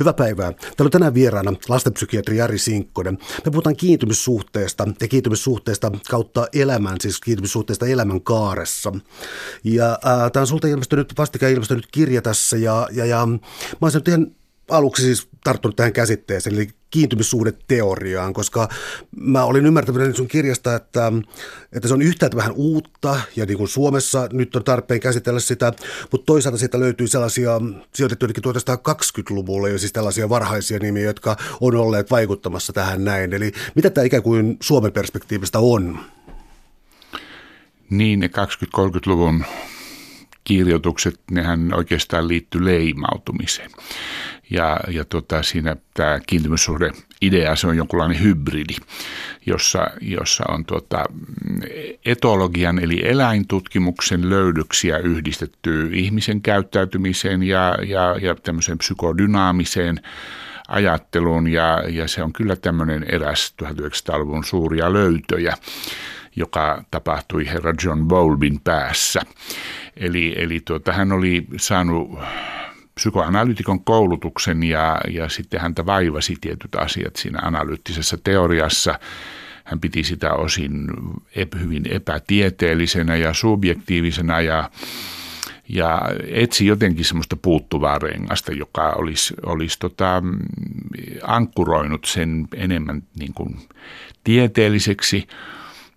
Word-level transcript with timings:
Hyvää 0.00 0.12
päivää. 0.12 0.52
Täällä 0.52 0.74
on 0.80 0.90
tänään 0.90 1.14
vieraana 1.14 1.52
lastenpsykiatri 1.68 2.36
Jari 2.36 2.58
Sinkkonen. 2.58 3.18
Me 3.44 3.50
puhutaan 3.50 3.76
kiintymyssuhteesta 3.76 4.88
ja 5.00 5.08
kiintymyssuhteesta 5.08 5.92
kautta 6.10 6.46
elämän, 6.52 6.96
siis 7.00 7.20
kiintymyssuhteesta 7.20 7.86
elämän 7.86 8.20
kaaressa. 8.20 8.92
Ja 9.64 9.90
äh, 9.90 10.32
tämä 10.32 10.40
on 10.40 10.46
sulta 10.46 10.68
ilmestynyt, 10.68 11.12
vastikään 11.18 11.52
ilmestynyt 11.52 11.88
kirja 11.92 12.22
tässä 12.22 12.56
ja, 12.56 12.88
ja, 12.92 13.06
ja 13.06 13.26
mä 13.26 13.38
olisin 13.82 14.02
ihan 14.08 14.26
aluksi 14.70 15.02
siis 15.02 15.28
tarttunut 15.44 15.76
tähän 15.76 15.92
käsitteeseen, 15.92 16.56
eli 16.56 16.68
kiintymyssuhdeteoriaan, 16.90 18.32
koska 18.32 18.68
mä 19.16 19.44
olin 19.44 19.66
ymmärtänyt 19.66 20.16
sun 20.16 20.28
kirjasta, 20.28 20.74
että, 20.74 21.12
että 21.72 21.88
se 21.88 21.94
on 21.94 22.02
yhtäältä 22.02 22.36
vähän 22.36 22.52
uutta 22.52 23.20
ja 23.36 23.46
niin 23.46 23.58
kuin 23.58 23.68
Suomessa 23.68 24.28
nyt 24.32 24.56
on 24.56 24.64
tarpeen 24.64 25.00
käsitellä 25.00 25.40
sitä, 25.40 25.72
mutta 26.12 26.26
toisaalta 26.26 26.58
siitä 26.58 26.80
löytyy 26.80 27.06
sellaisia 27.06 27.60
sijoitettu 27.94 28.26
1920-luvulle 28.26 29.70
jo 29.70 29.78
siis 29.78 29.92
tällaisia 29.92 30.28
varhaisia 30.28 30.78
nimiä, 30.78 31.04
jotka 31.04 31.36
on 31.60 31.76
olleet 31.76 32.10
vaikuttamassa 32.10 32.72
tähän 32.72 33.04
näin. 33.04 33.32
Eli 33.32 33.52
mitä 33.74 33.90
tämä 33.90 34.04
ikään 34.04 34.22
kuin 34.22 34.56
Suomen 34.62 34.92
perspektiivistä 34.92 35.58
on? 35.58 35.98
Niin, 37.90 38.20
ne 38.20 38.26
20-30-luvun 38.26 39.44
kirjoitukset, 40.44 41.20
nehän 41.30 41.74
oikeastaan 41.74 42.28
liittyy 42.28 42.64
leimautumiseen. 42.64 43.70
Ja, 44.50 44.80
ja 44.88 45.04
tota, 45.04 45.42
siinä 45.42 45.76
tämä 45.94 46.20
kiintymyssuhde 46.26 46.90
idea, 47.22 47.56
se 47.56 47.66
on 47.66 47.76
jonkunlainen 47.76 48.22
hybridi, 48.22 48.74
jossa, 49.46 49.86
jossa 50.00 50.44
on 50.48 50.64
tota, 50.64 51.04
etologian 52.06 52.78
eli 52.78 53.00
eläintutkimuksen 53.04 54.30
löydöksiä 54.30 54.98
yhdistetty 54.98 55.90
ihmisen 55.92 56.42
käyttäytymiseen 56.42 57.42
ja, 57.42 57.76
ja, 57.86 58.16
ja 58.20 58.34
tämmöiseen 58.34 58.78
psykodynaamiseen 58.78 60.00
ajatteluun 60.68 61.48
ja, 61.48 61.82
ja 61.88 62.08
se 62.08 62.22
on 62.22 62.32
kyllä 62.32 62.56
tämmöinen 62.56 63.04
eräs 63.08 63.54
1900-luvun 63.62 64.44
suuria 64.44 64.92
löytöjä, 64.92 65.56
joka 66.36 66.84
tapahtui 66.90 67.46
herra 67.46 67.74
John 67.84 68.08
Bowlbin 68.08 68.60
päässä. 68.60 69.20
Eli, 69.96 70.34
eli 70.36 70.60
tuota, 70.60 70.92
hän 70.92 71.12
oli 71.12 71.46
saanut 71.56 72.18
psykoanalytikon 73.00 73.84
koulutuksen 73.84 74.62
ja, 74.62 75.00
ja 75.08 75.28
sitten 75.28 75.60
häntä 75.60 75.86
vaivasi 75.86 76.36
tietyt 76.40 76.74
asiat 76.74 77.16
siinä 77.16 77.38
analyyttisessä 77.42 78.18
teoriassa. 78.24 78.98
Hän 79.64 79.80
piti 79.80 80.04
sitä 80.04 80.32
osin 80.32 80.86
hyvin 81.60 81.82
epätieteellisenä 81.90 83.16
ja 83.16 83.34
subjektiivisena 83.34 84.40
ja, 84.40 84.70
ja 85.68 86.02
etsi 86.28 86.66
jotenkin 86.66 87.04
semmoista 87.04 87.36
puuttuvaa 87.36 87.98
rengasta, 87.98 88.52
joka 88.52 88.90
olisi, 88.90 89.34
olisi 89.46 89.78
tota, 89.78 90.22
ankkuroinut 91.22 92.04
sen 92.04 92.48
enemmän 92.54 93.02
niin 93.18 93.34
kuin 93.34 93.56
tieteelliseksi– 94.24 95.26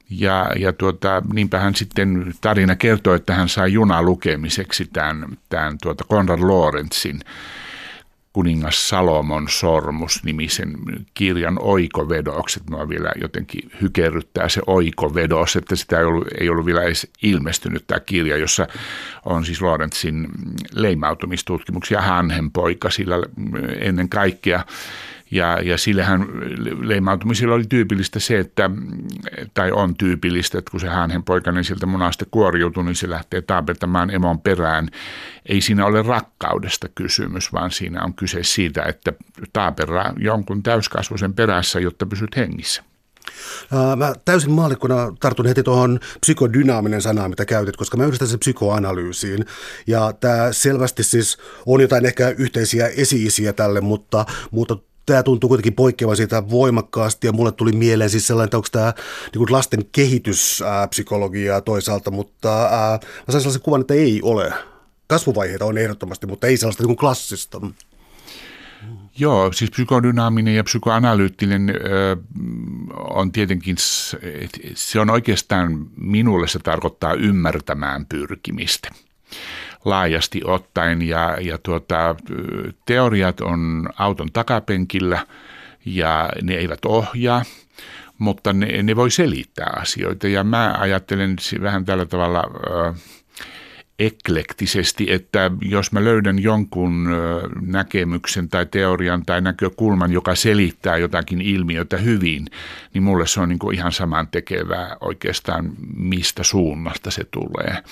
ja, 0.10 0.52
ja 0.60 0.74
tuota, 0.74 1.22
niinpä 1.34 1.60
hän 1.60 1.76
sitten 1.76 2.34
tarina 2.42 2.76
kertoo, 2.76 3.14
että 3.14 3.34
hän 3.34 3.50
sai 3.50 3.74
lukemiseksi 4.02 4.90
tämän, 4.94 5.26
tämän 5.50 5.78
tuota 5.82 6.04
Konrad 6.08 6.40
Lorenzin 6.40 7.20
kuningas 8.34 8.90
Salomon 8.90 9.50
sormus 9.50 10.24
nimisen 10.24 10.76
kirjan 11.14 11.58
oikovedokset. 11.62 12.70
Mua 12.70 12.90
vielä 12.90 13.12
jotenkin 13.22 13.72
hykerryttää 13.82 14.50
se 14.50 14.62
oikovedos, 14.68 15.56
että 15.56 15.76
sitä 15.76 16.00
ei 16.00 16.06
ollut, 16.06 16.28
ei 16.40 16.50
ollut 16.50 16.66
vielä 16.66 16.84
edes 16.84 17.08
ilmestynyt 17.24 17.84
tämä 17.88 18.00
kirja, 18.00 18.38
jossa 18.38 18.68
on 19.26 19.46
siis 19.46 19.62
Lorenzin 19.62 20.28
leimautumistutkimuksia 20.74 22.02
hanhenpoika 22.02 22.90
sillä 22.90 23.16
ennen 23.80 24.10
kaikkea 24.10 24.66
ja, 25.34 25.60
ja 25.62 25.78
sillehän 25.78 26.28
leimautumisilla 26.82 27.56
oli 27.56 27.64
tyypillistä 27.70 28.20
se, 28.20 28.40
että, 28.40 28.70
tai 29.54 29.72
on 29.72 29.96
tyypillistä, 29.96 30.58
että 30.58 30.72
kun 30.72 30.80
se 30.80 30.88
häänhenpoikainen 30.88 31.64
sieltä 31.64 31.86
munasta 31.86 32.26
kuoriutuu, 32.32 32.84
niin 32.84 32.96
se 32.96 33.10
lähtee 33.10 33.42
taapertamaan 33.42 34.10
emon 34.10 34.42
perään. 34.42 34.90
Ei 35.46 35.62
siinä 35.62 35.86
ole 35.86 36.02
rakkaudesta 36.02 36.88
kysymys, 36.96 37.54
vaan 37.54 37.72
siinä 37.72 38.04
on 38.04 38.14
kyse 38.14 38.44
siitä, 38.44 38.84
että 38.84 39.14
taaperaa 39.54 40.14
jonkun 40.18 40.64
täyskasvuisen 40.64 41.34
perässä, 41.34 41.80
jotta 41.80 42.06
pysyt 42.06 42.36
hengissä. 42.36 42.84
Mä 43.96 44.14
täysin 44.26 44.52
maallikkona 44.52 45.14
tartun 45.20 45.46
heti 45.46 45.64
tuohon 45.64 46.00
psykodynaaminen 46.20 47.02
sanaan, 47.02 47.30
mitä 47.30 47.46
käytit, 47.46 47.78
koska 47.78 47.98
mä 47.98 48.06
yhdistän 48.06 48.28
sen 48.28 48.40
psykoanalyysiin. 48.40 49.46
Ja 49.88 50.14
tämä 50.20 50.52
selvästi 50.52 51.04
siis 51.04 51.38
on 51.66 51.82
jotain 51.82 52.06
ehkä 52.06 52.30
yhteisiä 52.30 52.88
esi 52.88 53.54
tälle, 53.56 53.82
mutta, 53.82 54.26
mutta 54.52 54.78
tämä 55.06 55.24
tuntuu 55.24 55.48
kuitenkin 55.48 55.74
poikkeavan 55.74 56.18
siitä 56.18 56.50
voimakkaasti 56.50 57.28
ja 57.28 57.34
mulle 57.34 57.52
tuli 57.52 57.72
mieleen 57.72 58.10
siis 58.10 58.28
sellainen, 58.28 58.46
että 58.48 58.58
onko 58.58 58.68
tämä 58.72 58.94
niin 59.36 59.52
lasten 59.52 59.86
kehityspsykologiaa 59.92 61.62
toisaalta, 61.62 62.12
mutta 62.12 62.64
ää, 62.64 63.00
mä 63.00 63.32
sain 63.32 63.42
sellaisen 63.42 63.62
kuvan, 63.62 63.82
että 63.82 63.94
ei 63.94 64.20
ole. 64.24 64.54
Kasvuvaiheita 65.08 65.66
on 65.66 65.78
ehdottomasti, 65.78 66.28
mutta 66.28 66.48
ei 66.48 66.58
sellaista 66.58 66.84
niin 66.84 66.98
klassista. 66.98 67.62
Joo, 69.18 69.54
siis 69.54 69.72
psykodynaaminen 69.72 70.56
ja 70.56 70.64
psykoanalyyttinen 70.64 71.70
ö, 71.70 72.18
on 73.10 73.32
tietenkin, 73.32 73.76
se 74.76 75.00
on 75.00 75.10
oikeastaan 75.10 75.88
minulle 75.98 76.48
se 76.48 76.60
tarkoittaa 76.60 77.14
ymmärtämään 77.14 78.06
pyrkimistä 78.06 78.90
laajasti 79.86 80.42
ottaen 80.46 81.02
ja, 81.02 81.38
ja 81.42 81.58
tuota, 81.58 82.16
teoriat 82.86 83.42
on 83.42 83.90
auton 83.98 84.32
takapenkillä 84.34 85.28
ja 85.86 86.30
ne 86.42 86.54
eivät 86.54 86.86
ohjaa, 86.86 87.44
mutta 88.18 88.54
ne, 88.54 88.84
ne 88.84 88.96
voi 88.96 89.12
selittää 89.12 89.78
asioita 89.82 90.28
ja 90.28 90.44
mä 90.44 90.76
ajattelen 90.80 91.36
vähän 91.62 91.86
tällä 91.86 92.06
tavalla 92.06 92.44
eklektisesti, 94.00 95.06
että 95.12 95.52
jos 95.62 95.92
mä 95.92 96.04
löydän 96.04 96.40
jonkun 96.40 97.10
näkemyksen 97.62 98.50
tai 98.50 98.66
teorian 98.66 99.26
tai 99.26 99.42
näkökulman, 99.42 100.12
joka 100.12 100.36
selittää 100.36 100.98
jotakin 100.98 101.42
ilmiötä 101.42 101.98
hyvin, 101.98 102.46
niin 102.94 103.04
mulle 103.04 103.28
se 103.28 103.42
on 103.42 103.50
niin 103.50 103.74
ihan 103.74 103.92
saman 103.92 104.28
tekevää 104.28 104.98
oikeastaan, 105.02 105.72
mistä 105.96 106.44
suunnasta 106.44 107.12
se 107.12 107.24
tulee. 107.32 107.84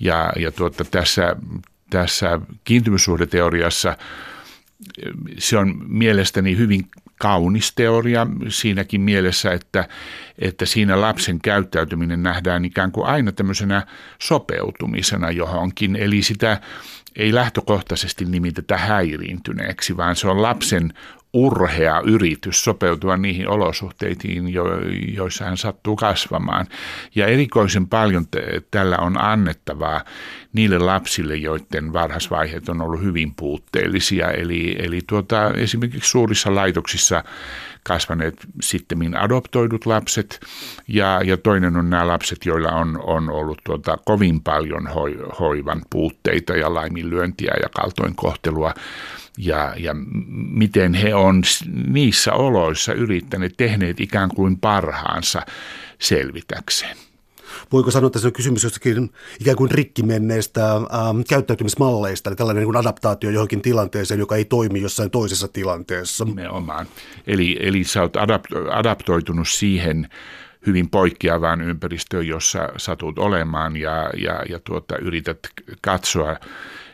Ja, 0.00 0.32
ja 0.36 0.50
tuota, 0.50 0.84
tässä, 0.84 1.36
tässä 1.90 2.40
kiintymyssuhdeteoriassa 2.64 3.96
se 5.38 5.58
on 5.58 5.84
mielestäni 5.88 6.56
hyvin 6.56 6.88
kaunis 7.18 7.74
teoria 7.74 8.26
siinäkin 8.48 9.00
mielessä, 9.00 9.52
että, 9.52 9.88
että 10.38 10.66
siinä 10.66 11.00
lapsen 11.00 11.40
käyttäytyminen 11.40 12.22
nähdään 12.22 12.64
ikään 12.64 12.92
kuin 12.92 13.06
aina 13.06 13.32
tämmöisenä 13.32 13.86
sopeutumisena 14.18 15.30
johonkin. 15.30 15.96
Eli 15.96 16.22
sitä 16.22 16.60
ei 17.16 17.34
lähtökohtaisesti 17.34 18.24
nimitetä 18.24 18.76
häiriintyneeksi, 18.76 19.96
vaan 19.96 20.16
se 20.16 20.28
on 20.28 20.42
lapsen 20.42 20.92
urhea 21.32 22.02
yritys 22.04 22.64
sopeutua 22.64 23.16
niihin 23.16 23.48
olosuhteisiin, 23.48 24.48
jo, 24.48 24.64
joissa 25.14 25.44
hän 25.44 25.56
sattuu 25.56 25.96
kasvamaan. 25.96 26.66
Ja 27.14 27.26
erikoisen 27.26 27.86
paljon 27.86 28.26
tällä 28.70 28.98
on 28.98 29.20
annettavaa 29.20 30.04
niille 30.52 30.78
lapsille, 30.78 31.36
joiden 31.36 31.92
varhaisvaiheet 31.92 32.68
on 32.68 32.80
ollut 32.80 33.02
hyvin 33.02 33.34
puutteellisia. 33.34 34.30
Eli, 34.30 34.76
eli 34.78 35.00
tuota, 35.06 35.50
esimerkiksi 35.54 36.10
suurissa 36.10 36.54
laitoksissa 36.54 37.24
kasvaneet 37.82 38.34
sitten 38.62 39.16
adoptoidut 39.16 39.86
lapset 39.86 40.40
ja, 40.88 41.20
ja 41.24 41.36
toinen 41.36 41.76
on 41.76 41.90
nämä 41.90 42.06
lapset, 42.06 42.46
joilla 42.46 42.72
on, 42.72 43.00
on 43.02 43.30
ollut 43.30 43.58
tuota, 43.64 43.98
kovin 44.04 44.40
paljon 44.40 44.86
hoi, 44.86 45.18
hoivan 45.38 45.82
puutteita 45.90 46.52
ja 46.52 46.74
laiminlyöntiä 46.74 47.54
ja 47.62 47.68
kaltoinkohtelua 47.68 48.74
ja, 49.38 49.74
ja 49.76 49.94
miten 50.50 50.94
he 50.94 51.14
on 51.14 51.42
niissä 51.86 52.32
oloissa 52.32 52.92
yrittäneet, 52.92 53.54
tehneet 53.56 54.00
ikään 54.00 54.28
kuin 54.28 54.58
parhaansa 54.58 55.42
selvitäkseen. 55.98 56.96
Voiko 57.72 57.90
sanoa, 57.90 58.06
että 58.06 58.18
se 58.18 58.26
on 58.26 58.32
kysymys 58.32 58.64
jostakin 58.64 59.10
ikään 59.40 59.56
kuin 59.56 59.70
rikki 59.70 60.02
menneistä 60.02 60.72
ähm, 60.76 61.20
käyttäytymismalleista, 61.28 62.30
eli 62.30 62.36
tällainen 62.36 62.64
niin 62.64 62.76
adaptaatio 62.76 63.30
johonkin 63.30 63.62
tilanteeseen, 63.62 64.20
joka 64.20 64.36
ei 64.36 64.44
toimi 64.44 64.80
jossain 64.80 65.10
toisessa 65.10 65.48
tilanteessa? 65.48 66.24
Nimenomaan. 66.24 66.86
Eli, 67.26 67.56
eli 67.60 67.84
sä 67.84 68.02
oot 68.02 68.16
adapt- 68.16 68.72
adaptoitunut 68.72 69.48
siihen 69.48 70.08
hyvin 70.66 70.90
poikkeavaan 70.90 71.60
ympäristöön, 71.60 72.26
jossa 72.26 72.68
satut 72.76 73.18
olemaan 73.18 73.76
ja, 73.76 74.10
ja, 74.16 74.42
ja 74.48 74.60
tuota, 74.64 74.98
yrität 74.98 75.38
katsoa 75.80 76.36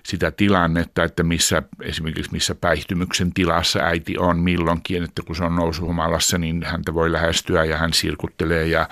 sitä 0.06 0.30
tilannetta, 0.30 1.04
että 1.04 1.22
missä 1.22 1.62
esimerkiksi 1.82 2.32
missä 2.32 2.54
päihtymyksen 2.54 3.32
tilassa 3.32 3.78
äiti 3.78 4.18
on 4.18 4.38
milloinkin, 4.38 5.02
että 5.02 5.22
kun 5.22 5.36
se 5.36 5.44
on 5.44 5.56
nousuhumalassa, 5.56 6.38
niin 6.38 6.62
häntä 6.64 6.94
voi 6.94 7.12
lähestyä 7.12 7.64
ja 7.64 7.76
hän 7.76 7.92
sirkuttelee 7.92 8.66
ja 8.66 8.88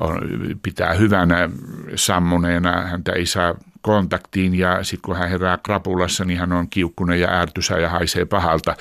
on, 0.00 0.20
pitää 0.62 0.94
hyvänä 0.94 1.50
sammuneena, 1.94 2.86
häntä 2.86 3.12
ei 3.12 3.26
saa 3.26 3.54
kontaktiin 3.80 4.54
ja 4.54 4.84
sitten 4.84 5.02
kun 5.02 5.16
hän 5.16 5.30
herää 5.30 5.58
krapulassa, 5.62 6.24
niin 6.24 6.38
hän 6.38 6.52
on 6.52 6.68
kiukkunen 6.68 7.20
ja 7.20 7.40
ärtysä 7.40 7.78
ja 7.78 7.88
haisee 7.88 8.24
pahalta. 8.24 8.76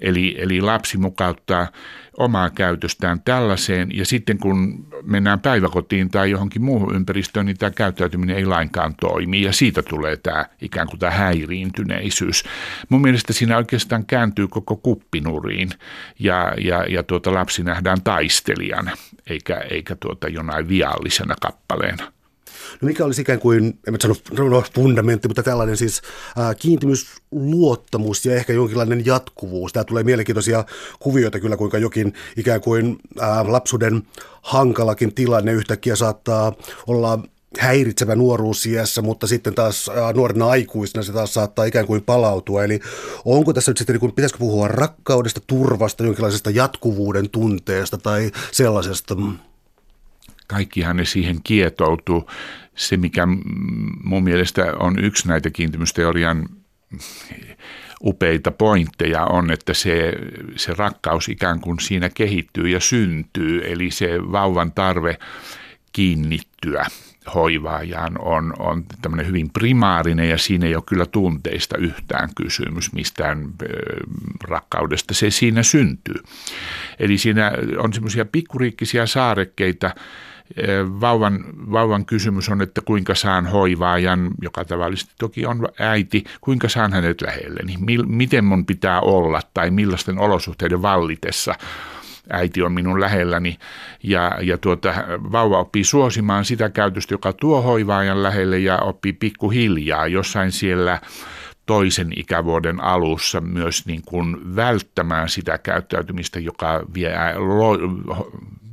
Eli, 0.00 0.36
eli 0.38 0.60
lapsi 0.60 0.98
mukauttaa 0.98 1.66
omaa 2.18 2.50
käytöstään 2.50 3.20
tällaiseen 3.24 3.88
ja 3.94 4.06
sitten 4.06 4.38
kun 4.38 4.86
mennään 5.02 5.40
päiväkotiin 5.40 6.10
tai 6.10 6.30
johonkin 6.30 6.64
muuhun 6.64 6.94
ympäristöön, 6.94 7.46
niin 7.46 7.56
tämä 7.58 7.70
käyttäytyminen 7.70 8.36
ei 8.36 8.46
lainkaan 8.46 8.94
toimi 9.00 9.42
ja 9.42 9.52
siitä 9.52 9.82
tulee 9.82 10.16
tämä 10.16 10.46
ikään 10.62 10.86
kuin 10.86 11.00
tämä 11.00 11.12
häiriintyneisyys. 11.12 12.44
Mun 12.88 13.02
mielestä 13.02 13.32
siinä 13.32 13.56
oikeastaan 13.56 14.06
kääntyy 14.06 14.48
koko 14.48 14.76
kuppinuriin 14.76 15.68
ja, 16.18 16.54
ja, 16.58 16.84
ja 16.88 17.02
tuota 17.02 17.34
lapsi 17.34 17.62
nähdään 17.62 18.02
taistelijana 18.02 18.90
eikä, 19.26 19.56
eikä 19.56 19.96
tuota 20.00 20.28
jonain 20.28 20.68
viallisena 20.68 21.34
kappaleena. 21.40 22.15
No 22.80 22.86
mikä 22.86 23.04
olisi 23.04 23.22
ikään 23.22 23.40
kuin, 23.40 23.64
en 23.86 23.92
mä 23.92 23.98
sano 24.02 24.14
no, 24.48 24.64
fundamentti, 24.74 25.28
mutta 25.28 25.42
tällainen 25.42 25.76
siis 25.76 26.02
ää, 26.36 26.54
kiintymys, 26.54 27.06
luottamus 27.30 28.26
ja 28.26 28.34
ehkä 28.34 28.52
jonkinlainen 28.52 29.06
jatkuvuus. 29.06 29.72
Tämä 29.72 29.84
tulee 29.84 30.02
mielenkiintoisia 30.02 30.64
kuvioita 31.00 31.40
kyllä, 31.40 31.56
kuinka 31.56 31.78
jokin 31.78 32.12
ikään 32.36 32.60
kuin 32.60 32.98
ää, 33.20 33.52
lapsuuden 33.52 34.02
hankalakin 34.42 35.14
tilanne 35.14 35.52
yhtäkkiä 35.52 35.96
saattaa 35.96 36.52
olla 36.86 37.18
häiritsevä 37.58 38.14
nuoruusiässä, 38.14 39.02
mutta 39.02 39.26
sitten 39.26 39.54
taas 39.54 39.90
nuorena 40.14 40.46
aikuisena 40.46 41.02
se 41.02 41.12
taas 41.12 41.34
saattaa 41.34 41.64
ikään 41.64 41.86
kuin 41.86 42.02
palautua. 42.02 42.64
Eli 42.64 42.80
onko 43.24 43.52
tässä 43.52 43.70
nyt 43.70 43.78
sitten, 43.78 43.98
niin 44.00 44.12
pitäisikö 44.12 44.38
puhua 44.38 44.68
rakkaudesta, 44.68 45.40
turvasta, 45.46 46.04
jonkinlaisesta 46.04 46.50
jatkuvuuden 46.50 47.30
tunteesta 47.30 47.98
tai 47.98 48.30
sellaisesta? 48.52 49.16
Kaikki 50.46 50.80
ne 50.94 51.04
siihen 51.04 51.36
kietoutuu. 51.44 52.30
Se, 52.74 52.96
mikä 52.96 53.28
mun 54.04 54.24
mielestä 54.24 54.72
on 54.78 55.04
yksi 55.04 55.28
näitä 55.28 55.50
kiintymysteorian 55.50 56.48
upeita 58.04 58.50
pointteja 58.50 59.24
on, 59.24 59.50
että 59.50 59.74
se, 59.74 60.12
se 60.56 60.74
rakkaus 60.74 61.28
ikään 61.28 61.60
kuin 61.60 61.80
siinä 61.80 62.08
kehittyy 62.08 62.68
ja 62.68 62.80
syntyy, 62.80 63.72
eli 63.72 63.90
se 63.90 64.08
vauvan 64.32 64.72
tarve 64.72 65.18
kiinnittyä 65.92 66.86
hoivaajaan 67.34 68.20
on, 68.20 68.54
on 68.58 68.84
tämmöinen 69.02 69.26
hyvin 69.26 69.50
primaarinen 69.50 70.28
ja 70.28 70.38
siinä 70.38 70.66
ei 70.66 70.74
ole 70.74 70.84
kyllä 70.86 71.06
tunteista 71.06 71.78
yhtään 71.78 72.28
kysymys 72.34 72.92
mistään 72.92 73.48
rakkaudesta. 74.44 75.14
Se 75.14 75.30
siinä 75.30 75.62
syntyy. 75.62 76.22
Eli 76.98 77.18
siinä 77.18 77.52
on 77.78 77.92
semmoisia 77.92 78.24
pikkuriikkisia 78.24 79.06
saarekkeita, 79.06 79.90
Vauvan, 81.00 81.44
vauvan 81.72 82.06
kysymys 82.06 82.48
on, 82.48 82.62
että 82.62 82.80
kuinka 82.80 83.14
saan 83.14 83.46
hoivaajan, 83.46 84.30
joka 84.42 84.64
tavallisesti 84.64 85.12
toki 85.18 85.46
on 85.46 85.68
äiti, 85.78 86.24
kuinka 86.40 86.68
saan 86.68 86.92
hänet 86.92 87.20
lähelleni, 87.20 87.74
miten 88.06 88.44
mun 88.44 88.66
pitää 88.66 89.00
olla 89.00 89.40
tai 89.54 89.70
millaisten 89.70 90.18
olosuhteiden 90.18 90.82
vallitessa 90.82 91.54
äiti 92.30 92.62
on 92.62 92.72
minun 92.72 93.00
lähelläni? 93.00 93.58
Ja, 94.02 94.38
ja 94.42 94.58
tuota, 94.58 94.94
vauva 95.32 95.58
oppii 95.58 95.84
suosimaan 95.84 96.44
sitä 96.44 96.68
käytöstä, 96.68 97.14
joka 97.14 97.32
tuo 97.32 97.62
hoivaajan 97.62 98.22
lähelle 98.22 98.58
ja 98.58 98.78
oppii 98.78 99.12
pikkuhiljaa 99.12 100.06
jossain 100.06 100.52
siellä 100.52 101.00
toisen 101.66 102.12
ikävuoden 102.16 102.80
alussa 102.80 103.40
myös 103.40 103.86
niin 103.86 104.02
kuin 104.06 104.56
välttämään 104.56 105.28
sitä 105.28 105.58
käyttäytymistä, 105.58 106.40
joka 106.40 106.84
vie, 106.94 107.14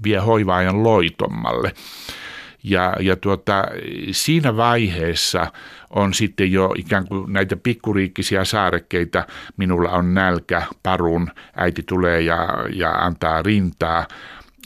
vie 0.03 0.17
hoivaajan 0.17 0.83
loitommalle. 0.83 1.73
Ja, 2.63 2.95
ja 2.99 3.15
tuota, 3.15 3.65
siinä 4.11 4.57
vaiheessa 4.57 5.51
on 5.89 6.13
sitten 6.13 6.51
jo 6.51 6.73
ikään 6.77 7.07
kuin 7.07 7.33
näitä 7.33 7.55
pikkuriikkisia 7.55 8.45
saarekkeita, 8.45 9.27
minulla 9.57 9.89
on 9.89 10.13
nälkä, 10.13 10.63
parun, 10.83 11.31
äiti 11.55 11.83
tulee 11.83 12.21
ja, 12.21 12.47
ja 12.75 12.91
antaa 12.91 13.41
rintaa, 13.41 14.07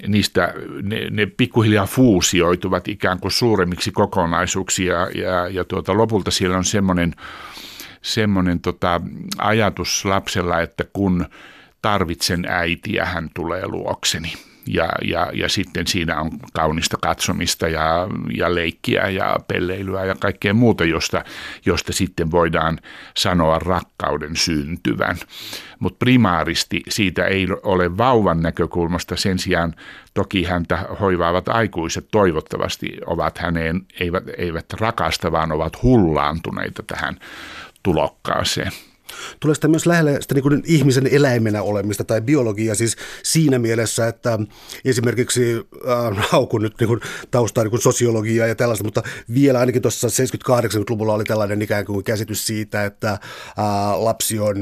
niistä 0.08 0.54
ne, 0.82 1.10
ne 1.10 1.26
pikkuhiljaa 1.26 1.86
fuusioituvat 1.86 2.88
ikään 2.88 3.20
kuin 3.20 3.32
suuremmiksi 3.32 3.92
kokonaisuuksia 3.92 5.08
ja, 5.16 5.48
ja 5.50 5.64
tuota, 5.64 5.98
lopulta 5.98 6.32
siellä 6.32 6.58
on 6.58 6.66
semmoinen, 6.66 7.14
semmoinen 8.02 8.60
tota, 8.60 9.02
ajatus 9.38 10.06
lapsella, 10.06 10.62
että 10.62 10.84
kun 10.94 11.26
tarvitsen 11.82 12.46
äitiä, 12.50 13.06
hän 13.06 13.30
tulee 13.34 13.68
luokseni 13.68 14.34
ja, 14.68 14.90
ja, 15.04 15.32
ja 15.34 15.50
sitten 15.50 15.88
siinä 15.88 16.22
on 16.22 16.32
kaunista 16.54 16.98
katsomista 17.02 17.68
ja, 17.68 18.08
ja 18.38 18.56
leikkiä 18.56 19.10
ja 19.10 19.38
pelleilyä 19.48 20.06
ja 20.06 20.16
kaikkea 20.16 20.54
muuta, 20.54 20.86
josta, 20.86 21.24
josta 21.66 21.94
sitten 21.94 22.32
voidaan 22.32 22.80
sanoa 23.18 23.60
rakkauden 23.60 24.36
syntyvän. 24.36 25.18
Mutta 25.80 25.98
primaaristi 26.00 26.82
siitä 26.90 27.26
ei 27.26 27.48
ole 27.64 27.98
vauvan 27.98 28.42
näkökulmasta 28.42 29.16
sen 29.16 29.40
sijaan 29.40 29.74
toki 30.14 30.44
häntä 30.44 30.86
hoivaavat 31.00 31.48
aikuiset 31.48 32.08
toivottavasti 32.12 32.98
ovat 33.06 33.38
häneen, 33.38 33.82
eivät, 34.00 34.24
eivät 34.38 34.66
rakasta, 34.74 35.32
vaan 35.32 35.52
ovat 35.52 35.84
hullaantuneita 35.84 36.84
tähän 36.84 37.18
tulokkaaseen. 37.84 38.72
Tulee 39.40 39.56
sitä 39.56 39.68
myös 39.68 39.86
lähelle 39.86 40.22
sitä 40.22 40.34
niin 40.34 40.44
kuin 40.44 40.64
ihmisen 40.66 41.08
eläimenä 41.12 41.62
olemista 41.62 42.04
tai 42.04 42.22
biologia 42.22 42.76
siis 42.76 42.96
siinä 43.24 43.60
mielessä, 43.60 44.08
että 44.08 44.40
esimerkiksi 44.86 45.56
äh, 45.90 46.30
haukun 46.32 46.62
nyt 46.62 46.74
niin 46.80 46.88
kuin 46.88 47.00
taustaa 47.32 47.64
niin 47.64 47.70
kuin 47.72 47.82
sosiologiaa 47.82 48.48
ja 48.48 48.56
tällaista, 48.56 48.84
mutta 48.84 49.04
vielä 49.34 49.60
ainakin 49.60 49.82
tuossa 49.82 50.08
70-80-luvulla 50.08 51.14
oli 51.14 51.24
tällainen 51.24 51.62
ikään 51.62 51.86
kuin 51.86 52.04
käsitys 52.04 52.48
siitä, 52.48 52.86
että 52.86 53.12
äh, 53.12 53.20
lapsi 53.96 54.40
on 54.40 54.58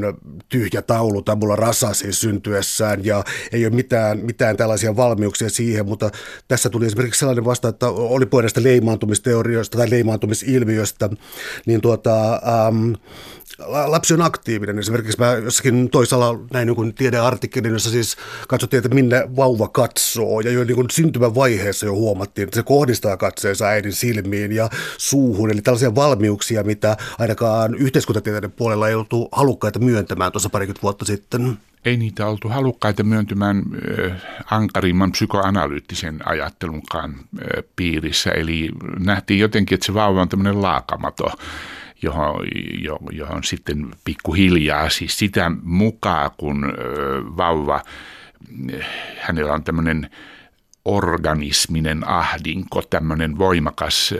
tyhjä 0.49 0.81
taulu 0.81 1.21
tabula 1.21 1.55
rasa 1.55 1.93
siis 1.93 2.21
syntyessään 2.21 3.05
ja 3.05 3.23
ei 3.51 3.65
ole 3.65 3.75
mitään, 3.75 4.19
mitään 4.19 4.57
tällaisia 4.57 4.95
valmiuksia 4.95 5.49
siihen, 5.49 5.85
mutta 5.85 6.09
tässä 6.47 6.69
tuli 6.69 6.85
esimerkiksi 6.85 7.19
sellainen 7.19 7.45
vasta, 7.45 7.67
että 7.67 7.87
oli 7.87 8.25
puhe 8.25 8.43
näistä 8.43 8.63
leimaantumisteorioista 8.63 9.77
tai 9.77 9.89
leimaantumisilmiöstä, 9.89 11.09
niin 11.65 11.81
tuota, 11.81 12.33
ähm, 12.33 12.93
lapsi 13.85 14.13
on 14.13 14.21
aktiivinen. 14.21 14.79
Esimerkiksi 14.79 15.19
mä 15.19 15.33
jossakin 15.33 15.89
toisaalla 15.89 16.39
näin 16.53 16.67
niin 16.67 16.93
tiedeartikkelin, 16.93 17.71
jossa 17.71 17.89
siis 17.89 18.17
katsottiin, 18.47 18.77
että 18.77 18.95
minne 18.95 19.27
vauva 19.35 19.67
katsoo. 19.67 20.39
Ja 20.39 20.51
jo 20.51 20.63
niin 20.63 20.75
kuin 20.75 20.89
syntymän 20.91 21.35
vaiheessa 21.35 21.85
jo 21.85 21.95
huomattiin, 21.95 22.43
että 22.43 22.55
se 22.55 22.63
kohdistaa 22.63 23.17
katseensa 23.17 23.67
äidin 23.67 23.93
silmiin 23.93 24.51
ja 24.51 24.69
suuhun. 24.97 25.51
Eli 25.51 25.61
tällaisia 25.61 25.95
valmiuksia, 25.95 26.63
mitä 26.63 26.97
ainakaan 27.19 27.75
yhteiskuntatieteiden 27.75 28.51
puolella 28.51 28.89
ei 28.89 28.95
oltu 28.95 29.29
halukkaita 29.31 29.79
myöntämään 29.79 30.31
tuossa 30.31 30.49
parikymmentä 30.49 30.81
vuotta 30.81 31.05
sitten 31.05 31.57
ei 31.85 31.97
niitä 31.97 32.27
oltu 32.27 32.49
halukkaita 32.49 33.03
myöntymään 33.03 33.63
ankarimman 34.51 35.11
psykoanalyyttisen 35.11 36.27
ajattelunkaan 36.27 37.15
piirissä. 37.75 38.31
Eli 38.31 38.69
nähtiin 38.99 39.39
jotenkin, 39.39 39.75
että 39.75 39.85
se 39.85 39.93
vauva 39.93 40.21
on 40.21 40.29
tämmöinen 40.29 40.61
laakamato 40.61 41.31
johon, 42.01 42.47
johon 43.11 43.43
sitten 43.43 43.91
pikkuhiljaa, 44.03 44.89
siis 44.89 45.19
sitä 45.19 45.51
mukaan 45.63 46.31
kun 46.37 46.73
vauva, 47.37 47.81
hänellä 49.21 49.53
on 49.53 49.63
tämmöinen 49.63 50.09
organisminen 50.85 52.09
ahdinko, 52.09 52.81
tämmöinen 52.81 53.37
voimakas 53.37 54.13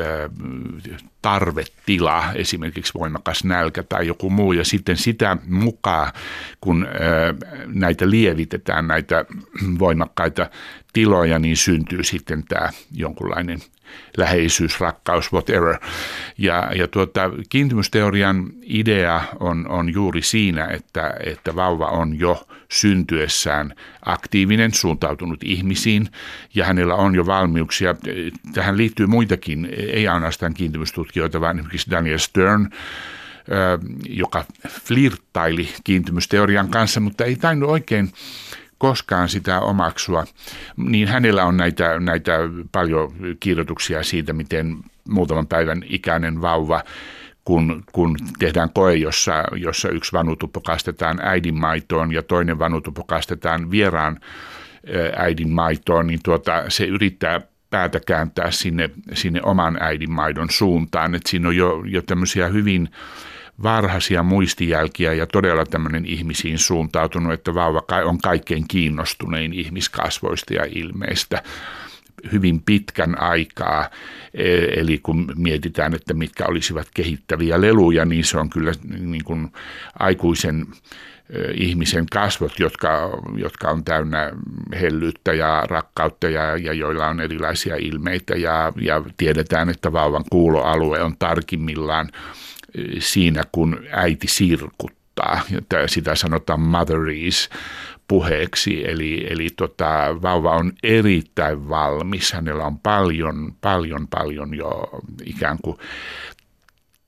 tarvetila, 1.22 2.34
esimerkiksi 2.34 2.94
voimakas 3.00 3.44
nälkä 3.44 3.84
tai 3.84 4.08
joku 4.08 4.30
muu, 4.30 4.54
ja 4.54 4.66
sitten 4.66 4.98
sitä 4.98 5.38
mukaan, 5.48 6.12
kun 6.62 6.88
näitä 7.68 8.10
lievitetään, 8.10 8.88
näitä 8.88 9.26
voimakkaita 9.80 10.50
tiloja, 10.94 11.40
niin 11.40 11.58
syntyy 11.58 12.04
sitten 12.04 12.44
tämä 12.44 12.70
jonkunlainen 12.92 13.60
läheisyys, 14.18 14.80
rakkaus, 14.80 15.34
whatever. 15.34 15.78
Ja, 16.38 16.72
ja 16.76 16.88
tuota, 16.88 17.32
kiintymysteorian 17.50 18.50
idea 18.62 19.22
on, 19.40 19.68
on 19.68 19.94
juuri 19.94 20.22
siinä, 20.22 20.66
että, 20.66 21.14
että 21.26 21.56
vauva 21.56 21.88
on 21.88 22.20
jo 22.20 22.48
syntyessään 22.72 23.74
aktiivinen, 24.06 24.74
suuntautunut 24.74 25.44
ihmisiin 25.44 26.08
ja 26.56 26.66
hänellä 26.66 26.96
on 26.96 27.16
jo 27.16 27.26
valmiuksia. 27.26 27.96
Tähän 28.54 28.78
liittyy 28.78 29.08
muitakin, 29.08 29.70
ei 29.94 30.08
ainoastaan 30.08 30.54
kiintymystutkijoita, 30.54 31.42
vaan 31.42 31.58
esimerkiksi 31.58 31.92
Daniel 31.92 32.18
Stern, 32.18 32.70
joka 34.10 34.46
flirttaili 34.70 35.70
kiintymysteorian 35.84 36.70
kanssa, 36.70 37.00
mutta 37.00 37.26
ei 37.26 37.36
tainnut 37.36 37.70
oikein 37.70 38.12
koskaan 38.86 39.30
sitä 39.30 39.60
omaksua, 39.60 40.26
niin 40.78 41.08
hänellä 41.08 41.46
on 41.46 41.58
näitä, 41.58 42.00
näitä 42.00 42.40
paljon 42.72 43.14
kirjoituksia 43.40 44.04
siitä, 44.04 44.34
miten 44.34 44.78
muutaman 45.10 45.48
päivän 45.48 45.84
ikäinen 45.86 46.42
vauva 46.42 46.84
kun, 47.46 47.84
kun 47.92 48.18
tehdään 48.40 48.70
koe, 48.74 48.96
jossa, 48.96 49.44
jossa 49.56 49.90
yksi 49.90 50.14
vanutuppo 50.14 50.62
kastetaan 50.62 51.20
äidin 51.22 51.56
maitoon 51.56 52.14
ja 52.14 52.24
toinen 52.24 52.60
vanutuppo 52.60 53.04
kastetaan 53.04 53.72
vieraan 53.72 54.20
äidin 55.16 55.50
maitoon, 55.50 56.08
niin 56.08 56.20
tuota, 56.24 56.64
se 56.70 56.86
yrittää 56.86 57.42
päätä 57.70 58.00
kääntää 58.00 58.52
sinne, 58.52 58.90
sinne 59.14 59.40
oman 59.44 59.78
äidin 59.80 60.12
maidon 60.12 60.50
suuntaan. 60.50 61.16
Että 61.16 61.30
siinä 61.30 61.48
on 61.48 61.56
jo, 61.56 61.84
jo 61.86 62.02
tämmöisiä 62.02 62.48
hyvin 62.48 62.90
varhaisia 63.64 64.24
muistijälkiä 64.24 65.14
ja 65.14 65.28
todella 65.28 65.66
tämmöinen 65.66 66.06
ihmisiin 66.06 66.60
suuntautunut, 66.60 67.34
että 67.34 67.54
vauva 67.54 67.82
on 68.06 68.18
kaikkein 68.18 68.68
kiinnostunein 68.68 69.54
ihmiskasvoista 69.54 70.54
ja 70.54 70.66
ilmeistä 70.70 71.44
hyvin 72.32 72.62
pitkän 72.62 73.22
aikaa. 73.22 73.90
E, 74.34 74.56
eli 74.56 74.98
kun 74.98 75.34
mietitään, 75.36 75.94
että 75.94 76.14
mitkä 76.14 76.46
olisivat 76.46 76.88
kehittäviä 76.94 77.62
leluja, 77.62 78.06
niin 78.06 78.24
se 78.24 78.38
on 78.38 78.50
kyllä 78.50 78.72
niin 79.00 79.24
kuin 79.24 79.52
aikuisen 80.00 80.66
ihmisen 81.54 82.06
kasvot, 82.12 82.60
jotka, 82.60 83.10
jotka 83.38 83.70
on 83.70 83.84
täynnä 83.84 84.32
hellyyttä 84.82 85.34
ja 85.34 85.64
rakkautta 85.68 86.30
ja, 86.30 86.58
ja 86.58 86.74
joilla 86.74 87.08
on 87.08 87.20
erilaisia 87.20 87.76
ilmeitä 87.76 88.36
ja, 88.36 88.74
ja 88.82 89.04
tiedetään, 89.18 89.70
että 89.70 89.92
vauvan 89.92 90.24
kuuloalue 90.32 91.02
on 91.02 91.18
tarkimmillaan 91.20 92.10
siinä, 93.00 93.44
kun 93.52 93.80
äiti 93.92 94.28
sirkuttaa. 94.28 95.42
Sitä 95.86 96.16
sanotaan 96.16 96.60
motheries 96.60 97.50
puheeksi, 98.08 98.90
eli, 98.90 99.28
eli 99.30 99.50
tota, 99.50 100.16
vauva 100.22 100.56
on 100.56 100.74
erittäin 100.84 101.70
valmis. 101.70 102.34
Hänellä 102.34 102.66
on 102.66 102.80
paljon, 102.80 103.56
paljon, 103.62 104.08
paljon 104.08 104.54
jo 104.54 104.90
ikään 105.26 105.58
kuin 105.62 105.78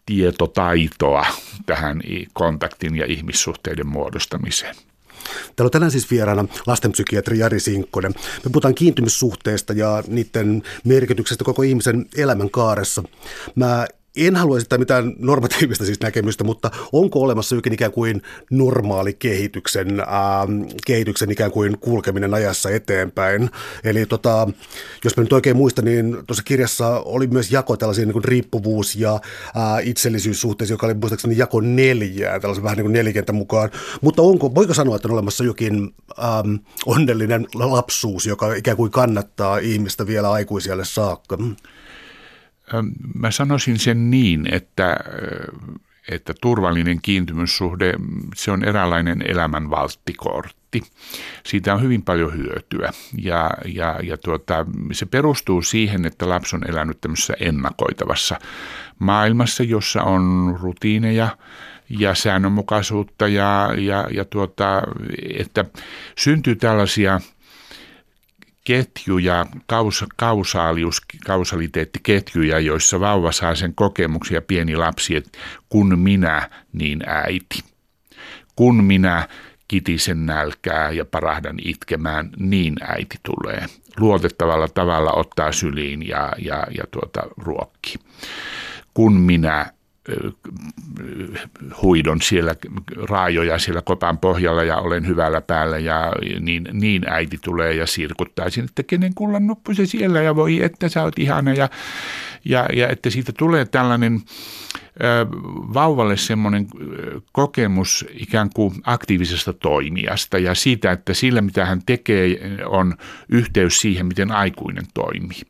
tietotaitoa 0.05 1.25
tähän 1.65 2.01
kontaktin 2.33 2.95
ja 2.95 3.05
ihmissuhteiden 3.05 3.87
muodostamiseen. 3.87 4.75
Täällä 5.55 5.67
on 5.67 5.71
tänään 5.71 5.91
siis 5.91 6.11
vieraana 6.11 6.45
lastenpsykiatri 6.67 7.39
Jari 7.39 7.59
Sinkkonen. 7.59 8.13
Me 8.43 8.51
puhutaan 8.51 8.75
kiintymyssuhteista 8.75 9.73
ja 9.73 10.03
niiden 10.07 10.63
merkityksestä 10.83 11.43
koko 11.43 11.61
ihmisen 11.61 12.05
elämän 12.17 12.49
kaaressa. 12.49 13.03
Mä 13.55 13.87
en 14.17 14.35
halua 14.35 14.57
esittää 14.57 14.79
mitään 14.79 15.13
normatiivista 15.19 15.85
siis 15.85 15.99
näkemystä, 16.01 16.43
mutta 16.43 16.71
onko 16.91 17.19
olemassa 17.21 17.55
jokin 17.55 17.73
ikään 17.73 17.91
kuin 17.91 18.21
normaali 18.51 19.13
kehityksen, 19.13 19.99
ähm, 19.99 20.61
kehityksen 20.85 21.31
ikään 21.31 21.51
kuin 21.51 21.77
kulkeminen 21.77 22.33
ajassa 22.33 22.69
eteenpäin? 22.69 23.49
Eli 23.83 24.05
tota, 24.05 24.47
jos 25.03 25.17
mä 25.17 25.23
nyt 25.23 25.33
oikein 25.33 25.57
muistan, 25.57 25.85
niin 25.85 26.17
tuossa 26.27 26.43
kirjassa 26.43 26.87
oli 27.05 27.27
myös 27.27 27.51
jako 27.51 27.77
tällaisiin 27.77 28.07
niin 28.07 28.23
riippuvuus- 28.23 28.95
ja 28.95 29.13
äh, 29.13 29.87
itsellisyyssuhteisiin, 29.87 30.73
joka 30.73 30.85
oli 30.85 30.93
muistaakseni 30.93 31.37
jako 31.37 31.61
neljää, 31.61 32.39
tällaisen 32.39 32.63
vähän 32.63 32.77
niin 32.77 33.23
kuin 33.23 33.35
mukaan. 33.35 33.69
Mutta 34.01 34.21
onko, 34.21 34.55
voiko 34.55 34.73
sanoa, 34.73 34.95
että 34.95 35.07
on 35.07 35.13
olemassa 35.13 35.43
jokin 35.43 35.95
ähm, 36.23 36.55
onnellinen 36.85 37.47
lapsuus, 37.53 38.25
joka 38.25 38.53
ikään 38.53 38.77
kuin 38.77 38.91
kannattaa 38.91 39.57
ihmistä 39.57 40.07
vielä 40.07 40.31
aikuisialle 40.31 40.85
saakka? 40.85 41.37
Mä 43.15 43.31
sanoisin 43.31 43.79
sen 43.79 44.11
niin, 44.11 44.53
että, 44.53 44.97
että 46.11 46.33
turvallinen 46.41 46.99
kiintymyssuhde, 47.01 47.93
se 48.35 48.51
on 48.51 48.63
eräänlainen 48.63 49.21
elämän 49.21 49.69
valttikortti. 49.69 50.81
Siitä 51.45 51.73
on 51.73 51.81
hyvin 51.81 52.03
paljon 52.03 52.33
hyötyä 52.33 52.91
ja, 53.17 53.51
ja, 53.65 53.99
ja 54.03 54.17
tuota, 54.17 54.65
se 54.91 55.05
perustuu 55.05 55.61
siihen, 55.61 56.05
että 56.05 56.29
lapsi 56.29 56.55
on 56.55 56.69
elänyt 56.69 57.01
tämmöisessä 57.01 57.33
ennakoitavassa 57.39 58.39
maailmassa, 58.99 59.63
jossa 59.63 60.03
on 60.03 60.57
rutiineja, 60.61 61.37
ja 61.89 62.15
säännönmukaisuutta 62.15 63.27
ja, 63.27 63.69
ja, 63.77 64.07
ja 64.11 64.25
tuota, 64.25 64.81
että 65.39 65.65
syntyy 66.15 66.55
tällaisia– 66.55 67.19
ketjuja, 68.67 69.45
kaus, 69.65 70.05
kausaalius, 70.15 71.01
kausaliteettiketjuja, 71.25 72.59
joissa 72.59 72.99
vauva 72.99 73.31
saa 73.31 73.55
sen 73.55 73.75
kokemuksia 73.75 74.41
pieni 74.41 74.75
lapsi, 74.75 75.15
että 75.15 75.39
kun 75.69 75.99
minä, 75.99 76.49
niin 76.73 76.99
äiti. 77.05 77.63
Kun 78.55 78.83
minä 78.83 79.27
kitisen 79.67 80.25
nälkää 80.25 80.91
ja 80.91 81.05
parahdan 81.05 81.55
itkemään, 81.65 82.29
niin 82.37 82.75
äiti 82.81 83.17
tulee. 83.23 83.65
Luotettavalla 83.99 84.67
tavalla 84.67 85.11
ottaa 85.11 85.51
syliin 85.51 86.07
ja, 86.07 86.33
ja, 86.37 86.67
ja 86.77 86.83
tuota, 86.91 87.21
ruokki. 87.37 87.95
Kun 88.93 89.13
minä 89.13 89.71
huidon 91.81 92.21
siellä 92.21 92.55
raajoja 93.09 93.59
siellä 93.59 93.81
kopan 93.81 94.17
pohjalla 94.17 94.63
ja 94.63 94.77
olen 94.77 95.07
hyvällä 95.07 95.41
päällä 95.41 95.77
ja 95.77 96.11
niin, 96.39 96.67
niin 96.73 97.09
äiti 97.09 97.37
tulee 97.43 97.73
ja 97.73 97.87
sirkuttaa 97.87 98.49
sinne, 98.49 98.65
että 98.65 98.83
kenen 98.83 99.13
kullan 99.13 99.47
nuppu 99.47 99.73
se 99.73 99.85
siellä 99.85 100.21
ja 100.21 100.35
voi, 100.35 100.63
että 100.63 100.89
sä 100.89 101.03
oot 101.03 101.19
ihana 101.19 101.53
ja, 101.53 101.69
ja, 102.45 102.65
ja 102.73 102.87
että 102.87 103.09
siitä 103.09 103.31
tulee 103.37 103.65
tällainen 103.65 104.21
vauvalle 105.73 106.17
semmoinen 106.17 106.67
kokemus 107.31 108.05
ikään 108.13 108.49
kuin 108.55 108.73
aktiivisesta 108.83 109.53
toimijasta 109.53 110.37
ja 110.37 110.55
siitä, 110.55 110.91
että 110.91 111.13
sillä 111.13 111.41
mitä 111.41 111.65
hän 111.65 111.81
tekee 111.85 112.39
on 112.65 112.95
yhteys 113.29 113.81
siihen, 113.81 114.05
miten 114.05 114.31
aikuinen 114.31 114.85
toimii. 114.93 115.41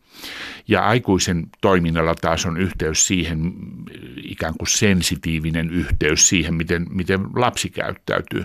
Ja 0.68 0.88
aikuisen 0.88 1.48
toiminnalla 1.62 2.16
taas 2.16 2.46
on 2.46 2.58
yhteys 2.58 3.08
siihen, 3.08 3.54
ikään 4.24 4.54
kuin 4.58 4.68
sensitiivinen 4.68 5.70
yhteys 5.70 6.30
siihen, 6.30 6.56
miten, 6.56 6.86
miten 6.90 7.20
lapsi 7.36 7.70
käyttäytyy. 7.70 8.44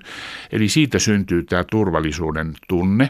Eli 0.52 0.68
siitä 0.68 0.98
syntyy 0.98 1.42
tämä 1.42 1.64
turvallisuuden 1.64 2.54
tunne. 2.68 3.08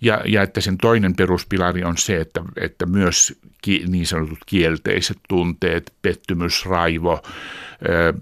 Ja, 0.00 0.22
ja 0.26 0.42
että 0.42 0.60
sen 0.60 0.78
toinen 0.78 1.16
peruspilari 1.16 1.84
on 1.84 1.96
se, 1.96 2.20
että, 2.20 2.42
että 2.56 2.86
myös 2.86 3.40
ki, 3.62 3.84
niin 3.88 4.06
sanotut 4.06 4.38
kielteiset 4.46 5.18
tunteet, 5.28 5.92
pettymys, 6.02 6.66
raivo, 6.66 7.22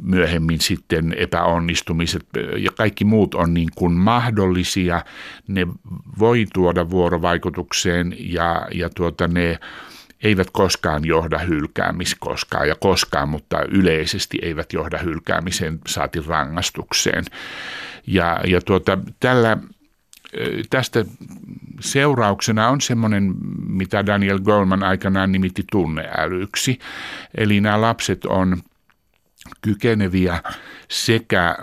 myöhemmin 0.03 0.61
sitten 0.61 1.15
epäonnistumiset 1.19 2.27
ja 2.57 2.71
kaikki 2.71 3.05
muut 3.05 3.35
on 3.35 3.55
niin 3.55 3.69
kuin 3.75 3.93
mahdollisia. 3.93 5.05
Ne 5.49 5.67
voi 6.19 6.47
tuoda 6.55 6.91
vuorovaikutukseen 6.91 8.15
ja, 8.19 8.69
ja 8.75 8.91
tuota 8.91 9.29
ne 9.29 9.59
eivät 10.23 10.51
koskaan 10.51 11.05
johda 11.05 11.39
hylkäämiskoskaan 11.39 12.69
ja 12.69 12.75
koskaan, 12.75 13.29
mutta 13.29 13.63
yleisesti 13.63 14.39
eivät 14.43 14.73
johda 14.73 14.99
hylkäämiseen 14.99 15.79
saati 15.87 16.21
rangaistukseen. 16.27 17.25
Ja, 18.07 18.41
ja 18.47 18.61
tuota, 18.61 18.99
tällä, 19.21 19.57
tästä 20.71 21.05
seurauksena 21.81 22.69
on 22.69 22.81
semmoinen, 22.81 23.35
mitä 23.67 24.07
Daniel 24.07 24.39
Goldman 24.39 24.83
aikanaan 24.83 25.33
nimitti 25.33 25.65
tunneälyksi. 25.73 26.79
Eli 27.35 27.61
nämä 27.61 27.81
lapset 27.81 28.25
on 28.25 28.63
kykeneviä 29.63 30.43
sekä 30.89 31.57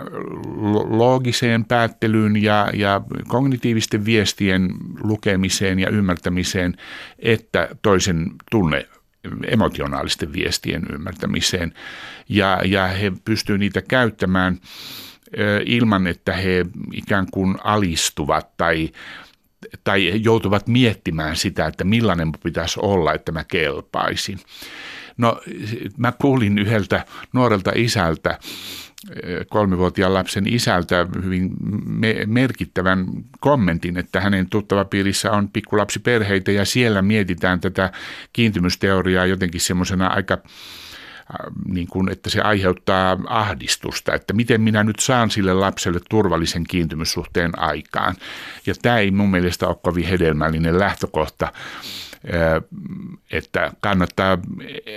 loogiseen 0.88 1.64
päättelyyn 1.64 2.42
ja, 2.42 2.70
ja 2.74 3.00
kognitiivisten 3.28 4.04
viestien 4.04 4.70
lukemiseen 5.00 5.78
ja 5.78 5.90
ymmärtämiseen, 5.90 6.76
että 7.18 7.68
toisen 7.82 8.26
tunne 8.50 8.88
emotionaalisten 9.48 10.32
viestien 10.32 10.82
ymmärtämiseen. 10.92 11.72
Ja, 12.28 12.60
ja 12.64 12.86
he 12.86 13.12
pystyvät 13.24 13.60
niitä 13.60 13.82
käyttämään 13.82 14.58
ilman, 15.66 16.06
että 16.06 16.32
he 16.32 16.66
ikään 16.92 17.26
kuin 17.30 17.56
alistuvat 17.64 18.56
tai 18.56 18.90
tai 19.84 20.22
joutuvat 20.24 20.66
miettimään 20.66 21.36
sitä, 21.36 21.66
että 21.66 21.84
millainen 21.84 22.32
pitäisi 22.42 22.80
olla, 22.82 23.14
että 23.14 23.32
mä 23.32 23.44
kelpaisin. 23.44 24.38
No 25.16 25.40
mä 25.96 26.12
kuulin 26.12 26.58
yhdeltä 26.58 27.04
nuorelta 27.32 27.72
isältä, 27.74 28.38
kolmivuotiaan 29.50 30.14
lapsen 30.14 30.46
isältä 30.46 31.06
hyvin 31.24 31.50
me- 31.86 32.24
merkittävän 32.26 33.06
kommentin, 33.40 33.96
että 33.96 34.20
hänen 34.20 34.50
tuttavapiirissä 34.50 35.32
on 35.32 35.48
pikkulapsiperheitä 35.48 36.52
ja 36.52 36.64
siellä 36.64 37.02
mietitään 37.02 37.60
tätä 37.60 37.92
kiintymysteoriaa 38.32 39.26
jotenkin 39.26 39.60
semmoisena 39.60 40.06
aika 40.06 40.38
niin 41.68 41.86
kuin, 41.86 42.12
että 42.12 42.30
se 42.30 42.40
aiheuttaa 42.40 43.18
ahdistusta, 43.28 44.14
että 44.14 44.32
miten 44.34 44.60
minä 44.60 44.84
nyt 44.84 44.98
saan 44.98 45.30
sille 45.30 45.54
lapselle 45.54 46.00
turvallisen 46.10 46.64
kiintymyssuhteen 46.64 47.58
aikaan. 47.58 48.16
Ja 48.66 48.74
tämä 48.82 48.98
ei 48.98 49.10
mun 49.10 49.30
mielestä 49.30 49.68
ole 49.68 49.76
kovin 49.82 50.06
hedelmällinen 50.06 50.78
lähtökohta 50.78 51.52
että 53.30 53.72
kannattaa 53.80 54.38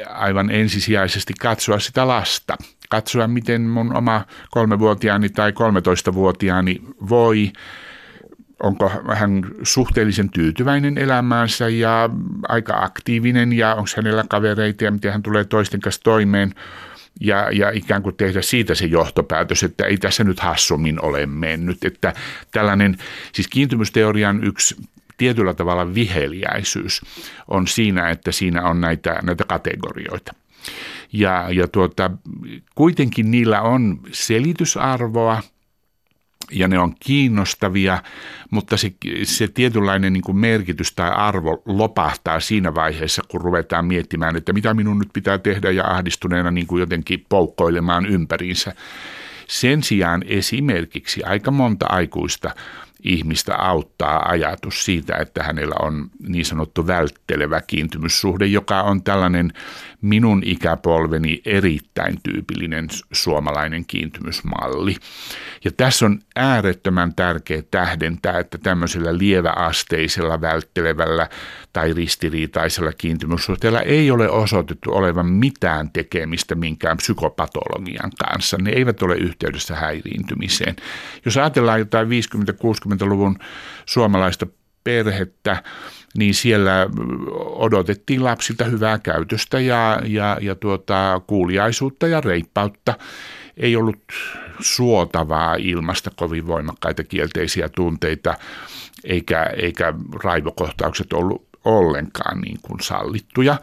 aivan 0.10 0.52
ensisijaisesti 0.52 1.34
katsoa 1.34 1.80
sitä 1.80 2.08
lasta. 2.08 2.58
Katsoa, 2.90 3.28
miten 3.28 3.62
mun 3.62 3.96
oma 3.96 4.26
kolmevuotiaani 4.52 5.30
tai 5.30 5.52
13-vuotiaani 5.52 6.82
voi, 7.10 7.52
onko 8.64 8.92
hän 9.14 9.46
suhteellisen 9.64 10.30
tyytyväinen 10.30 10.98
elämäänsä 10.98 11.70
ja 11.70 12.10
aika 12.48 12.78
aktiivinen 12.84 13.54
ja 13.54 13.76
onko 13.76 13.90
hänellä 13.98 14.24
kavereita 14.30 14.84
ja 14.84 14.92
miten 14.92 15.12
hän 15.12 15.24
tulee 15.24 15.46
toisten 15.46 15.82
kanssa 15.82 16.02
toimeen 16.04 16.54
ja, 17.20 17.50
ja 17.52 17.70
ikään 17.70 18.04
kuin 18.04 18.16
tehdä 18.16 18.42
siitä 18.42 18.76
se 18.76 18.86
johtopäätös, 18.86 19.64
että 19.64 19.86
ei 19.86 19.98
tässä 19.98 20.24
nyt 20.24 20.40
hassummin 20.40 21.02
ole 21.02 21.26
mennyt. 21.26 21.86
Että 21.86 22.14
tällainen, 22.52 22.98
siis 23.34 23.48
kiintymysteorian 23.48 24.44
yksi 24.44 24.76
tietyllä 25.18 25.54
tavalla 25.54 25.94
viheliäisyys 25.94 27.02
on 27.48 27.68
siinä, 27.68 28.10
että 28.10 28.32
siinä 28.32 28.64
on 28.64 28.82
näitä, 28.82 29.20
näitä 29.24 29.44
kategorioita. 29.48 30.34
Ja, 31.14 31.48
ja 31.52 31.68
tuota, 31.68 32.12
kuitenkin 32.76 33.32
niillä 33.32 33.62
on 33.62 34.00
selitysarvoa 34.12 35.42
ja 36.52 36.68
ne 36.68 36.80
on 36.80 36.94
kiinnostavia, 37.00 38.04
mutta 38.52 38.78
se, 38.78 38.92
se 39.24 39.48
tietynlainen 39.48 40.14
niin 40.14 40.24
kuin 40.24 40.38
merkitys 40.38 40.92
tai 40.92 41.12
arvo 41.12 41.62
lopahtaa 41.66 42.40
siinä 42.40 42.76
vaiheessa, 42.76 43.22
kun 43.28 43.42
ruvetaan 43.42 43.86
miettimään, 43.86 44.36
että 44.36 44.54
mitä 44.54 44.74
minun 44.74 45.00
nyt 45.00 45.10
pitää 45.14 45.38
tehdä 45.38 45.72
ja 45.72 45.88
ahdistuneena 45.88 46.52
niin 46.52 46.68
kuin 46.68 46.80
jotenkin 46.80 47.26
poukkoilemaan 47.30 48.06
ympäriinsä. 48.06 48.74
Sen 49.48 49.84
sijaan 49.84 50.24
esimerkiksi 50.28 51.24
aika 51.24 51.52
monta 51.52 51.86
aikuista 51.90 52.56
ihmistä 53.04 53.56
auttaa 53.56 54.30
ajatus 54.30 54.86
siitä, 54.86 55.16
että 55.16 55.44
hänellä 55.44 55.76
on 55.80 56.10
niin 56.28 56.46
sanottu 56.46 56.88
välttelevä 56.88 57.62
kiintymyssuhde, 57.62 58.46
joka 58.46 58.82
on 58.82 59.04
tällainen 59.04 59.54
minun 60.02 60.42
ikäpolveni 60.46 61.42
erittäin 61.46 62.20
tyypillinen 62.24 62.88
suomalainen 63.12 63.86
kiintymysmalli. 63.86 64.96
Ja 65.66 65.72
tässä 65.72 66.06
on 66.06 66.20
äärettömän 66.36 67.16
tärkeää 67.16 67.62
tähdentää, 67.72 68.40
että 68.40 68.58
tämmöisellä 68.58 69.18
lieväasteisella, 69.18 70.42
välttelevällä 70.42 71.30
tai 71.74 71.94
ristiriitaisella 71.94 72.92
kiintymyssuhteella 72.94 73.82
ei 73.82 74.12
ole 74.12 74.30
osoitettu 74.30 74.94
olevan 74.94 75.26
mitään 75.26 75.90
tekemistä 75.90 76.56
minkään 76.56 76.98
psykopatologian 76.98 78.12
kanssa. 78.26 78.58
Ne 78.58 78.72
eivät 78.72 79.02
ole 79.02 79.16
yhteydessä 79.16 79.76
häiriintymiseen. 79.76 80.76
Jos 81.26 81.38
ajatellaan 81.38 81.80
jotain 81.80 82.10
50-60-luvun 82.92 83.40
suomalaista 83.86 84.48
perhettä, 84.84 85.64
niin 86.18 86.34
siellä 86.34 86.90
odotettiin 87.46 88.24
lapsilta 88.24 88.64
hyvää 88.64 89.00
käytöstä 89.00 89.60
ja, 89.60 90.02
ja, 90.06 90.38
ja 90.42 90.56
tuota, 90.56 91.22
kuuliaisuutta 91.28 92.08
ja 92.08 92.22
reippautta. 92.22 92.98
Ei 93.58 93.76
ollut 93.76 94.04
suotavaa 94.60 95.56
ilmasta 95.56 96.12
kovin 96.16 96.48
voimakkaita 96.48 97.04
kielteisiä 97.04 97.70
tunteita, 97.70 98.36
eikä, 99.04 99.44
eikä 99.44 99.94
raivokohtaukset 100.24 101.14
ollut 101.14 101.48
ollenkaan 101.66 102.42
niin 102.42 102.58
kuin 102.62 102.80
sallittuja. 102.80 103.58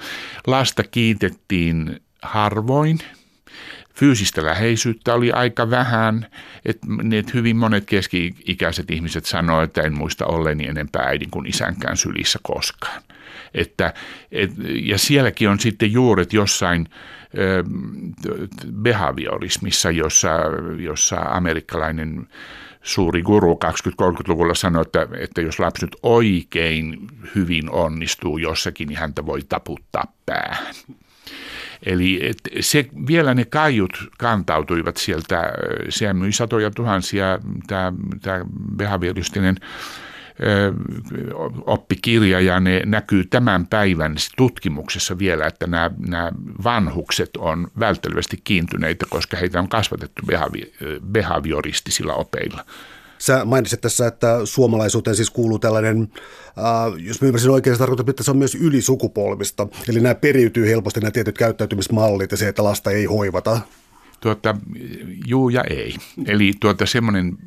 Lasta 0.46 0.82
kiitettiin 0.82 2.00
harvoin, 2.22 2.98
fyysistä 3.96 4.44
läheisyyttä 4.44 5.14
oli 5.14 5.32
aika 5.32 5.70
vähän, 5.70 6.26
että 6.64 6.86
et 7.18 7.34
hyvin 7.34 7.56
monet 7.56 7.84
keski-ikäiset 7.84 8.90
ihmiset 8.90 9.24
sanoivat, 9.24 9.64
että 9.64 9.82
en 9.82 9.94
muista 9.94 10.26
olleeni 10.26 10.68
enempää 10.68 11.02
äidin 11.02 11.30
kuin 11.30 11.46
isänkään 11.46 11.96
sylissä 11.96 12.38
koskaan. 12.42 13.02
Että, 13.54 13.94
et, 14.32 14.50
ja 14.82 14.98
sielläkin 14.98 15.48
on 15.48 15.60
sitten 15.60 15.92
juuret 15.92 16.32
jossain 16.32 16.88
ö, 17.38 17.64
behaviorismissa, 18.72 19.90
jossa, 19.90 20.30
jossa 20.78 21.16
amerikkalainen 21.16 22.28
suuri 22.82 23.22
guru 23.22 23.58
20-30-luvulla 23.64 24.54
sanoi, 24.54 24.82
että, 24.82 25.08
että 25.18 25.40
jos 25.40 25.58
lapsi 25.58 25.86
nyt 25.86 25.96
oikein 26.02 26.98
hyvin 27.34 27.70
onnistuu 27.70 28.38
jossakin, 28.38 28.88
niin 28.88 28.98
häntä 28.98 29.26
voi 29.26 29.40
taputtaa 29.48 30.12
päähän. 30.26 30.74
Eli 31.86 32.26
et 32.26 32.38
se, 32.60 32.88
vielä 33.06 33.34
ne 33.34 33.44
kaiut 33.44 34.10
kantautuivat 34.18 34.96
sieltä, 34.96 35.52
se 35.88 36.12
myi 36.12 36.32
satoja 36.32 36.70
tuhansia, 36.70 37.38
tämä, 37.66 37.92
behavioristinen 38.76 39.56
oppikirja 41.66 42.40
ja 42.40 42.60
ne 42.60 42.82
näkyy 42.86 43.24
tämän 43.24 43.66
päivän 43.66 44.16
tutkimuksessa 44.36 45.18
vielä, 45.18 45.46
että 45.46 45.66
nämä, 45.66 45.90
nämä 46.08 46.32
vanhukset 46.64 47.30
on 47.38 47.68
välttelevästi 47.78 48.40
kiintyneitä, 48.44 49.06
koska 49.08 49.36
heitä 49.36 49.58
on 49.58 49.68
kasvatettu 49.68 50.22
behavioristisilla 51.12 52.14
opeilla. 52.14 52.64
Sä 53.18 53.44
mainitsit 53.44 53.80
tässä, 53.80 54.06
että 54.06 54.40
suomalaisuuteen 54.44 55.16
siis 55.16 55.30
kuuluu 55.30 55.58
tällainen, 55.58 56.08
äh, 56.58 57.04
jos 57.06 57.20
mä 57.20 57.26
ymmärsin 57.28 57.50
oikein, 57.50 57.76
se 57.76 57.78
tarkoittaa, 57.78 58.10
että 58.10 58.22
se 58.22 58.30
on 58.30 58.36
myös 58.36 58.54
ylisukupolvista. 58.54 59.66
Eli 59.88 60.00
nämä 60.00 60.14
periytyy 60.14 60.68
helposti 60.68 61.00
nämä 61.00 61.10
tietyt 61.10 61.38
käyttäytymismallit 61.38 62.30
ja 62.30 62.36
se, 62.36 62.48
että 62.48 62.64
lasta 62.64 62.90
ei 62.90 63.04
hoivata. 63.04 63.60
Tuota, 64.20 64.56
juu 65.26 65.48
ja 65.48 65.64
ei. 65.70 65.94
Eli 66.26 66.52
tuota, 66.60 66.86
semmoinen 66.86 67.38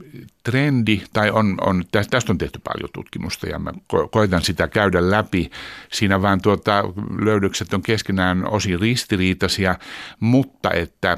trendi, 0.43 1.01
tai 1.13 1.31
on, 1.31 1.57
on, 1.61 1.83
tästä 1.91 2.17
on 2.29 2.37
tehty 2.37 2.59
paljon 2.63 2.89
tutkimusta 2.93 3.47
ja 3.47 3.59
mä 3.59 3.73
koitan 4.11 4.41
sitä 4.41 4.67
käydä 4.67 5.11
läpi. 5.11 5.51
Siinä 5.91 6.21
vaan 6.21 6.41
tuota, 6.41 6.83
löydökset 7.21 7.73
on 7.73 7.81
keskenään 7.81 8.49
osin 8.51 8.79
ristiriitaisia, 8.79 9.75
mutta 10.19 10.71
että 10.71 11.17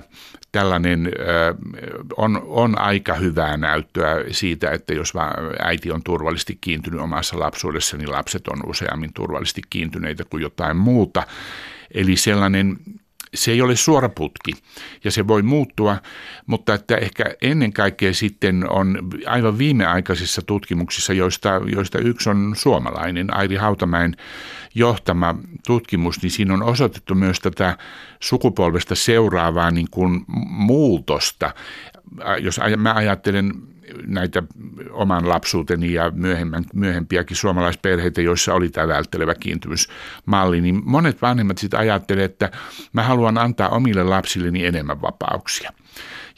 tällainen 0.51 1.11
on, 2.17 2.41
on 2.45 2.79
aika 2.79 3.13
hyvää 3.13 3.57
näyttöä 3.57 4.15
siitä, 4.31 4.71
että 4.71 4.93
jos 4.93 5.13
äiti 5.59 5.91
on 5.91 6.03
turvallisesti 6.03 6.57
kiintynyt 6.61 6.99
omassa 6.99 7.39
lapsuudessa, 7.39 7.97
niin 7.97 8.11
lapset 8.11 8.47
on 8.47 8.59
useammin 8.65 9.13
turvallisesti 9.13 9.61
kiintyneitä 9.69 10.23
kuin 10.29 10.41
jotain 10.43 10.77
muuta. 10.77 11.23
Eli 11.93 12.15
sellainen 12.15 12.77
se 13.35 13.51
ei 13.51 13.61
ole 13.61 13.75
suora 13.75 14.09
putki 14.09 14.51
ja 15.03 15.11
se 15.11 15.27
voi 15.27 15.41
muuttua, 15.41 15.97
mutta 16.45 16.73
että 16.73 16.95
ehkä 16.95 17.25
ennen 17.41 17.73
kaikkea 17.73 18.13
sitten 18.13 18.69
on 18.69 19.09
aivan 19.25 19.57
viimeaikaisissa 19.57 20.41
tutkimuksissa, 20.41 21.13
joista, 21.13 21.61
joista 21.65 21.99
yksi 21.99 22.29
on 22.29 22.53
suomalainen, 22.57 23.33
Airi 23.33 23.55
Hautamäen 23.55 24.15
johtama 24.75 25.35
tutkimus, 25.67 26.21
niin 26.21 26.31
siinä 26.31 26.53
on 26.53 26.63
osoitettu 26.63 27.15
myös 27.15 27.39
tätä 27.39 27.77
sukupolvesta 28.19 28.95
seuraavaa 28.95 29.71
niin 29.71 29.87
kuin 29.91 30.25
muutosta. 30.47 31.53
Jos 32.39 32.59
mä 32.77 32.93
ajattelen 32.93 33.53
näitä 34.05 34.43
oman 34.91 35.29
lapsuuteni 35.29 35.93
ja 35.93 36.11
myöhemmän, 36.15 36.63
myöhempiäkin 36.73 37.37
suomalaisperheitä, 37.37 38.21
joissa 38.21 38.53
oli 38.53 38.69
tämä 38.69 38.87
välttelevä 38.87 39.35
kiintymysmalli, 39.35 40.61
niin 40.61 40.81
monet 40.85 41.21
vanhemmat 41.21 41.57
sitten 41.57 41.79
ajattelevat, 41.79 42.31
että 42.31 42.51
mä 42.93 43.03
haluan 43.03 43.37
antaa 43.37 43.69
omille 43.69 44.03
lapsilleni 44.03 44.65
enemmän 44.65 45.01
vapauksia. 45.01 45.71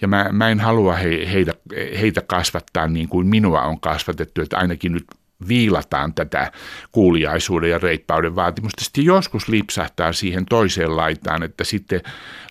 Ja 0.02 0.08
mä, 0.08 0.30
mä 0.32 0.50
en 0.50 0.60
halua 0.60 0.96
he, 0.96 1.32
heitä, 1.32 1.54
heitä 2.00 2.22
kasvattaa 2.22 2.88
niin 2.88 3.10
kuin 3.10 3.28
minua 3.28 3.62
on 3.62 3.80
kasvatettu, 3.80 4.42
että 4.42 4.58
ainakin 4.58 4.92
nyt 4.92 5.06
viilataan 5.48 6.14
tätä 6.14 6.52
kuuliaisuuden 6.92 7.70
ja 7.70 7.78
reippauden 7.78 8.36
vaatimusta. 8.36 8.84
Sitten 8.84 9.06
joskus 9.06 9.48
lipsahtaa 9.48 10.14
siihen 10.14 10.46
toiseen 10.46 10.98
laitaan, 10.98 11.44
että 11.44 11.64
sitten 11.64 12.02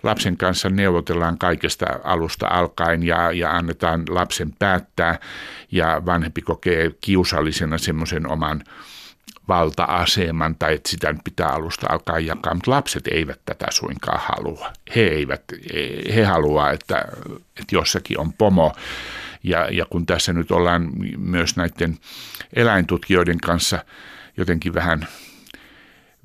lapsen 0.03 0.37
kanssa 0.37 0.69
neuvotellaan 0.69 1.39
kaikesta 1.39 1.87
alusta 2.05 2.47
alkaen 2.47 3.03
ja, 3.03 3.33
ja 3.33 3.57
annetaan 3.57 4.05
lapsen 4.09 4.53
päättää 4.59 5.19
ja 5.73 6.03
vanhempi 6.07 6.43
kokee 6.43 6.91
kiusallisena 7.01 7.79
semmoisen 7.79 8.31
oman 8.31 8.65
valta-aseman 9.49 10.57
tai 10.57 10.75
että 10.75 10.91
sitä 10.91 11.15
pitää 11.25 11.49
alusta 11.49 11.87
alkaa 11.91 12.19
jakaa, 12.19 12.55
mutta 12.55 12.71
lapset 12.71 13.07
eivät 13.07 13.41
tätä 13.45 13.67
suinkaan 13.71 14.21
halua. 14.23 14.73
He, 14.97 15.01
eivät, 15.01 15.43
he 16.15 16.25
haluaa, 16.25 16.71
että, 16.71 17.05
että 17.61 17.75
jossakin 17.75 18.21
on 18.21 18.33
pomo 18.33 18.73
ja, 19.43 19.69
ja 19.71 19.87
kun 19.91 20.07
tässä 20.07 20.33
nyt 20.33 20.51
ollaan 20.51 20.91
myös 21.17 21.57
näiden 21.57 21.97
eläintutkijoiden 22.53 23.39
kanssa 23.39 23.85
jotenkin 24.37 24.75
vähän, 24.75 25.07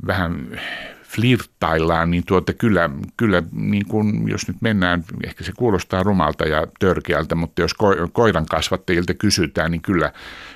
vähän 0.08 0.60
flirttaillaan, 1.04 2.12
niin 2.12 2.24
tuota 2.26 2.54
kyllä, 2.54 2.90
kyllä 3.18 3.44
niin 3.52 3.86
kuin, 3.86 4.30
jos 4.30 4.48
nyt 4.48 4.58
mennään, 4.62 5.04
ehkä 5.26 5.44
se 5.44 5.52
kuulostaa 5.58 6.04
rumalta 6.04 6.46
ja 6.46 6.68
törkeältä, 6.80 7.36
mutta 7.36 7.62
jos 7.62 7.72
ko- 7.72 8.10
koiran 8.12 8.46
kasvattajilta 8.46 9.14
kysytään, 9.14 9.72
niin 9.72 9.82
kyllä 9.82 10.14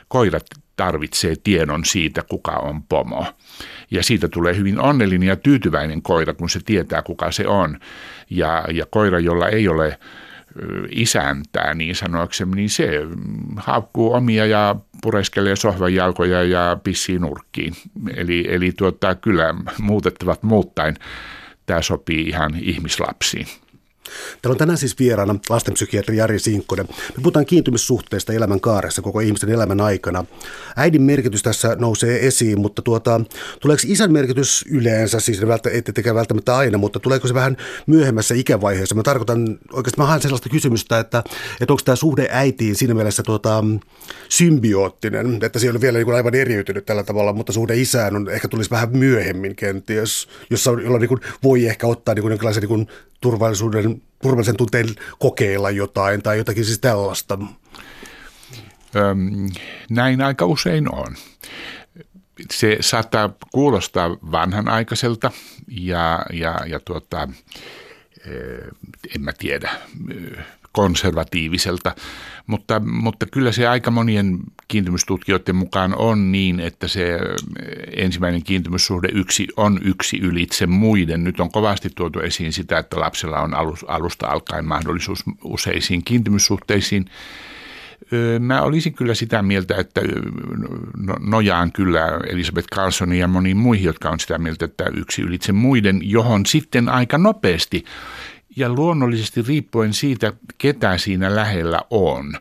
koirat 0.07 0.45
tarvitsee 0.75 1.35
tiedon 1.43 1.85
siitä, 1.85 2.23
kuka 2.29 2.51
on 2.51 2.83
pomo. 2.83 3.25
Ja 3.91 4.03
siitä 4.03 4.27
tulee 4.27 4.55
hyvin 4.55 4.79
onnellinen 4.79 5.27
ja 5.27 5.35
tyytyväinen 5.35 6.01
koira, 6.01 6.33
kun 6.33 6.49
se 6.49 6.59
tietää, 6.65 7.01
kuka 7.01 7.31
se 7.31 7.47
on. 7.47 7.79
Ja, 8.29 8.65
ja 8.73 8.85
koira, 8.85 9.19
jolla 9.19 9.47
ei 9.47 9.67
ole 9.67 9.99
isäntää 10.89 11.73
niin 11.73 11.95
sanoaksemme, 11.95 12.55
niin 12.55 12.69
se 12.69 12.89
haukkuu 13.57 14.13
omia 14.13 14.45
ja 14.45 14.75
pureskelee 15.01 15.55
sohvan 15.55 15.93
jalkoja 15.93 16.43
ja 16.43 16.77
pissii 16.83 17.19
nurkkiin. 17.19 17.73
Eli, 18.15 18.45
eli 18.49 18.71
tuota, 18.77 19.15
kyllä 19.15 19.55
muutettavat 19.79 20.43
muuttain 20.43 20.95
tämä 21.65 21.81
sopii 21.81 22.27
ihan 22.27 22.55
ihmislapsiin. 22.61 23.47
Täällä 24.41 24.53
on 24.53 24.57
tänään 24.57 24.77
siis 24.77 24.99
vieraana 24.99 25.35
lastenpsykiatri 25.49 26.17
Jari 26.17 26.39
Sinkkonen. 26.39 26.87
Me 26.87 27.15
puhutaan 27.15 27.45
kiintymyssuhteista 27.45 28.33
elämän 28.33 28.59
kaaressa 28.59 29.01
koko 29.01 29.19
ihmisten 29.19 29.49
elämän 29.49 29.81
aikana. 29.81 30.25
Äidin 30.75 31.01
merkitys 31.01 31.43
tässä 31.43 31.75
nousee 31.79 32.27
esiin, 32.27 32.61
mutta 32.61 32.81
tuota, 32.81 33.21
tuleeko 33.59 33.83
isän 33.85 34.11
merkitys 34.11 34.65
yleensä, 34.69 35.19
siis 35.19 35.39
ette 35.71 35.91
tekee 35.91 36.15
välttämättä 36.15 36.57
aina, 36.57 36.77
mutta 36.77 36.99
tuleeko 36.99 37.27
se 37.27 37.33
vähän 37.33 37.57
myöhemmässä 37.87 38.35
ikävaiheessa? 38.35 38.95
Mä 38.95 39.03
tarkoitan, 39.03 39.59
oikeastaan 39.73 40.05
mä 40.05 40.09
haen 40.09 40.21
sellaista 40.21 40.49
kysymystä, 40.49 40.99
että, 40.99 41.23
että 41.61 41.73
onko 41.73 41.81
tämä 41.85 41.95
suhde 41.95 42.27
äitiin 42.31 42.75
siinä 42.75 42.93
mielessä 42.93 43.23
tuota, 43.23 43.63
symbioottinen, 44.29 45.39
että 45.43 45.59
se 45.59 45.65
ei 45.65 45.71
ole 45.71 45.81
vielä 45.81 45.97
niin 45.97 46.13
aivan 46.13 46.35
eriytynyt 46.35 46.85
tällä 46.85 47.03
tavalla, 47.03 47.33
mutta 47.33 47.53
suhde 47.53 47.77
isään 47.77 48.15
on, 48.15 48.29
ehkä 48.29 48.47
tulisi 48.47 48.69
vähän 48.69 48.89
myöhemmin 48.97 49.55
kenties, 49.55 50.27
jossa, 50.49 50.71
jolla 50.71 50.99
niin 50.99 51.07
kuin 51.07 51.21
voi 51.43 51.65
ehkä 51.65 51.87
ottaa 51.87 52.15
niin 52.15 52.29
jonkinlaisen 52.29 52.63
niin 52.63 52.87
turvallisuuden, 53.21 54.01
turvallisen 54.21 54.57
tunteen 54.57 54.87
kokeilla 55.19 55.69
jotain 55.69 56.21
tai 56.21 56.37
jotakin 56.37 56.65
siis 56.65 56.79
tällaista? 56.79 57.37
Öm, 58.95 59.49
näin 59.89 60.21
aika 60.21 60.45
usein 60.45 60.95
on. 60.95 61.15
Se 62.51 62.77
saattaa 62.79 63.33
kuulostaa 63.51 64.09
vanhanaikaiselta 64.09 65.31
ja, 65.67 66.25
ja, 66.33 66.59
ja 66.65 66.79
tuota, 66.79 67.27
en 69.15 69.21
mä 69.21 69.33
tiedä, 69.33 69.71
konservatiiviselta, 70.71 71.95
mutta, 72.47 72.79
mutta 72.79 73.25
kyllä 73.25 73.51
se 73.51 73.67
aika 73.67 73.91
monien 73.91 74.39
kiintymystutkijoiden 74.71 75.55
mukaan 75.55 75.95
on 75.95 76.31
niin, 76.31 76.59
että 76.59 76.87
se 76.87 77.19
ensimmäinen 77.95 78.43
kiintymyssuhde 78.43 79.07
yksi 79.13 79.47
on 79.57 79.79
yksi 79.83 80.17
ylitse 80.17 80.67
muiden. 80.67 81.23
Nyt 81.23 81.39
on 81.39 81.51
kovasti 81.51 81.89
tuotu 81.95 82.19
esiin 82.19 82.53
sitä, 82.53 82.77
että 82.77 82.99
lapsella 82.99 83.39
on 83.39 83.53
alusta 83.87 84.27
alkaen 84.27 84.65
mahdollisuus 84.65 85.23
useisiin 85.43 86.03
kiintymyssuhteisiin. 86.05 87.05
Mä 88.39 88.61
olisin 88.61 88.93
kyllä 88.93 89.13
sitä 89.13 89.41
mieltä, 89.41 89.75
että 89.75 90.01
no, 90.97 91.15
nojaan 91.19 91.71
kyllä 91.71 92.07
Elisabeth 92.29 92.67
Carlsonin 92.75 93.19
ja 93.19 93.27
moniin 93.27 93.57
muihin, 93.57 93.85
jotka 93.85 94.09
on 94.09 94.19
sitä 94.19 94.37
mieltä, 94.37 94.65
että 94.65 94.85
yksi 94.93 95.21
ylitse 95.21 95.51
muiden, 95.51 95.99
johon 96.03 96.45
sitten 96.45 96.89
aika 96.89 97.17
nopeasti 97.17 97.85
ja 98.55 98.69
luonnollisesti 98.69 99.41
riippuen 99.41 99.93
siitä, 99.93 100.33
ketä 100.57 100.97
siinä 100.97 101.35
lähellä 101.35 101.81
on 101.89 102.33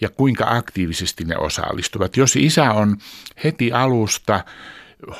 ja 0.00 0.08
kuinka 0.08 0.44
aktiivisesti 0.48 1.24
ne 1.24 1.36
osallistuvat. 1.36 2.16
Jos 2.16 2.36
isä 2.36 2.72
on 2.72 2.96
heti 3.44 3.72
alusta 3.72 4.44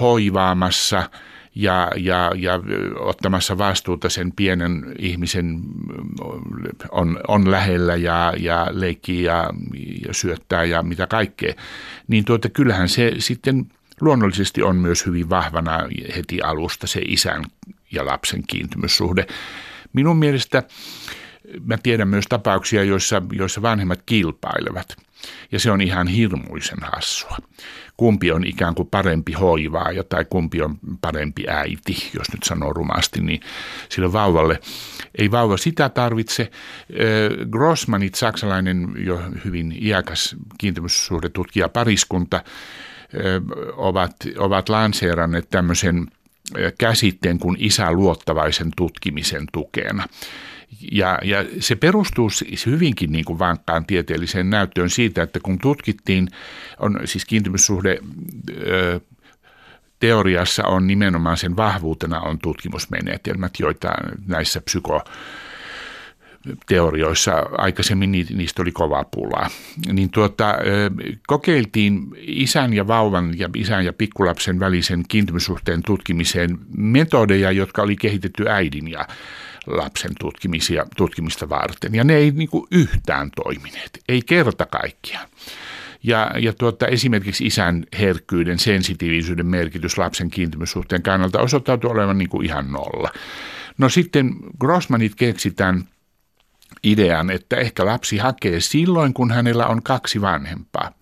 hoivaamassa 0.01 1.11
ja, 1.55 1.91
ja, 1.97 2.33
ja 2.37 2.61
ottamassa 2.99 3.59
vastuuta 3.59 4.09
sen 4.09 4.33
pienen 4.33 4.95
ihmisen 4.99 5.61
on, 6.91 7.21
on 7.29 7.51
lähellä 7.51 7.97
ja, 7.97 8.33
ja 8.39 8.67
leikkii 8.71 9.25
ja, 9.25 9.51
ja 10.07 10.15
syöttää 10.15 10.65
ja 10.65 10.83
mitä 10.83 11.07
kaikkea, 11.07 11.55
niin 12.09 12.25
tuota, 12.25 12.49
kyllähän 12.49 12.89
se 12.89 13.13
sitten 13.19 13.67
luonnollisesti 14.01 14.63
on 14.63 14.77
myös 14.77 15.07
hyvin 15.07 15.31
vahvana 15.31 15.79
heti 16.17 16.41
alusta 16.41 16.87
se 16.87 17.01
isän 17.05 17.45
ja 17.93 18.07
lapsen 18.07 18.43
kiintymyssuhde. 18.47 19.27
Minun 19.93 20.17
mielestä 20.17 20.63
mä 21.65 21.79
tiedän 21.83 22.09
myös 22.09 22.25
tapauksia, 22.29 22.85
joissa, 22.85 23.23
joissa 23.33 23.63
vanhemmat 23.63 24.03
kilpailevat. 24.07 24.97
Ja 25.53 25.61
se 25.61 25.71
on 25.71 25.81
ihan 25.81 26.07
hirmuisen 26.07 26.79
hassua. 26.83 27.37
Kumpi 27.97 28.33
on 28.33 28.45
ikään 28.47 28.75
kuin 28.75 28.89
parempi 28.89 29.33
hoivaaja 29.33 30.05
tai 30.05 30.25
kumpi 30.25 30.63
on 30.63 30.79
parempi 31.01 31.45
äiti, 31.49 32.11
jos 32.15 32.33
nyt 32.33 32.43
sanoo 32.43 32.73
rumasti, 32.73 33.21
niin 33.21 33.41
sille 33.89 34.13
vauvalle 34.13 34.61
ei 35.19 35.31
vauva 35.31 35.57
sitä 35.57 35.89
tarvitse. 35.89 36.51
Grossmanit, 37.51 38.15
saksalainen 38.15 38.93
jo 38.99 39.21
hyvin 39.45 39.77
iäkäs 39.81 40.37
kiintymyssuhdetutkija 40.59 41.69
pariskunta, 41.69 42.45
ovat, 43.77 44.17
ovat 44.39 44.69
lanseeranneet 44.69 45.49
tämmöisen– 45.51 46.07
käsitteen 46.79 47.39
kuin 47.39 47.57
isäluottavaisen 47.59 48.71
tutkimisen 48.77 49.47
tukena. 49.53 50.07
Ja, 50.93 51.19
ja 51.23 51.45
se 51.61 51.77
perustuu 51.77 52.29
hyvinkin 52.67 53.13
niin 53.13 53.25
kuin 53.25 53.39
vankkaan 53.39 53.87
tieteelliseen 53.87 54.51
näyttöön 54.51 54.91
siitä, 54.91 55.23
että 55.23 55.41
kun 55.41 55.59
tutkittiin, 55.59 56.29
on 56.79 57.01
siis 57.05 57.25
kiintymyssuhde 57.25 57.99
ö, 58.67 59.01
teoriassa 59.99 60.67
on 60.67 60.87
nimenomaan 60.87 61.37
sen 61.37 61.57
vahvuutena 61.57 62.21
on 62.21 62.39
tutkimusmenetelmät, 62.39 63.53
joita 63.59 63.89
näissä 64.27 64.61
psyko 64.61 65.05
teorioissa 66.67 67.33
aikaisemmin 67.59 68.13
niistä 68.13 68.63
oli 68.63 68.73
kova 68.73 69.05
pulaa. 69.05 69.51
Niin 69.93 70.11
tuota, 70.11 70.55
kokeiltiin 71.27 72.07
isän 72.17 72.73
ja 72.73 72.87
vauvan 72.87 73.39
ja 73.39 73.49
isän 73.57 73.85
ja 73.85 73.93
pikkulapsen 73.93 74.61
välisen 74.61 75.05
kiintymyssuhteen 75.09 75.83
tutkimiseen 75.83 76.59
metodeja, 76.77 77.53
jotka 77.53 77.83
oli 77.83 77.97
kehitetty 77.97 78.49
äidin 78.49 78.89
ja 78.89 79.09
lapsen 79.67 80.11
tutkimisia, 80.19 80.87
tutkimista 80.97 81.49
varten. 81.49 81.95
Ja 81.95 82.05
ne 82.05 82.15
ei 82.15 82.31
niin 82.31 82.49
kuin 82.49 82.67
yhtään 82.71 83.31
toimineet, 83.45 84.01
ei 84.09 84.23
kerta 84.23 84.67
kaikkiaan. 84.67 85.29
Ja, 86.03 86.31
ja 86.39 86.53
tuota, 86.53 86.87
esimerkiksi 86.87 87.47
isän 87.47 87.85
herkkyyden, 87.99 88.59
sensitiivisyyden 88.59 89.47
merkitys 89.47 89.99
lapsen 89.99 90.31
kiintymyssuhteen 90.31 91.03
kannalta 91.03 91.41
osoittautui 91.41 91.91
olevan 91.91 92.19
niin 92.19 92.29
kuin 92.29 92.47
ihan 92.47 92.73
nolla. 92.73 93.11
No 93.79 93.89
sitten 93.89 94.35
Grossmanit 94.59 95.15
keksitään– 95.15 95.85
idean, 96.85 97.31
että 97.31 97.57
ehkä 97.57 97.87
lapsi 97.87 98.19
hakee 98.19 98.61
silloin, 98.61 99.15
kun 99.15 99.31
hänellä 99.31 99.67
on 99.67 99.83
kaksi 99.83 100.21
vanhempaa 100.21 100.93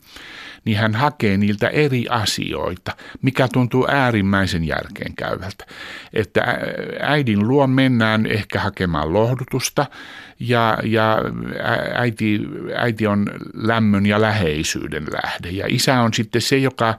niin 0.65 0.77
hän 0.77 0.95
hakee 0.95 1.37
niiltä 1.37 1.69
eri 1.69 2.07
asioita, 2.09 2.97
mikä 3.23 3.49
tuntuu 3.53 3.87
äärimmäisen 3.91 4.65
järkeenkäyvältä. 4.65 5.67
Että 6.13 6.59
äidin 7.01 7.49
luo 7.49 7.67
mennään 7.67 8.27
ehkä 8.27 8.61
hakemaan 8.61 9.13
lohdutusta 9.13 9.87
ja, 10.41 10.79
ja 10.85 11.19
äiti, 11.95 12.41
äiti 12.77 13.07
on 13.07 13.27
lämmön 13.55 14.07
ja 14.07 14.21
läheisyyden 14.21 15.07
lähde. 15.23 15.51
Ja 15.51 15.65
isä 15.69 16.01
on 16.01 16.15
sitten 16.15 16.43
se, 16.43 16.57
joka, 16.57 16.99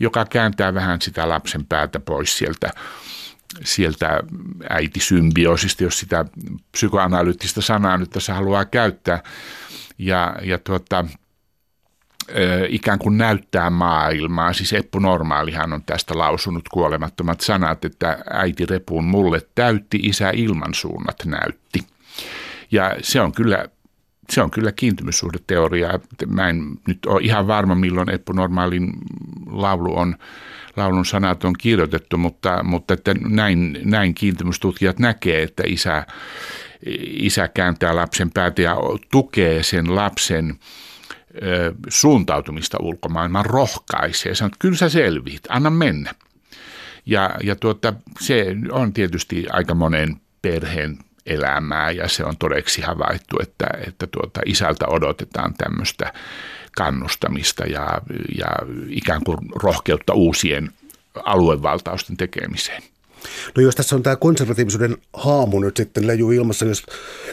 joka 0.00 0.24
kääntää 0.24 0.74
vähän 0.74 1.00
sitä 1.00 1.28
lapsen 1.28 1.66
päätä 1.66 2.00
pois 2.00 2.38
sieltä 2.38 2.70
sieltä 3.64 4.20
äitisymbioosista, 4.68 5.84
jos 5.84 5.98
sitä 5.98 6.24
psykoanalyyttistä 6.72 7.60
sanaa 7.60 7.96
nyt 7.96 8.10
tässä 8.10 8.34
haluaa 8.34 8.64
käyttää. 8.64 9.22
Ja, 9.98 10.36
ja 10.42 10.58
tuota, 10.58 11.04
ikään 12.68 12.98
kuin 12.98 13.18
näyttää 13.18 13.70
maailmaa. 13.70 14.52
Siis 14.52 14.72
Eppu 14.72 14.98
Normaalihan 14.98 15.72
on 15.72 15.82
tästä 15.82 16.18
lausunut 16.18 16.68
kuolemattomat 16.68 17.40
sanat, 17.40 17.84
että 17.84 18.18
äiti 18.30 18.66
repuun 18.66 19.04
mulle 19.04 19.40
täytti, 19.54 19.98
isä 20.02 20.30
ilmansuunnat 20.34 21.24
näytti. 21.24 21.80
Ja 22.70 22.96
se 23.02 23.20
on 23.20 23.32
kyllä 23.32 23.68
se 24.30 24.42
on 24.42 24.50
kyllä 24.50 24.72
kiintymyssuhdeteoria. 24.72 26.00
Mä 26.26 26.48
en 26.48 26.62
nyt 26.86 26.98
ole 27.06 27.20
ihan 27.22 27.46
varma, 27.46 27.74
milloin 27.74 28.10
Eppu 28.10 28.32
Normaalin 28.32 28.92
laulu 29.46 29.98
on 29.98 30.16
laulun 30.76 31.06
sanat 31.06 31.44
on 31.44 31.54
kirjoitettu, 31.58 32.18
mutta, 32.18 32.62
mutta 32.62 32.94
että 32.94 33.14
näin, 33.28 33.78
näin 33.84 34.14
kiintymystutkijat 34.14 34.98
näkee, 34.98 35.42
että 35.42 35.62
isä, 35.66 36.06
isä 37.06 37.48
kääntää 37.48 37.96
lapsen 37.96 38.30
päätä 38.30 38.62
ja 38.62 38.76
tukee 39.10 39.62
sen 39.62 39.94
lapsen 39.94 40.58
suuntautumista 41.88 42.78
ulkomaailmaan, 42.80 43.46
rohkaisee, 43.46 44.34
sanoo, 44.34 44.46
että 44.46 44.56
kyllä 44.58 44.76
sä 44.76 44.88
selviit, 44.88 45.42
anna 45.48 45.70
mennä. 45.70 46.14
Ja, 47.06 47.30
ja 47.42 47.56
tuota, 47.56 47.94
se 48.20 48.56
on 48.70 48.92
tietysti 48.92 49.46
aika 49.52 49.74
monen 49.74 50.20
perheen 50.42 50.98
elämää 51.26 51.90
ja 51.90 52.08
se 52.08 52.24
on 52.24 52.36
todeksi 52.36 52.82
havaittu, 52.82 53.36
että, 53.42 53.66
että 53.86 54.06
tuota, 54.06 54.40
isältä 54.46 54.86
odotetaan 54.88 55.54
tämmöistä 55.54 56.12
kannustamista 56.76 57.64
ja, 57.66 58.00
ja 58.38 58.46
ikään 58.88 59.24
kuin 59.24 59.38
rohkeutta 59.54 60.14
uusien 60.14 60.70
aluevaltausten 61.24 62.16
tekemiseen. 62.16 62.82
No 63.56 63.62
jos 63.62 63.74
tässä 63.74 63.96
on 63.96 64.02
tämä 64.02 64.16
konservatiivisuuden 64.16 64.96
haamu 65.12 65.60
nyt 65.60 65.76
sitten 65.76 66.06
leiju 66.06 66.30
ilmassa, 66.30 66.64
jos 66.64 66.82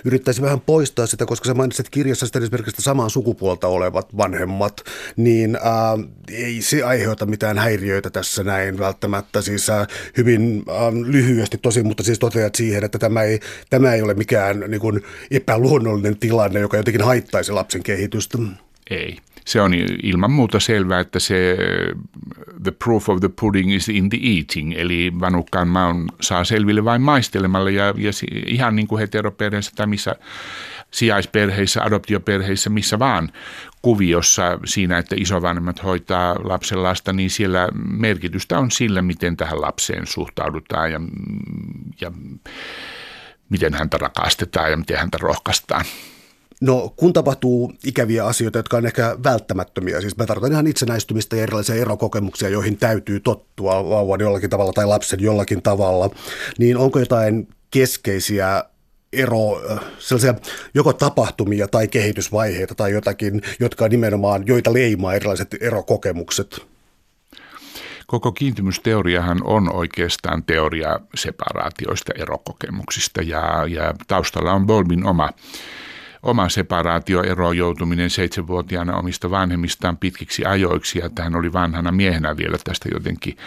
yrittäisi 0.05 0.41
vähän 0.41 0.61
poistaa 0.61 1.07
sitä, 1.07 1.25
koska 1.25 1.47
sä 1.47 1.53
mainitsit 1.53 1.89
kirjassa 1.89 2.25
sitten 2.25 2.43
esimerkiksi 2.43 2.81
samaa 2.81 3.09
sukupuolta 3.09 3.67
olevat 3.67 4.17
vanhemmat, 4.17 4.83
niin 5.15 5.55
äh, 5.55 6.09
ei 6.31 6.61
se 6.61 6.83
aiheuta 6.83 7.25
mitään 7.25 7.57
häiriöitä 7.57 8.09
tässä 8.09 8.43
näin 8.43 8.79
välttämättä. 8.79 9.41
Siis 9.41 9.69
äh, 9.69 9.87
hyvin 10.17 10.63
äh, 10.69 10.93
lyhyesti 10.93 11.57
tosi, 11.57 11.83
mutta 11.83 12.03
siis 12.03 12.19
toteat 12.19 12.55
siihen, 12.55 12.83
että 12.83 12.99
tämä 12.99 13.23
ei, 13.23 13.39
tämä 13.69 13.93
ei 13.93 14.01
ole 14.01 14.13
mikään 14.13 14.59
niin 14.67 14.81
kuin 14.81 15.03
epäluonnollinen 15.31 16.17
tilanne, 16.17 16.59
joka 16.59 16.77
jotenkin 16.77 17.05
haittaisi 17.05 17.51
lapsen 17.51 17.83
kehitystä. 17.83 18.37
Ei 18.89 19.17
se 19.47 19.61
on 19.61 19.73
ilman 20.03 20.31
muuta 20.31 20.59
selvää, 20.59 20.99
että 20.99 21.19
se 21.19 21.57
the 22.63 22.71
proof 22.71 23.09
of 23.09 23.19
the 23.19 23.29
pudding 23.39 23.73
is 23.73 23.89
in 23.89 24.09
the 24.09 24.17
eating, 24.23 24.73
eli 24.77 25.11
vanukkaan 25.19 25.67
maun 25.67 26.09
saa 26.21 26.43
selville 26.43 26.85
vain 26.85 27.01
maistelemalla 27.01 27.69
ja, 27.69 27.93
ja 27.97 28.11
ihan 28.45 28.75
niin 28.75 28.87
kuin 28.87 28.99
heteroperheessä 28.99 29.71
tai 29.75 29.87
missä 29.87 30.15
sijaisperheissä, 30.91 31.83
adoptioperheissä, 31.83 32.69
missä 32.69 32.99
vaan 32.99 33.29
kuviossa 33.81 34.59
siinä, 34.65 34.97
että 34.97 35.15
isovanhemmat 35.19 35.83
hoitaa 35.83 36.35
lapsen 36.43 36.83
lasta, 36.83 37.13
niin 37.13 37.29
siellä 37.29 37.69
merkitystä 37.89 38.59
on 38.59 38.71
sillä, 38.71 39.01
miten 39.01 39.37
tähän 39.37 39.61
lapseen 39.61 40.07
suhtaudutaan 40.07 40.91
ja, 40.91 41.01
ja 42.01 42.11
miten 43.49 43.73
häntä 43.73 43.97
rakastetaan 43.97 44.71
ja 44.71 44.77
miten 44.77 44.97
häntä 44.97 45.17
rohkaistaan. 45.21 45.85
No 46.61 46.93
kun 46.95 47.13
tapahtuu 47.13 47.73
ikäviä 47.85 48.25
asioita, 48.25 48.59
jotka 48.59 48.77
on 48.77 48.85
ehkä 48.85 49.17
välttämättömiä, 49.23 50.01
siis 50.01 50.17
mä 50.17 50.25
tarkoitan 50.25 50.51
ihan 50.53 50.67
itsenäistymistä 50.67 51.35
ja 51.35 51.43
erilaisia 51.43 51.75
erokokemuksia, 51.75 52.49
joihin 52.49 52.77
täytyy 52.77 53.19
tottua 53.19 53.89
vauvan 53.89 54.19
jollakin 54.19 54.49
tavalla 54.49 54.73
tai 54.73 54.85
lapsen 54.85 55.19
jollakin 55.19 55.61
tavalla, 55.61 56.09
niin 56.57 56.77
onko 56.77 56.99
jotain 56.99 57.47
keskeisiä 57.71 58.63
ero, 59.13 59.61
sellaisia 59.99 60.33
joko 60.73 60.93
tapahtumia 60.93 61.67
tai 61.67 61.87
kehitysvaiheita 61.87 62.75
tai 62.75 62.91
jotakin, 62.91 63.41
jotka 63.59 63.87
nimenomaan, 63.87 64.47
joita 64.47 64.73
leimaa 64.73 65.13
erilaiset 65.13 65.55
erokokemukset? 65.61 66.65
Koko 68.07 68.31
kiintymysteoriahan 68.31 69.41
on 69.43 69.75
oikeastaan 69.75 70.43
teoria 70.43 70.99
separaatioista, 71.15 72.13
erokokemuksista 72.15 73.21
ja, 73.21 73.65
ja 73.67 73.93
taustalla 74.07 74.53
on 74.53 74.65
Bolbin 74.65 75.05
oma 75.05 75.29
oma 76.23 76.49
separaatioero 76.49 77.51
joutuminen 77.51 78.09
seitsemänvuotiaana 78.09 78.97
omista 78.97 79.31
vanhemmistaan 79.31 79.97
pitkiksi 79.97 80.45
ajoiksi, 80.45 80.99
ja 80.99 81.09
hän 81.19 81.35
oli 81.35 81.53
vanhana 81.53 81.91
miehenä 81.91 82.37
vielä 82.37 82.57
tästä 82.63 82.89
jotenkin 82.93 83.37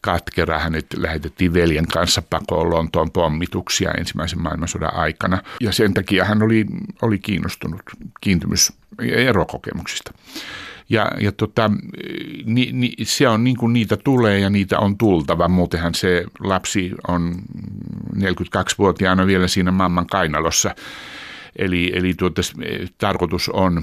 katkera. 0.00 0.58
Hänet 0.58 0.86
lähetettiin 0.96 1.54
veljen 1.54 1.86
kanssa 1.86 2.22
pakoon 2.22 2.70
Lontoon 2.70 3.10
pommituksia 3.10 3.90
ensimmäisen 3.90 4.42
maailmansodan 4.42 4.94
aikana, 4.94 5.42
ja 5.60 5.72
sen 5.72 5.94
takia 5.94 6.24
hän 6.24 6.42
oli, 6.42 6.66
oli 7.02 7.18
kiinnostunut 7.18 7.82
kiintymys- 8.20 8.72
erokokemuksista. 9.02 10.12
Ja, 10.88 11.10
ja 11.20 11.32
tota, 11.32 11.70
ni, 12.44 12.70
ni, 12.72 12.92
se 13.02 13.28
on 13.28 13.44
niin 13.44 13.56
kuin 13.56 13.72
niitä 13.72 13.96
tulee 13.96 14.38
ja 14.38 14.50
niitä 14.50 14.78
on 14.78 14.98
tultava. 14.98 15.48
Muutenhan 15.48 15.94
se 15.94 16.24
lapsi 16.40 16.92
on 17.08 17.34
42-vuotiaana 18.16 19.26
vielä 19.26 19.48
siinä 19.48 19.70
mamman 19.70 20.06
kainalossa 20.06 20.74
Eli, 21.56 21.92
eli 21.94 22.14
tuota, 22.14 22.42
tarkoitus 22.98 23.48
on, 23.48 23.82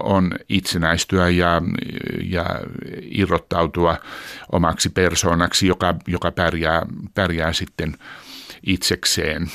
on 0.00 0.32
itsenäistyä 0.48 1.28
ja, 1.28 1.62
ja 2.22 2.46
irrottautua 3.02 3.96
omaksi 4.52 4.88
persoonaksi, 4.88 5.66
joka, 5.66 5.94
joka 6.06 6.30
pärjää, 6.30 6.86
pärjää 7.14 7.52
sitten 7.52 7.94
itsekseen 8.66 9.50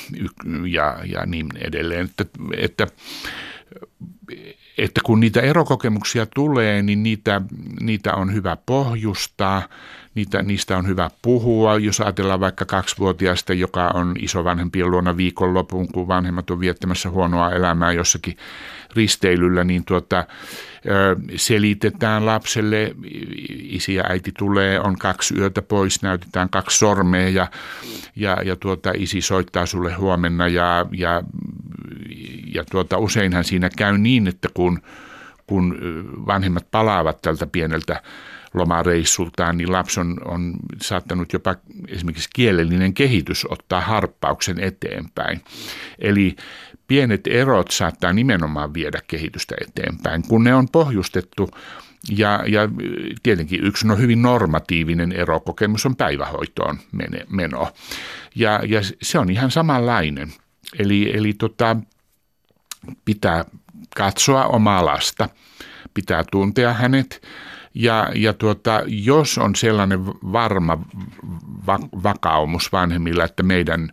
ja, 0.66 0.98
ja 1.04 1.26
niin 1.26 1.46
edelleen. 1.60 2.04
Että, 2.04 2.24
että, 2.56 2.86
että 4.78 5.00
kun 5.04 5.20
niitä 5.20 5.40
erokokemuksia 5.40 6.26
tulee, 6.26 6.82
niin 6.82 7.02
niitä, 7.02 7.40
niitä 7.80 8.14
on 8.14 8.34
hyvä 8.34 8.56
pohjustaa– 8.66 9.62
niitä, 10.18 10.42
niistä 10.42 10.76
on 10.76 10.86
hyvä 10.86 11.10
puhua. 11.22 11.78
Jos 11.78 12.00
ajatellaan 12.00 12.40
vaikka 12.40 12.64
kaksivuotiaasta, 12.64 13.54
joka 13.54 13.90
on 13.94 14.14
isovanhempien 14.20 14.90
luona 14.90 15.16
viikonlopun, 15.16 15.88
kun 15.92 16.08
vanhemmat 16.08 16.50
on 16.50 16.60
viettämässä 16.60 17.10
huonoa 17.10 17.50
elämää 17.50 17.92
jossakin 17.92 18.36
risteilyllä, 18.96 19.64
niin 19.64 19.84
tuota, 19.84 20.24
selitetään 21.36 22.26
lapselle, 22.26 22.94
isi 23.48 23.94
ja 23.94 24.04
äiti 24.08 24.32
tulee, 24.38 24.80
on 24.80 24.98
kaksi 24.98 25.34
yötä 25.38 25.62
pois, 25.62 26.02
näytetään 26.02 26.50
kaksi 26.50 26.78
sormea 26.78 27.28
ja, 27.28 27.46
ja, 28.16 28.36
ja 28.44 28.56
tuota, 28.56 28.92
isi 28.96 29.20
soittaa 29.20 29.66
sulle 29.66 29.94
huomenna 29.94 30.48
ja, 30.48 30.86
ja, 30.92 31.22
ja 32.54 32.64
tuota, 32.70 32.98
useinhan 32.98 33.44
siinä 33.44 33.70
käy 33.76 33.98
niin, 33.98 34.28
että 34.28 34.48
kun, 34.54 34.78
kun 35.46 35.78
vanhemmat 36.26 36.66
palaavat 36.70 37.22
tältä 37.22 37.46
pieneltä 37.46 38.02
lomareissultaan, 38.54 39.56
niin 39.56 39.72
lapsi 39.72 40.00
on, 40.00 40.16
on 40.24 40.54
saattanut 40.82 41.32
jopa 41.32 41.56
esimerkiksi 41.88 42.30
kielellinen 42.34 42.94
kehitys 42.94 43.46
ottaa 43.50 43.80
harppauksen 43.80 44.60
eteenpäin. 44.60 45.40
Eli 45.98 46.36
pienet 46.86 47.26
erot 47.26 47.70
saattaa 47.70 48.12
nimenomaan 48.12 48.74
viedä 48.74 49.00
kehitystä 49.06 49.54
eteenpäin, 49.60 50.22
kun 50.28 50.44
ne 50.44 50.54
on 50.54 50.68
pohjustettu 50.68 51.50
ja, 52.10 52.44
ja 52.46 52.68
tietenkin 53.22 53.64
yksi 53.64 53.86
no 53.86 53.96
hyvin 53.96 54.22
normatiivinen 54.22 55.12
erokokemus 55.12 55.86
on 55.86 55.96
päivähoitoon 55.96 56.78
meno. 57.28 57.72
Ja, 58.34 58.60
ja 58.66 58.80
se 59.02 59.18
on 59.18 59.30
ihan 59.30 59.50
samanlainen. 59.50 60.32
Eli, 60.78 61.16
eli 61.16 61.32
tota, 61.32 61.76
pitää 63.04 63.44
katsoa 63.96 64.44
omaa 64.44 64.84
lasta, 64.84 65.28
pitää 65.94 66.24
tuntea 66.30 66.72
hänet 66.72 67.22
ja, 67.78 68.08
ja 68.14 68.32
tuota, 68.32 68.82
jos 68.86 69.38
on 69.38 69.56
sellainen 69.56 70.06
varma 70.06 70.78
va- 71.66 71.88
vakaumus 72.02 72.72
vanhemmilla, 72.72 73.24
että 73.24 73.42
meidän 73.42 73.92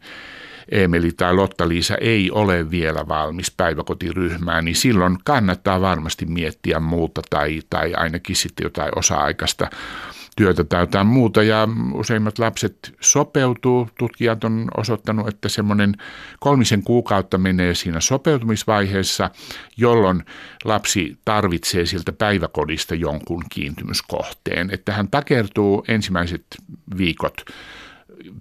Emeli 0.71 1.11
tai 1.11 1.33
Lotta-Liisa 1.33 1.95
ei 2.01 2.31
ole 2.31 2.71
vielä 2.71 3.07
valmis 3.07 3.51
päiväkotiryhmään, 3.51 4.65
niin 4.65 4.75
silloin 4.75 5.17
kannattaa 5.23 5.81
varmasti 5.81 6.25
miettiä 6.25 6.79
muuta 6.79 7.21
tai, 7.29 7.61
tai 7.69 7.93
ainakin 7.93 8.35
sitten 8.35 8.63
jotain 8.63 8.91
osa-aikaista 8.95 9.69
työtä 10.35 10.63
tai 10.63 10.81
jotain 10.81 11.07
muuta 11.07 11.43
ja 11.43 11.67
useimmat 11.93 12.39
lapset 12.39 12.95
sopeutuu. 13.01 13.89
Tutkijat 13.97 14.43
on 14.43 14.67
osoittanut, 14.77 15.27
että 15.27 15.49
semmoinen 15.49 15.93
kolmisen 16.39 16.83
kuukautta 16.83 17.37
menee 17.37 17.75
siinä 17.75 17.99
sopeutumisvaiheessa, 17.99 19.29
jolloin 19.77 20.25
lapsi 20.63 21.17
tarvitsee 21.25 21.85
siltä 21.85 22.11
päiväkodista 22.11 22.95
jonkun 22.95 23.43
kiintymyskohteen. 23.49 24.69
Että 24.71 24.93
hän 24.93 25.07
takertuu 25.07 25.85
ensimmäiset 25.87 26.45
viikot 26.97 27.35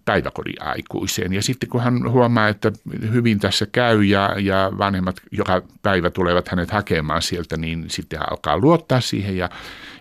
päiväkodin 0.04 0.62
aikuiseen. 0.62 1.32
Ja 1.32 1.42
sitten 1.42 1.68
kun 1.68 1.80
hän 1.80 2.10
huomaa, 2.10 2.48
että 2.48 2.72
hyvin 3.12 3.40
tässä 3.40 3.66
käy 3.72 4.02
ja, 4.02 4.36
ja 4.38 4.72
vanhemmat 4.78 5.16
joka 5.30 5.62
päivä 5.82 6.10
tulevat 6.10 6.48
hänet 6.48 6.70
hakemaan 6.70 7.22
sieltä, 7.22 7.56
niin 7.56 7.84
sitten 7.90 8.18
hän 8.18 8.30
alkaa 8.30 8.58
luottaa 8.58 9.00
siihen 9.00 9.36
ja, 9.36 9.50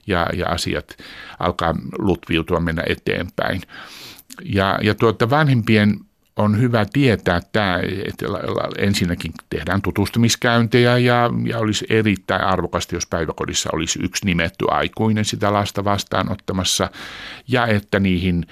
ja, 0.07 0.27
ja 0.33 0.47
asiat 0.47 0.97
alkaa 1.39 1.75
lutviutua 1.99 2.59
mennä 2.59 2.83
eteenpäin. 2.87 3.61
Ja, 4.43 4.79
ja 4.81 4.95
tuota, 4.95 5.29
vanhempien 5.29 5.99
on 6.35 6.59
hyvä 6.59 6.85
tietää 6.93 7.41
tämä, 7.51 7.79
että 8.07 8.25
ensinnäkin 8.77 9.31
tehdään 9.49 9.81
tutustumiskäyntejä 9.81 10.97
ja, 10.97 11.29
ja 11.45 11.59
olisi 11.59 11.85
erittäin 11.89 12.43
arvokasta, 12.43 12.95
jos 12.95 13.07
päiväkodissa 13.07 13.69
olisi 13.73 13.99
yksi 14.03 14.25
nimetty 14.25 14.65
aikuinen 14.71 15.25
sitä 15.25 15.53
lasta 15.53 15.83
vastaanottamassa 15.83 16.89
ja 17.47 17.67
että 17.67 17.99
niihin 17.99 18.45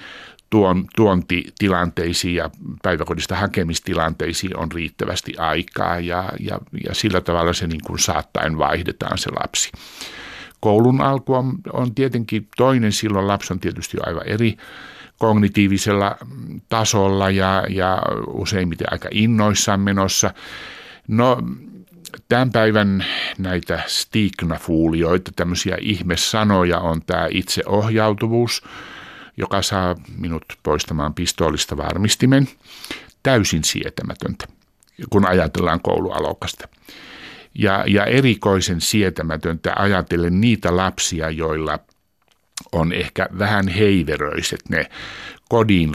tuon, 0.52 0.86
tuontitilanteisiin 0.96 2.34
ja 2.34 2.50
päiväkodista 2.82 3.36
hakemistilanteisiin 3.36 4.56
on 4.56 4.72
riittävästi 4.72 5.36
aikaa 5.38 6.00
ja, 6.00 6.32
ja, 6.40 6.58
ja 6.88 6.94
sillä 6.94 7.20
tavalla 7.20 7.52
se 7.52 7.66
niin 7.66 7.80
kuin 7.86 7.98
saattaen 7.98 8.58
vaihdetaan 8.58 9.18
se 9.18 9.30
lapsi. 9.40 9.72
Koulun 10.60 11.00
alku 11.00 11.34
on, 11.34 11.54
on 11.72 11.94
tietenkin 11.94 12.48
toinen, 12.56 12.92
silloin 12.92 13.28
lapsi 13.28 13.52
on 13.52 13.60
tietysti 13.60 13.98
aivan 14.06 14.26
eri 14.26 14.56
kognitiivisella 15.18 16.16
tasolla 16.68 17.30
ja, 17.30 17.64
ja 17.68 18.02
useimmiten 18.26 18.92
aika 18.92 19.08
innoissaan 19.10 19.80
menossa. 19.80 20.34
No 21.08 21.38
tämän 22.28 22.52
päivän 22.52 23.04
näitä 23.38 23.82
stignafuulioita, 23.86 25.30
tämmöisiä 25.36 25.76
ihmesanoja 25.80 26.78
on 26.78 27.02
tämä 27.06 27.28
itseohjautuvuus– 27.30 28.62
joka 29.36 29.62
saa 29.62 29.96
minut 30.18 30.44
poistamaan 30.62 31.14
pistoolista 31.14 31.76
varmistimen. 31.76 32.48
Täysin 33.22 33.64
sietämätöntä, 33.64 34.46
kun 35.10 35.26
ajatellaan 35.26 35.80
koulualokasta. 35.80 36.68
Ja, 37.54 37.84
ja 37.86 38.04
erikoisen 38.04 38.80
sietämätöntä 38.80 39.72
ajatellen 39.76 40.40
niitä 40.40 40.76
lapsia, 40.76 41.30
joilla 41.30 41.78
on 42.72 42.92
ehkä 42.92 43.28
vähän 43.38 43.68
heiveröiset 43.68 44.60
ne 44.68 44.86
kodin 45.52 45.94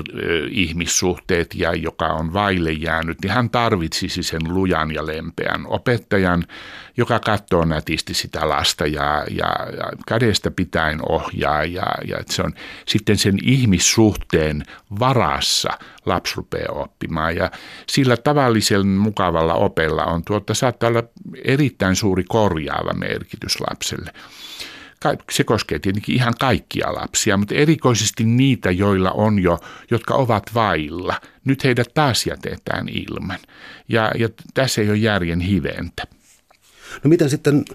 ihmissuhteet 0.52 1.56
ja 1.56 1.74
joka 1.74 2.06
on 2.06 2.34
vaille 2.34 2.72
jäänyt, 2.72 3.18
niin 3.22 3.32
hän 3.32 3.50
tarvitsisi 3.50 4.24
sen 4.24 4.42
lujan 4.48 4.94
ja 4.94 5.06
lempeän 5.06 5.68
opettajan, 5.68 6.44
joka 6.98 7.20
katsoo 7.20 7.66
nätisti 7.66 8.14
sitä 8.14 8.50
lasta 8.50 8.86
ja, 8.86 9.26
ja, 9.30 9.56
ja 9.78 9.92
kädestä 10.08 10.52
pitäen 10.52 11.00
ohjaa 11.10 11.64
ja, 11.64 11.86
ja 12.08 12.18
se 12.30 12.42
on 12.42 12.54
sitten 12.88 13.18
sen 13.18 13.38
ihmissuhteen 13.44 14.64
varassa 15.00 15.70
lapsi 16.06 16.34
rupeaa 16.36 16.72
oppimaan. 16.72 17.36
Ja 17.36 17.52
sillä 17.90 18.18
tavallisella 18.18 18.86
mukavalla 18.86 19.54
opella 19.54 20.06
on 20.06 20.24
tuota, 20.26 20.54
saattaa 20.54 20.90
olla 20.90 21.04
erittäin 21.44 21.96
suuri 21.96 22.24
korjaava 22.24 22.94
merkitys 22.94 23.62
lapselle 23.70 24.12
se 25.32 25.44
koskee 25.44 25.80
tietenkin 25.80 26.16
ihan 26.16 26.34
kaikkia 26.40 26.94
lapsia, 26.94 27.38
mutta 27.38 27.56
erikoisesti 27.56 28.24
niitä, 28.24 28.72
joilla 28.72 29.12
on 29.12 29.40
jo, 29.40 29.60
jotka 29.92 30.14
ovat 30.14 30.44
vailla. 30.54 31.22
Nyt 31.46 31.64
heidät 31.64 31.88
taas 31.94 32.26
jätetään 32.26 32.90
ilman. 32.90 33.40
Ja, 33.90 34.12
ja 34.20 34.30
tässä 34.54 34.82
ei 34.82 34.90
ole 34.90 34.98
järjen 34.98 35.40
hiventä. 35.40 36.04
No 37.04 37.10
miten 37.10 37.30
sitten 37.30 37.66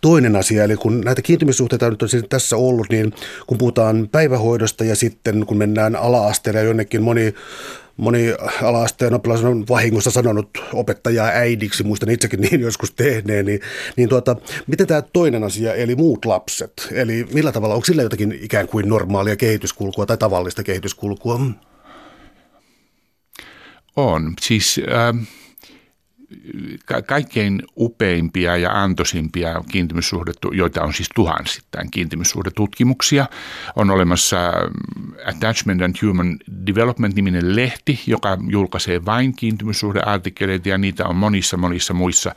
toinen 0.00 0.36
asia, 0.36 0.64
eli 0.64 0.76
kun 0.76 1.00
näitä 1.00 1.22
kiintymissuhteita 1.22 1.90
nyt 1.90 2.02
on 2.02 2.08
siis 2.08 2.24
tässä 2.28 2.56
ollut, 2.56 2.86
niin 2.90 3.12
kun 3.46 3.58
puhutaan 3.58 4.08
päivähoidosta 4.12 4.84
ja 4.84 4.96
sitten 4.96 5.46
kun 5.46 5.58
mennään 5.58 5.96
ala-asteelle 5.96 6.62
jonnekin 6.62 7.02
moni 7.02 7.34
moni 8.00 8.34
ala-asteen 8.62 9.14
oppilas 9.14 9.44
on 9.44 9.68
vahingossa 9.68 10.10
sanonut 10.10 10.50
opettajaa 10.72 11.26
äidiksi, 11.26 11.84
muistan 11.84 12.10
itsekin 12.10 12.40
niin 12.40 12.60
joskus 12.60 12.90
tehneen, 12.90 13.46
niin, 13.46 13.60
niin 13.96 14.08
tuota, 14.08 14.36
miten 14.66 14.86
tämä 14.86 15.02
toinen 15.02 15.44
asia, 15.44 15.74
eli 15.74 15.96
muut 15.96 16.24
lapset, 16.24 16.88
eli 16.92 17.26
millä 17.32 17.52
tavalla, 17.52 17.74
onko 17.74 17.84
sillä 17.84 18.02
jotakin 18.02 18.38
ikään 18.42 18.68
kuin 18.68 18.88
normaalia 18.88 19.36
kehityskulkua 19.36 20.06
tai 20.06 20.16
tavallista 20.16 20.62
kehityskulkua? 20.62 21.40
On, 23.96 24.34
siis... 24.40 24.80
Äh 26.30 27.02
kaikkein 27.06 27.62
upeimpia 27.76 28.56
ja 28.56 28.82
antosimpia 28.82 29.62
kiintymyssuhdettu, 29.72 30.52
joita 30.52 30.82
on 30.82 30.94
siis 30.94 31.08
tuhansittain 31.14 31.90
kiintymyssuhdetutkimuksia. 31.90 33.26
On 33.76 33.90
olemassa 33.90 34.36
mm, 34.36 35.12
Attachment 35.26 35.82
and 35.82 35.94
Human 36.02 36.36
Development-niminen 36.66 37.56
lehti, 37.56 38.00
joka 38.06 38.38
julkaisee 38.48 39.04
vain 39.04 39.36
kiintymyssuhdeartikkeleita 39.36 40.68
ja 40.68 40.78
niitä 40.78 41.06
on 41.06 41.16
monissa 41.16 41.56
monissa 41.56 41.94
muissa 41.94 42.34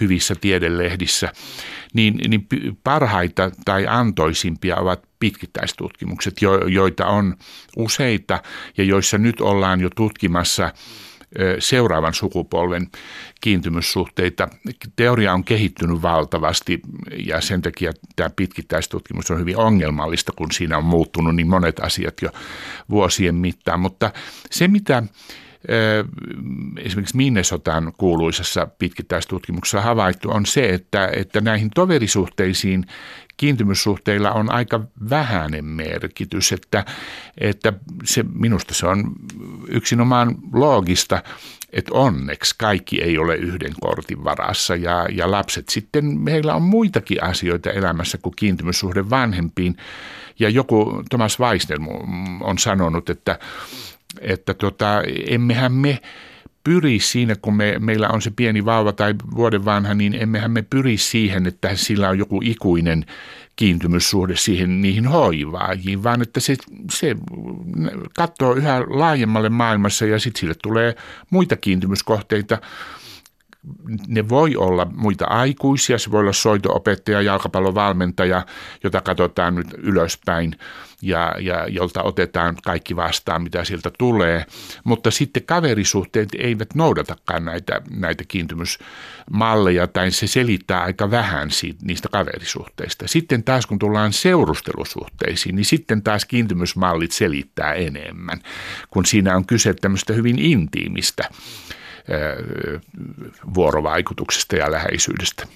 hyvissä 0.00 0.34
tiedelehdissä. 0.34 1.32
Niin, 1.94 2.20
niin 2.28 2.46
parhaita 2.84 3.50
tai 3.64 3.86
antoisimpia 3.88 4.76
ovat 4.76 5.02
pitkittäistutkimukset, 5.20 6.36
joita 6.66 7.06
on 7.06 7.36
useita 7.76 8.42
ja 8.76 8.84
joissa 8.84 9.18
nyt 9.18 9.40
ollaan 9.40 9.80
jo 9.80 9.90
tutkimassa– 9.96 10.72
seuraavan 11.58 12.14
sukupolven 12.14 12.86
kiintymyssuhteita. 13.40 14.48
Teoria 14.96 15.32
on 15.32 15.44
kehittynyt 15.44 16.02
valtavasti 16.02 16.80
ja 17.26 17.40
sen 17.40 17.62
takia 17.62 17.92
tämä 18.16 18.30
pitkittäistutkimus 18.36 19.30
on 19.30 19.38
hyvin 19.38 19.56
ongelmallista, 19.56 20.32
kun 20.36 20.52
siinä 20.52 20.78
on 20.78 20.84
muuttunut 20.84 21.36
niin 21.36 21.48
monet 21.48 21.80
asiat 21.80 22.14
jo 22.22 22.30
vuosien 22.90 23.34
mittaan. 23.34 23.80
Mutta 23.80 24.12
se, 24.50 24.68
mitä 24.68 25.02
esimerkiksi 26.76 27.16
Minnesotan 27.16 27.92
kuuluisessa 27.98 28.68
pitkittäistutkimuksessa 28.78 29.80
havaittu 29.80 30.30
on 30.30 30.46
se, 30.46 30.68
että, 30.68 31.10
että 31.12 31.40
näihin 31.40 31.70
toverisuhteisiin 31.74 32.86
kiintymyssuhteilla 33.36 34.30
on 34.30 34.52
aika 34.52 34.80
vähäinen 35.10 35.64
merkitys, 35.64 36.52
että, 36.52 36.84
että 37.38 37.72
se, 38.04 38.24
minusta 38.32 38.74
se 38.74 38.86
on 38.86 39.12
yksinomaan 39.68 40.36
loogista, 40.52 41.22
että 41.72 41.94
onneksi 41.94 42.54
kaikki 42.58 43.02
ei 43.02 43.18
ole 43.18 43.36
yhden 43.36 43.72
kortin 43.80 44.24
varassa 44.24 44.76
ja, 44.76 45.06
ja 45.12 45.30
lapset 45.30 45.68
sitten, 45.68 46.26
heillä 46.28 46.54
on 46.54 46.62
muitakin 46.62 47.24
asioita 47.24 47.70
elämässä 47.70 48.18
kuin 48.18 48.36
kiintymyssuhde 48.36 49.10
vanhempiin. 49.10 49.76
Ja 50.38 50.48
joku 50.48 51.02
Thomas 51.10 51.38
Weisner 51.38 51.78
on 52.40 52.58
sanonut, 52.58 53.10
että, 53.10 53.38
että 54.20 54.54
tota, 54.54 55.02
emmehän 55.28 55.72
me 55.72 55.98
pyri 56.64 57.00
siinä, 57.00 57.34
kun 57.42 57.56
me, 57.56 57.76
meillä 57.78 58.08
on 58.08 58.22
se 58.22 58.30
pieni 58.30 58.64
vauva 58.64 58.92
tai 58.92 59.14
vuoden 59.36 59.64
vanha, 59.64 59.94
niin 59.94 60.14
emmehän 60.14 60.50
me 60.50 60.62
pyri 60.70 60.96
siihen, 60.96 61.46
että 61.46 61.76
sillä 61.76 62.08
on 62.08 62.18
joku 62.18 62.40
ikuinen 62.44 63.04
kiintymyssuhde 63.56 64.36
siihen 64.36 64.80
niihin 64.80 65.06
hoivaajiin, 65.06 66.02
vaan 66.02 66.22
että 66.22 66.40
se, 66.40 66.56
se 66.90 67.16
katsoo 68.16 68.54
yhä 68.54 68.84
laajemmalle 68.88 69.48
maailmassa 69.48 70.06
ja 70.06 70.18
sitten 70.18 70.40
sille 70.40 70.54
tulee 70.62 70.96
muita 71.30 71.56
kiintymyskohteita 71.56 72.58
ne 74.08 74.28
voi 74.28 74.56
olla 74.56 74.84
muita 74.84 75.24
aikuisia, 75.24 75.98
se 75.98 76.10
voi 76.10 76.20
olla 76.20 76.32
soitoopettaja, 76.32 77.22
jalkapallovalmentaja, 77.22 78.46
jota 78.84 79.00
katsotaan 79.00 79.54
nyt 79.54 79.66
ylöspäin 79.78 80.54
ja, 81.02 81.34
ja 81.40 81.66
jolta 81.68 82.02
otetaan 82.02 82.56
kaikki 82.64 82.96
vastaan, 82.96 83.42
mitä 83.42 83.64
sieltä 83.64 83.90
tulee. 83.98 84.46
Mutta 84.84 85.10
sitten 85.10 85.42
kaverisuhteet 85.42 86.28
eivät 86.38 86.74
noudatakaan 86.74 87.44
näitä, 87.44 87.80
näitä 87.90 88.24
kiintymysmalleja 88.28 89.86
tai 89.86 90.10
se 90.10 90.26
selittää 90.26 90.80
aika 90.80 91.10
vähän 91.10 91.50
siitä, 91.50 91.86
niistä 91.86 92.08
kaverisuhteista. 92.12 93.08
Sitten 93.08 93.44
taas 93.44 93.66
kun 93.66 93.78
tullaan 93.78 94.12
seurustelusuhteisiin, 94.12 95.56
niin 95.56 95.64
sitten 95.64 96.02
taas 96.02 96.24
kiintymysmallit 96.24 97.12
selittää 97.12 97.72
enemmän, 97.72 98.40
kun 98.90 99.06
siinä 99.06 99.36
on 99.36 99.46
kyse 99.46 99.74
tämmöistä 99.74 100.12
hyvin 100.12 100.38
intiimistä 100.38 101.28
vuorovaikutuksesta 103.54 104.56
ja 104.56 104.70
läheisyydestä. 104.70 105.46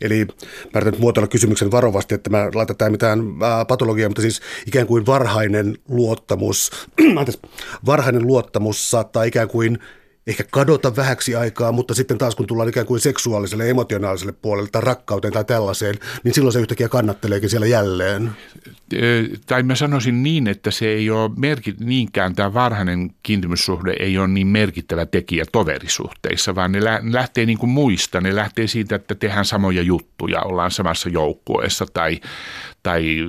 Eli 0.00 0.26
mä 0.74 0.80
yritän 0.80 1.00
muotoilla 1.00 1.28
kysymyksen 1.28 1.70
varovasti, 1.70 2.14
että 2.14 2.30
mä 2.30 2.50
laitetaan 2.54 2.92
mitään 2.92 3.18
patologiaa, 3.68 4.08
mutta 4.08 4.22
siis 4.22 4.40
ikään 4.66 4.86
kuin 4.86 5.06
varhainen 5.06 5.78
luottamus, 5.88 6.70
varhainen 7.86 8.26
luottamus 8.26 8.90
saattaa 8.90 9.22
ikään 9.22 9.48
kuin 9.48 9.78
ehkä 10.28 10.44
kadota 10.50 10.96
vähäksi 10.96 11.36
aikaa, 11.36 11.72
mutta 11.72 11.94
sitten 11.94 12.18
taas 12.18 12.36
kun 12.36 12.46
tullaan 12.46 12.68
ikään 12.68 12.86
kuin 12.86 13.00
seksuaaliselle, 13.00 13.70
emotionaaliselle 13.70 14.32
puolelle 14.32 14.68
tai 14.72 14.82
rakkauteen 14.82 15.32
tai 15.32 15.44
tällaiseen, 15.44 15.94
niin 16.24 16.34
silloin 16.34 16.52
se 16.52 16.60
yhtäkkiä 16.60 16.88
kannatteleekin 16.88 17.50
siellä 17.50 17.66
jälleen. 17.66 18.30
Tai 19.46 19.62
mä 19.62 19.74
sanoisin 19.74 20.22
niin, 20.22 20.48
että 20.48 20.70
se 20.70 20.86
ei 20.86 21.10
ole 21.10 21.30
merkit, 21.36 21.80
niinkään 21.80 22.34
tämä 22.34 22.54
varhainen 22.54 23.10
kiintymyssuhde 23.22 23.96
ei 24.00 24.18
ole 24.18 24.28
niin 24.28 24.46
merkittävä 24.46 25.06
tekijä 25.06 25.44
toverisuhteissa, 25.52 26.54
vaan 26.54 26.72
ne 26.72 26.80
lähtee 27.10 27.46
niin 27.46 27.58
kuin 27.58 27.70
muista. 27.70 28.20
Ne 28.20 28.36
lähtee 28.36 28.66
siitä, 28.66 28.96
että 28.96 29.14
tehdään 29.14 29.44
samoja 29.44 29.82
juttuja, 29.82 30.42
ollaan 30.42 30.70
samassa 30.70 31.08
joukkueessa 31.08 31.86
tai, 31.94 32.20
tai 32.82 33.28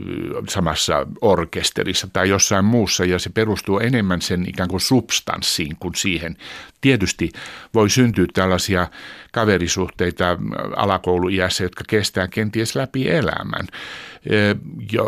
samassa 0.49 1.07
orkesterissa 1.21 2.07
tai 2.13 2.29
jossain 2.29 2.65
muussa 2.65 3.05
ja 3.05 3.19
se 3.19 3.29
perustuu 3.29 3.79
enemmän 3.79 4.21
sen 4.21 4.49
ikään 4.49 4.69
kuin 4.69 4.81
substanssiin 4.81 5.75
kuin 5.79 5.95
siihen. 5.95 6.38
Tietysti 6.81 7.31
voi 7.73 7.89
syntyä 7.89 8.25
tällaisia 8.33 8.88
kaverisuhteita 9.31 10.38
alakouluiässä, 10.75 11.63
jotka 11.63 11.83
kestää 11.88 12.27
kenties 12.27 12.75
läpi 12.75 13.09
elämän, 13.09 13.67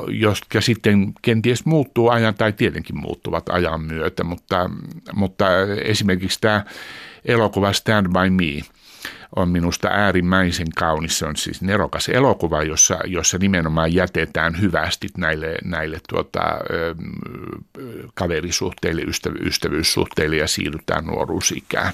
jotka 0.07 0.61
sitten 0.61 1.13
kenties 1.21 1.65
muuttuu 1.65 2.09
ajan 2.09 2.35
tai 2.35 2.53
tietenkin 2.53 2.99
muuttuvat 2.99 3.49
ajan 3.49 3.81
myötä, 3.81 4.23
mutta, 4.23 4.69
mutta 5.13 5.45
esimerkiksi 5.83 6.41
tämä 6.41 6.65
elokuva 7.25 7.73
Stand 7.73 8.07
By 8.07 8.29
Me– 8.29 8.61
on 9.35 9.49
minusta 9.49 9.87
äärimmäisen 9.87 10.67
kaunis. 10.75 11.19
Se 11.19 11.25
on 11.25 11.35
siis 11.35 11.61
nerokas 11.61 12.09
elokuva, 12.09 12.63
jossa, 12.63 12.99
jossa 13.05 13.37
nimenomaan 13.37 13.93
jätetään 13.93 14.61
hyvästi 14.61 15.07
näille, 15.17 15.55
näille 15.63 15.97
tuota, 16.09 16.41
kaverisuhteille, 18.13 19.01
ystäv- 19.01 19.47
ystävyyssuhteille 19.47 20.35
ja 20.35 20.47
siirrytään 20.47 21.05
nuoruusikään. 21.05 21.93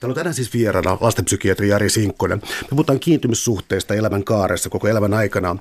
Täällä 0.00 0.12
on 0.12 0.16
tänään 0.16 0.34
siis 0.34 0.52
vieraana 0.52 0.98
lastenpsykiatri 1.00 1.68
Jari 1.68 1.90
Sinkkonen. 1.90 2.42
Me 2.62 2.68
puhutaan 2.70 3.00
kiintymyssuhteista 3.00 3.94
elämän 3.94 4.24
kaaressa 4.24 4.70
koko 4.70 4.88
elämän 4.88 5.14
aikana. 5.14 5.56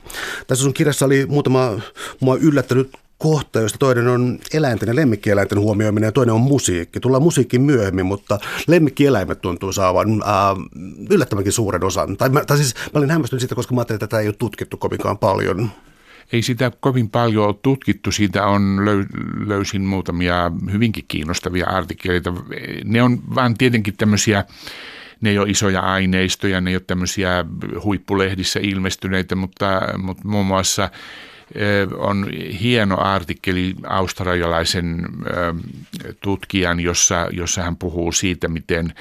Tässä 0.48 0.64
sun 0.64 0.74
kirjassa 0.74 1.06
oli 1.06 1.26
muutama 1.26 1.80
mua 2.20 2.36
yllättänyt 2.36 2.92
kohta, 3.22 3.60
josta 3.60 3.78
toinen 3.78 4.08
on 4.08 4.40
eläinten 4.54 4.88
ja 4.88 4.96
lemmikkieläinten 4.96 5.60
huomioiminen 5.60 6.08
ja 6.08 6.12
toinen 6.12 6.36
on 6.36 6.42
musiikki. 6.42 7.00
Tullaan 7.00 7.24
musiikkiin 7.24 7.62
myöhemmin, 7.62 8.06
mutta 8.06 8.40
lemmikkieläimet 8.68 9.42
tuntuu 9.42 9.74
saavan 9.74 10.24
ää, 10.26 10.56
yllättävänkin 11.10 11.54
suuren 11.54 11.84
osan. 11.84 12.18
Tai, 12.18 12.30
tai 12.48 12.58
siis 12.58 12.76
mä 12.76 12.98
olin 13.00 13.10
hämmästynyt 13.10 13.42
siitä, 13.42 13.56
koska 13.56 13.76
mä 13.76 13.82
ajattelin, 13.82 13.96
että 13.96 14.08
tätä 14.08 14.20
ei 14.20 14.28
ole 14.28 14.36
tutkittu 14.40 14.78
kovinkaan 14.78 15.18
paljon. 15.18 15.72
Ei 16.32 16.42
sitä 16.42 16.72
kovin 16.80 17.10
paljon 17.10 17.46
ole 17.46 17.56
tutkittu, 17.62 18.12
siitä 18.12 18.46
on 18.46 18.80
löysin 19.48 19.82
muutamia 19.82 20.52
hyvinkin 20.72 21.06
kiinnostavia 21.08 21.68
artikkeleita. 21.68 22.34
Ne 22.86 23.04
on 23.04 23.20
vaan 23.36 23.54
tietenkin 23.58 23.98
tämmöisiä 23.98 24.46
ne 25.22 25.30
ei 25.30 25.40
ole 25.40 25.50
isoja 25.50 25.82
aineistoja, 25.82 26.62
ne 26.62 26.70
ei 26.70 26.76
ole 26.76 26.84
tämmöisiä 26.88 27.46
huippulehdissä 27.84 28.60
ilmestyneitä, 28.64 29.36
mutta, 29.36 29.82
mutta 29.98 30.28
muun 30.28 30.46
muassa 30.46 30.90
on 31.98 32.28
hieno 32.62 32.98
artikkeli 33.00 33.76
australialaisen 33.88 35.06
tutkijan, 36.22 36.80
jossa, 36.80 37.28
jossa 37.32 37.62
hän 37.62 37.78
puhuu 37.78 38.12
siitä, 38.12 38.48
miten 38.48 38.94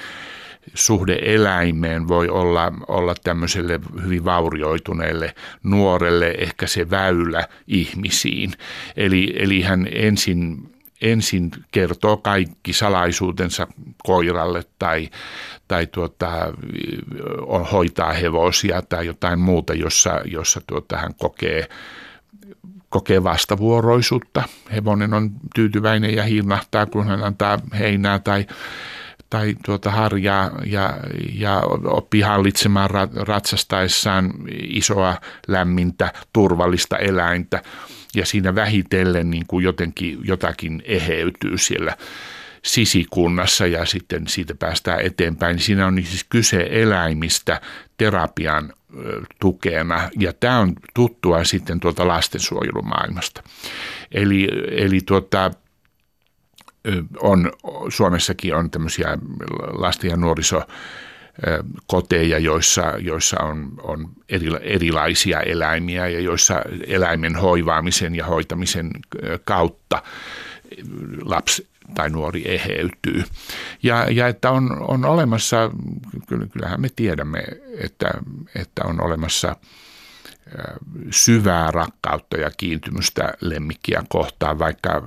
suhde 0.73 1.19
eläimeen 1.21 2.07
voi 2.07 2.29
olla, 2.29 2.73
olla 2.87 3.15
tämmöiselle 3.23 3.79
hyvin 4.03 4.25
vaurioituneelle 4.25 5.35
nuorelle 5.63 6.35
ehkä 6.37 6.67
se 6.67 6.89
väylä 6.89 7.47
ihmisiin. 7.67 8.51
Eli, 8.97 9.33
eli 9.35 9.61
hän 9.61 9.87
ensin 9.91 10.71
ensin 11.01 11.51
kertoo 11.71 12.17
kaikki 12.17 12.73
salaisuutensa 12.73 13.67
koiralle 14.03 14.63
tai, 14.79 15.09
tai 15.67 15.87
tuota, 15.87 16.53
hoitaa 17.71 18.13
hevosia 18.13 18.81
tai 18.81 19.05
jotain 19.05 19.39
muuta, 19.39 19.73
jossa, 19.73 20.21
jossa 20.25 20.61
tuota, 20.67 20.97
hän 20.97 21.13
kokee, 21.15 21.67
kokee 22.91 23.23
vastavuoroisuutta. 23.23 24.43
Hevonen 24.73 25.13
on 25.13 25.31
tyytyväinen 25.55 26.15
ja 26.15 26.23
hiirnahtaa, 26.23 26.85
kun 26.85 27.07
hän 27.07 27.23
antaa 27.23 27.59
heinää 27.79 28.19
tai, 28.19 28.45
tai 29.29 29.55
tuota 29.65 29.91
harjaa 29.91 30.51
ja, 30.65 30.93
ja 31.33 31.63
oppii 31.83 32.21
hallitsemaan 32.21 32.89
ratsastaessaan 33.15 34.33
isoa, 34.51 35.15
lämmintä, 35.47 36.13
turvallista 36.33 36.97
eläintä 36.97 37.61
ja 38.15 38.25
siinä 38.25 38.55
vähitellen 38.55 39.29
niin 39.29 39.45
kuin 39.47 39.63
jotenkin 39.63 40.19
jotakin 40.23 40.81
eheytyy 40.85 41.57
siellä 41.57 41.97
sisikunnassa 42.63 43.67
ja 43.67 43.85
sitten 43.85 44.27
siitä 44.27 44.55
päästään 44.55 45.01
eteenpäin. 45.01 45.59
Siinä 45.59 45.87
on 45.87 46.03
siis 46.03 46.23
kyse 46.23 46.67
eläimistä 46.69 47.61
terapian 47.97 48.73
tukena 49.39 50.09
ja 50.19 50.33
tämä 50.33 50.59
on 50.59 50.73
tuttua 50.93 51.43
sitten 51.43 51.79
tuolta 51.79 52.07
lastensuojelumaailmasta. 52.07 53.43
Eli, 54.11 54.47
eli 54.71 54.99
tuota, 55.05 55.51
on, 57.19 57.51
Suomessakin 57.89 58.55
on 58.55 58.71
tämmöisiä 58.71 59.17
lasten 59.71 60.11
ja 60.11 60.17
nuoriso 60.17 60.61
koteja, 61.87 62.39
joissa, 62.39 62.93
joissa 62.99 63.39
on, 63.39 63.71
on 63.83 64.09
erilaisia 64.61 65.39
eläimiä 65.39 66.07
ja 66.07 66.19
joissa 66.19 66.61
eläimen 66.87 67.35
hoivaamisen 67.35 68.15
ja 68.15 68.25
hoitamisen 68.25 68.91
kautta 69.43 70.03
lapsi 71.21 71.67
tai 71.93 72.09
nuori 72.09 72.41
eheytyy. 72.45 73.23
Ja, 73.83 74.07
ja 74.11 74.27
että 74.27 74.51
on, 74.51 74.85
on 74.87 75.05
olemassa, 75.05 75.71
kyllähän 76.53 76.81
me 76.81 76.89
tiedämme, 76.95 77.43
että, 77.77 78.11
että 78.55 78.81
on 78.85 79.01
olemassa 79.01 79.55
syvää 81.11 81.71
rakkautta 81.71 82.37
ja 82.37 82.51
kiintymystä 82.57 83.33
lemmikkiä 83.41 84.03
kohtaan, 84.09 84.59
vaikka 84.59 85.03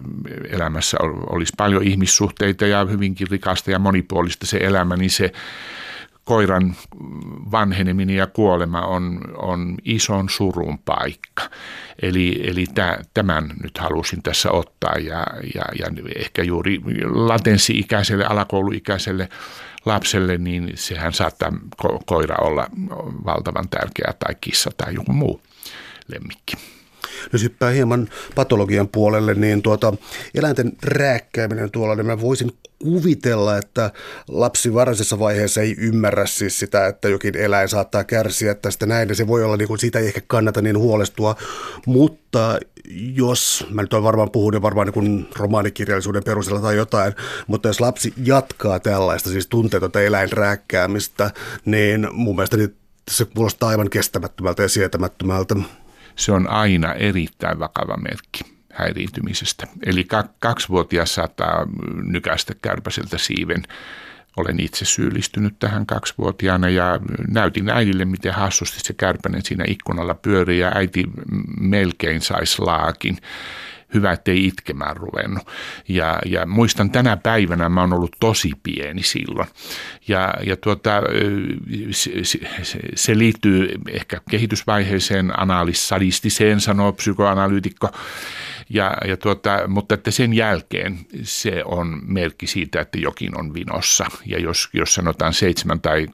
elämässä 0.48 0.96
olisi 1.30 1.52
paljon 1.56 1.82
ihmissuhteita 1.82 2.66
ja 2.66 2.84
hyvinkin 2.84 3.26
rikasta 3.30 3.70
ja 3.70 3.78
monipuolista 3.78 4.46
se 4.46 4.56
elämä, 4.56 4.96
niin 4.96 5.10
se 5.10 5.32
koiran 6.24 6.76
vanheneminen 7.50 8.16
ja 8.16 8.26
kuolema 8.26 8.80
on, 8.80 9.20
on 9.36 9.74
ison 9.84 10.28
surun 10.28 10.78
paikka. 10.78 11.50
Eli, 12.02 12.40
eli 12.44 12.64
tämän 13.14 13.50
nyt 13.62 13.78
halusin 13.78 14.22
tässä 14.22 14.50
ottaa 14.50 14.94
ja, 14.98 15.26
ja, 15.54 15.64
ja 15.78 15.86
ehkä 16.16 16.42
juuri 16.42 16.80
latenssi-ikäiselle, 17.04 18.24
alakouluikäiselle 18.24 19.28
lapselle, 19.84 20.38
niin 20.38 20.72
sehän 20.74 21.12
saattaa 21.12 21.52
ko- 21.82 22.02
koira 22.06 22.36
olla 22.40 22.66
valtavan 23.24 23.68
tärkeä 23.68 24.14
tai 24.18 24.34
kissa 24.40 24.70
tai 24.76 24.94
joku 24.94 25.12
muu 25.12 25.40
lemmikki. 26.08 26.73
Jos 27.32 27.42
hyppää 27.42 27.70
hieman 27.70 28.08
patologian 28.34 28.88
puolelle, 28.88 29.34
niin 29.34 29.62
tuota, 29.62 29.94
eläinten 30.34 30.72
rääkkääminen 30.82 31.70
tuolla, 31.70 31.94
niin 31.94 32.06
mä 32.06 32.20
voisin 32.20 32.52
kuvitella, 32.78 33.58
että 33.58 33.90
lapsi 34.28 34.74
varhaisessa 34.74 35.18
vaiheessa 35.18 35.60
ei 35.60 35.74
ymmärrä 35.78 36.26
siis 36.26 36.58
sitä, 36.58 36.86
että 36.86 37.08
jokin 37.08 37.36
eläin 37.36 37.68
saattaa 37.68 38.04
kärsiä 38.04 38.54
tästä 38.54 38.86
näin, 38.86 39.08
ja 39.08 39.14
se 39.14 39.26
voi 39.26 39.44
olla, 39.44 39.56
niin 39.56 39.68
kuin, 39.68 39.78
siitä 39.78 39.98
ei 39.98 40.06
ehkä 40.06 40.20
kannata 40.26 40.62
niin 40.62 40.78
huolestua, 40.78 41.36
mutta 41.86 42.58
jos, 43.14 43.66
mä 43.70 43.82
nyt 43.82 43.92
olen 43.92 44.04
varmaan 44.04 44.30
puhunut 44.30 44.62
varmaan 44.62 44.88
niin 44.88 45.28
romaanikirjallisuuden 45.36 46.24
perusteella 46.24 46.62
tai 46.62 46.76
jotain, 46.76 47.14
mutta 47.46 47.68
jos 47.68 47.80
lapsi 47.80 48.14
jatkaa 48.24 48.80
tällaista, 48.80 49.30
siis 49.30 49.46
tunteetonta 49.46 50.00
eläinrääkkäämistä, 50.00 51.30
niin 51.64 52.08
mun 52.12 52.36
mielestä 52.36 52.56
niin 52.56 52.76
se 53.10 53.24
kuulostaa 53.24 53.68
aivan 53.68 53.90
kestämättömältä 53.90 54.62
ja 54.62 54.68
sietämättömältä. 54.68 55.54
Se 56.16 56.32
on 56.32 56.48
aina 56.48 56.92
erittäin 56.92 57.58
vakava 57.58 57.96
merkki 57.96 58.44
häiriintymisestä. 58.72 59.66
Eli 59.86 60.06
kaksivuotias 60.38 61.14
saattaa 61.14 61.66
nykäistä 62.02 62.54
kärpäseltä 62.62 63.18
siiven. 63.18 63.62
Olen 64.36 64.60
itse 64.60 64.84
syyllistynyt 64.84 65.58
tähän 65.58 65.86
kaksivuotiaana 65.86 66.68
ja 66.68 67.00
näytin 67.28 67.70
äidille, 67.70 68.04
miten 68.04 68.34
hassusti 68.34 68.80
se 68.80 68.92
kärpänen 68.92 69.42
siinä 69.44 69.64
ikkunalla 69.68 70.14
pyörii 70.14 70.58
ja 70.58 70.72
äiti 70.74 71.04
melkein 71.60 72.20
saisi 72.20 72.62
laakin 72.62 73.18
hyvä, 73.94 74.12
ettei 74.12 74.46
itkemään 74.46 74.96
ruvennut. 74.96 75.48
Ja, 75.88 76.18
ja 76.26 76.46
muistan 76.46 76.90
tänä 76.90 77.16
päivänä, 77.16 77.68
mä 77.68 77.80
oon 77.80 77.92
ollut 77.92 78.16
tosi 78.20 78.50
pieni 78.62 79.02
silloin. 79.02 79.48
Ja, 80.08 80.34
ja 80.46 80.56
tuota, 80.56 81.02
se, 81.90 82.24
se, 82.24 82.38
se 82.94 83.18
liittyy 83.18 83.68
ehkä 83.90 84.20
kehitysvaiheeseen 84.30 85.40
analyssadistiseen, 85.40 86.60
sanoo 86.60 86.92
psykoanalyytikko. 86.92 87.88
Ja, 88.70 88.96
ja 89.06 89.16
tuota, 89.16 89.68
mutta 89.68 89.94
että 89.94 90.10
sen 90.10 90.32
jälkeen 90.32 90.98
se 91.22 91.62
on 91.64 92.00
merkki 92.06 92.46
siitä, 92.46 92.80
että 92.80 92.98
jokin 92.98 93.40
on 93.40 93.54
vinossa. 93.54 94.06
Ja 94.26 94.38
jos, 94.38 94.68
jos 94.72 94.94
sanotaan 94.94 95.34
seitsemän 95.34 95.80
tai 95.80 96.06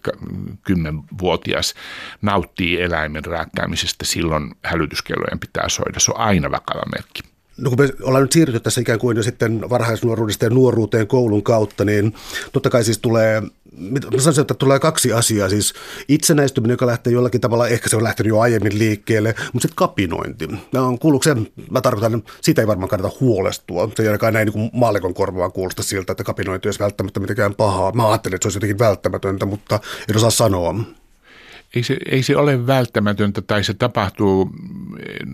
kymmenvuotias 0.63 1.75
nauttii 2.23 2.81
eläimen 2.81 3.25
rääkkäämisestä, 3.25 4.05
silloin 4.05 4.55
hälytyskellojen 4.65 5.41
pitää 5.41 5.69
soida. 5.69 6.01
Se 6.01 6.13
on 6.13 6.21
aina 6.21 6.51
vakava 6.51 6.83
merkki. 6.93 7.30
No 7.61 7.71
kun 7.71 7.79
me 7.79 7.89
ollaan 8.03 8.23
nyt 8.23 8.33
siirrytty 8.33 8.61
tässä 8.61 8.81
ikään 8.81 8.99
kuin 8.99 9.17
jo 9.17 9.23
sitten 9.23 9.71
varhaisnuoruudesta 9.71 10.45
ja 10.45 10.51
nuoruuteen 10.51 11.07
koulun 11.07 11.43
kautta, 11.43 11.85
niin 11.85 12.15
totta 12.53 12.71
kai 12.71 12.85
siis 12.85 12.99
tulee 12.99 13.43
mä 13.91 13.99
sanoisin, 14.19 14.41
että 14.41 14.55
tulee 14.55 14.79
kaksi 14.79 15.13
asiaa. 15.13 15.49
Siis 15.49 15.75
itsenäistyminen, 16.09 16.75
joka 16.75 16.87
lähtee 16.87 17.13
jollakin 17.13 17.41
tavalla, 17.41 17.69
ehkä 17.69 17.89
se 17.89 17.97
on 17.97 18.05
lähtenyt 18.05 18.29
jo 18.29 18.41
aiemmin 18.41 18.79
liikkeelle, 18.79 19.35
mutta 19.53 19.63
sitten 19.63 19.77
kapinointi. 19.77 20.49
No, 20.73 20.99
kuuluuko 21.01 21.23
se, 21.23 21.37
mä 21.71 21.81
tarkoitan, 21.81 22.23
siitä 22.41 22.63
ei 22.63 22.67
varmaan 22.67 22.89
kannata 22.89 23.17
huolestua. 23.21 23.89
Se 23.97 24.03
ei 24.03 24.09
ainakaan 24.09 24.35
näin 24.35 24.49
niin 24.49 24.71
maallikon 24.73 25.15
korvaan 25.15 25.53
kuulosta 25.53 25.83
siltä, 25.83 26.13
että 26.13 26.25
kapinointi 26.25 26.69
olisi 26.69 26.81
välttämättä 26.81 27.21
mitenkään 27.21 27.55
pahaa. 27.55 27.93
Mä 27.93 28.09
ajattelin, 28.09 28.35
että 28.35 28.45
se 28.45 28.49
olisi 28.49 28.57
jotenkin 28.57 28.79
välttämätöntä, 28.79 29.47
mutta 29.47 29.81
en 30.09 30.17
osaa 30.17 30.31
sanoa. 30.31 30.75
Ei 31.75 31.83
se, 31.83 31.97
ei 32.11 32.23
se 32.23 32.37
ole 32.37 32.67
välttämätöntä 32.67 33.43
tai 33.43 33.65
se 33.65 33.75
tapahtuu 33.75 34.51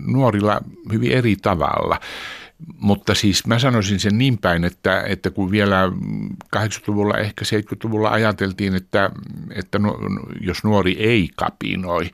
nuorilla 0.05 0.61
hyvin 0.91 1.11
eri 1.11 1.35
tavalla. 1.35 1.99
Mutta 2.79 3.15
siis 3.15 3.47
mä 3.47 3.59
sanoisin 3.59 3.99
sen 3.99 4.17
niin 4.17 4.37
päin, 4.37 4.63
että, 4.63 5.01
että 5.01 5.29
kun 5.29 5.51
vielä 5.51 5.91
80-luvulla, 6.55 7.17
ehkä 7.17 7.45
70-luvulla 7.45 8.09
ajateltiin, 8.09 8.75
että, 8.75 9.11
että 9.55 9.79
no, 9.79 9.99
jos 10.41 10.63
nuori 10.63 10.95
ei 10.99 11.29
kapinoi, 11.35 12.09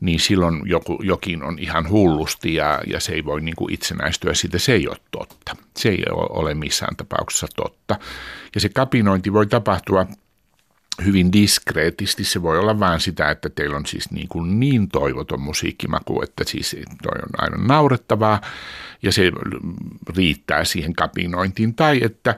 niin 0.00 0.20
silloin 0.20 0.62
joku, 0.64 0.98
jokin 1.02 1.42
on 1.42 1.58
ihan 1.58 1.88
hullusti 1.88 2.54
ja, 2.54 2.80
ja 2.86 3.00
se 3.00 3.12
ei 3.12 3.24
voi 3.24 3.40
niin 3.40 3.56
kuin 3.56 3.74
itsenäistyä 3.74 4.34
siitä. 4.34 4.58
Se 4.58 4.72
ei 4.72 4.88
ole 4.88 4.96
totta. 5.10 5.56
Se 5.76 5.88
ei 5.88 6.04
ole 6.10 6.54
missään 6.54 6.96
tapauksessa 6.96 7.46
totta. 7.56 7.98
Ja 8.54 8.60
se 8.60 8.68
kapinointi 8.68 9.32
voi 9.32 9.46
tapahtua 9.46 10.06
hyvin 11.04 11.32
diskreetisti. 11.32 12.24
Se 12.24 12.42
voi 12.42 12.58
olla 12.58 12.80
vain 12.80 13.00
sitä, 13.00 13.30
että 13.30 13.48
teillä 13.48 13.76
on 13.76 13.86
siis 13.86 14.10
niin, 14.10 14.28
kuin 14.28 14.60
niin 14.60 14.88
toivoton 14.88 15.40
musiikkimaku, 15.40 16.22
että 16.22 16.44
siis 16.44 16.76
toi 17.02 17.18
on 17.22 17.28
aivan 17.38 17.66
naurettavaa 17.66 18.40
ja 19.02 19.12
se 19.12 19.32
riittää 20.16 20.64
siihen 20.64 20.94
kapinointiin. 20.94 21.74
Tai 21.74 22.00
että 22.02 22.34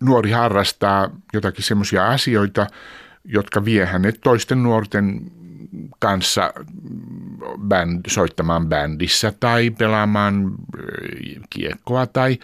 nuori 0.00 0.30
harrastaa 0.30 1.10
jotakin 1.32 1.64
semmoisia 1.64 2.08
asioita, 2.08 2.66
jotka 3.24 3.64
vie 3.64 3.86
hänet 3.86 4.20
toisten 4.20 4.62
nuorten 4.62 5.30
kanssa 5.98 6.52
bänd, 7.68 8.00
soittamaan 8.08 8.68
bändissä 8.68 9.32
tai 9.40 9.70
pelaamaan 9.70 10.52
kiekkoa 11.50 12.06
tai 12.06 12.38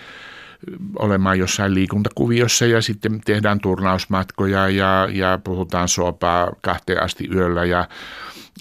olemaan 0.98 1.38
jossain 1.38 1.74
liikuntakuviossa 1.74 2.66
ja 2.66 2.82
sitten 2.82 3.20
tehdään 3.24 3.60
turnausmatkoja 3.60 4.68
ja, 4.68 5.08
ja 5.12 5.38
puhutaan 5.44 5.88
sopaa 5.88 6.52
kahteen 6.60 7.02
asti 7.02 7.28
yöllä 7.34 7.64
ja, 7.64 7.88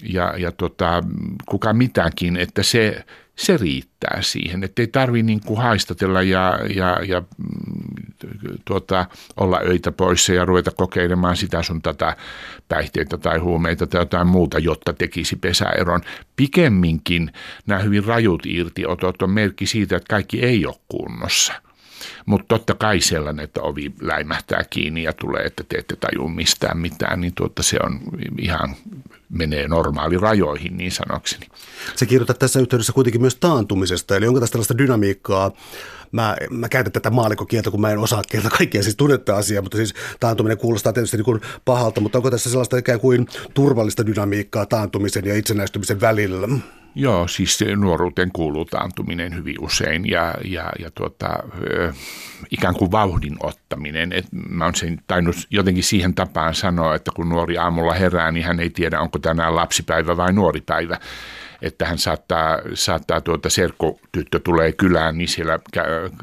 ja, 0.02 0.34
ja 0.38 0.52
tota, 0.52 1.02
kuka 1.46 1.72
mitäkin, 1.72 2.36
että 2.36 2.62
se, 2.62 3.04
se 3.36 3.56
riittää 3.56 4.18
siihen, 4.22 4.64
että 4.64 4.82
ei 4.82 4.86
tarvitse 4.86 5.26
niin 5.26 5.40
haistatella 5.56 6.22
ja, 6.22 6.58
ja, 6.74 6.98
ja 7.08 7.22
tuota, 8.64 9.06
olla 9.36 9.60
öitä 9.64 9.92
poissa 9.92 10.32
ja 10.32 10.44
ruveta 10.44 10.70
kokeilemaan 10.70 11.36
sitä 11.36 11.62
sun 11.62 11.82
tätä 11.82 12.16
päihteitä 12.68 13.18
tai 13.18 13.38
huumeita 13.38 13.86
tai 13.86 14.00
jotain 14.00 14.26
muuta, 14.26 14.58
jotta 14.58 14.92
tekisi 14.92 15.36
pesäeron. 15.36 16.00
Pikemminkin 16.36 17.32
nämä 17.66 17.80
hyvin 17.80 18.04
rajut 18.04 18.46
irtiotot 18.46 19.22
on 19.22 19.30
merkki 19.30 19.66
siitä, 19.66 19.96
että 19.96 20.10
kaikki 20.10 20.40
ei 20.40 20.66
ole 20.66 20.76
kunnossa. 20.88 21.52
Mutta 22.26 22.46
totta 22.48 22.74
kai 22.74 23.00
sellainen, 23.00 23.44
että 23.44 23.62
ovi 23.62 23.92
läimähtää 24.00 24.64
kiinni 24.70 25.02
ja 25.02 25.12
tulee, 25.12 25.42
että 25.42 25.64
te 25.68 25.78
ette 25.78 25.96
tajua 25.96 26.28
mistään 26.28 26.78
mitään, 26.78 27.20
niin 27.20 27.32
tuota 27.34 27.62
se 27.62 27.76
on 27.84 28.00
ihan 28.38 28.76
menee 29.28 29.68
normaali 29.68 30.18
rajoihin 30.18 30.76
niin 30.76 30.92
sanokseni. 30.92 31.46
Se 31.96 32.06
kirjoittaa 32.06 32.36
tässä 32.36 32.60
yhteydessä 32.60 32.92
kuitenkin 32.92 33.20
myös 33.20 33.34
taantumisesta, 33.36 34.16
eli 34.16 34.26
onko 34.26 34.40
tässä 34.40 34.52
tällaista 34.52 34.78
dynamiikkaa, 34.78 35.52
mä, 36.12 36.36
mä 36.50 36.68
käytän 36.68 36.92
tätä 36.92 37.10
maalikokieltä, 37.10 37.70
kun 37.70 37.80
mä 37.80 37.90
en 37.90 37.98
osaa 37.98 38.22
kieltä 38.30 38.50
kaikkia 38.50 38.82
siis 38.82 38.96
tunnetta 38.96 39.36
asiaa, 39.36 39.62
mutta 39.62 39.76
siis 39.76 39.94
taantuminen 40.20 40.58
kuulostaa 40.58 40.92
tietysti 40.92 41.16
niin 41.16 41.24
kuin 41.24 41.40
pahalta, 41.64 42.00
mutta 42.00 42.18
onko 42.18 42.30
tässä 42.30 42.50
sellaista 42.50 42.76
ikään 42.76 43.00
kuin 43.00 43.26
turvallista 43.54 44.06
dynamiikkaa 44.06 44.66
taantumisen 44.66 45.24
ja 45.24 45.34
itsenäistymisen 45.34 46.00
välillä? 46.00 46.48
Joo, 46.94 47.28
siis 47.28 47.58
nuoruuteen 47.76 48.32
kuuluu 48.32 48.64
taantuminen 48.64 49.34
hyvin 49.34 49.56
usein 49.60 50.10
ja, 50.10 50.34
ja, 50.44 50.72
ja 50.78 50.90
tuota, 50.94 51.28
ikään 52.50 52.74
kuin 52.74 52.90
vauhdin 52.90 53.36
ottaminen. 53.40 54.12
Et 54.12 54.26
mä 54.48 54.64
oon 54.64 54.74
sen 54.74 54.98
tainnut 55.06 55.36
jotenkin 55.50 55.84
siihen 55.84 56.14
tapaan 56.14 56.54
sanoa, 56.54 56.94
että 56.94 57.10
kun 57.16 57.28
nuori 57.28 57.58
aamulla 57.58 57.94
herää, 57.94 58.32
niin 58.32 58.46
hän 58.46 58.60
ei 58.60 58.70
tiedä, 58.70 59.00
onko 59.00 59.18
tänään 59.18 59.56
lapsipäivä 59.56 60.16
vai 60.16 60.32
nuoripäivä 60.32 60.98
että 61.62 61.86
hän 61.86 61.98
saattaa, 61.98 62.58
saattaa 62.74 63.20
tuota 63.20 63.50
serkkutyttö 63.50 64.40
tulee 64.44 64.72
kylään, 64.72 65.18
niin 65.18 65.28
siellä 65.28 65.58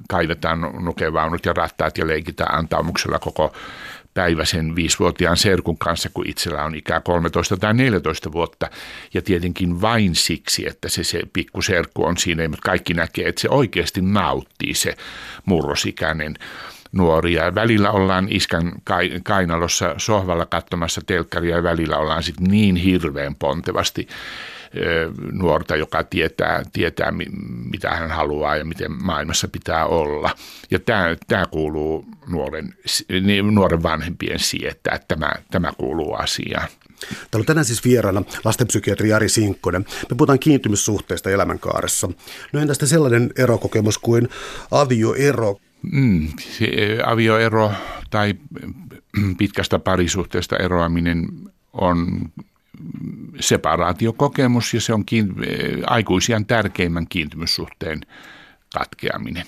kaivetaan 0.09 0.61
nukevaunut 0.61 1.45
ja 1.45 1.53
rattaat 1.53 1.97
ja 1.97 2.07
leikitään 2.07 2.55
antaumuksella 2.55 3.19
koko 3.19 3.53
päivä 4.19 4.45
sen 4.45 4.75
viisivuotiaan 4.75 5.37
serkun 5.37 5.77
kanssa, 5.77 6.09
kun 6.13 6.27
itsellä 6.27 6.63
on 6.63 6.75
ikää 6.75 7.01
13 7.01 7.57
tai 7.57 7.73
14 7.73 8.31
vuotta. 8.31 8.69
Ja 9.13 9.21
tietenkin 9.21 9.81
vain 9.81 10.15
siksi, 10.15 10.67
että 10.67 10.89
se, 10.89 11.03
se 11.03 11.21
serkku 11.61 12.05
on 12.05 12.17
siinä, 12.17 12.47
mutta 12.47 12.69
kaikki 12.69 12.93
näkee, 12.93 13.27
että 13.27 13.41
se 13.41 13.49
oikeasti 13.49 14.01
nauttii 14.01 14.73
se 14.73 14.97
murrosikäinen 15.45 16.35
nuori. 16.91 17.33
Ja 17.33 17.55
välillä 17.55 17.91
ollaan 17.91 18.27
iskän 18.29 18.71
kainalossa 19.23 19.95
sohvalla 19.97 20.45
katsomassa 20.45 21.01
telkkaria 21.05 21.55
ja 21.55 21.63
välillä 21.63 21.97
ollaan 21.97 22.23
sitten 22.23 22.47
niin 22.47 22.75
hirveän 22.75 23.35
pontevasti 23.35 24.07
nuorta, 25.31 25.75
joka 25.75 26.03
tietää, 26.03 26.63
tietää, 26.73 27.13
mitä 27.73 27.89
hän 27.89 28.11
haluaa 28.11 28.55
ja 28.55 28.65
miten 28.65 29.03
maailmassa 29.03 29.47
pitää 29.47 29.85
olla. 29.85 30.35
Ja 30.71 30.79
tämä, 30.79 31.15
tämä 31.27 31.45
kuuluu 31.45 32.05
nuoren, 32.27 32.73
niin 33.21 33.55
nuoren 33.55 33.83
vanhempien 33.83 34.39
sietää, 34.39 34.95
että 34.95 35.15
tämä, 35.15 35.31
tämä 35.51 35.71
kuuluu 35.77 36.13
asiaan. 36.13 36.67
Täällä 36.99 37.41
on 37.41 37.45
tänään 37.45 37.65
siis 37.65 37.83
vieraana 37.83 38.23
lastenpsykiatri 38.45 39.09
Jari 39.09 39.29
Sinkkonen. 39.29 39.85
Me 40.09 40.15
puhutaan 40.17 40.39
kiintymyssuhteista 40.39 41.29
elämänkaaressa. 41.29 42.09
No 42.53 42.59
entä 42.59 42.85
sellainen 42.85 43.31
erokokemus 43.37 43.97
kuin 43.97 44.29
avioero? 44.71 45.59
Mm, 45.91 46.27
se 46.57 46.67
avioero 47.05 47.71
tai 48.09 48.33
pitkästä 49.37 49.79
parisuhteesta 49.79 50.57
eroaminen 50.57 51.27
on 51.73 52.07
separaatiokokemus 53.39 54.73
ja 54.73 54.81
se 54.81 54.93
on 54.93 55.03
kiin- 55.05 55.33
aikuisian 55.87 56.45
tärkeimmän 56.45 57.07
kiintymyssuhteen 57.07 58.01
katkeaminen. 58.73 59.45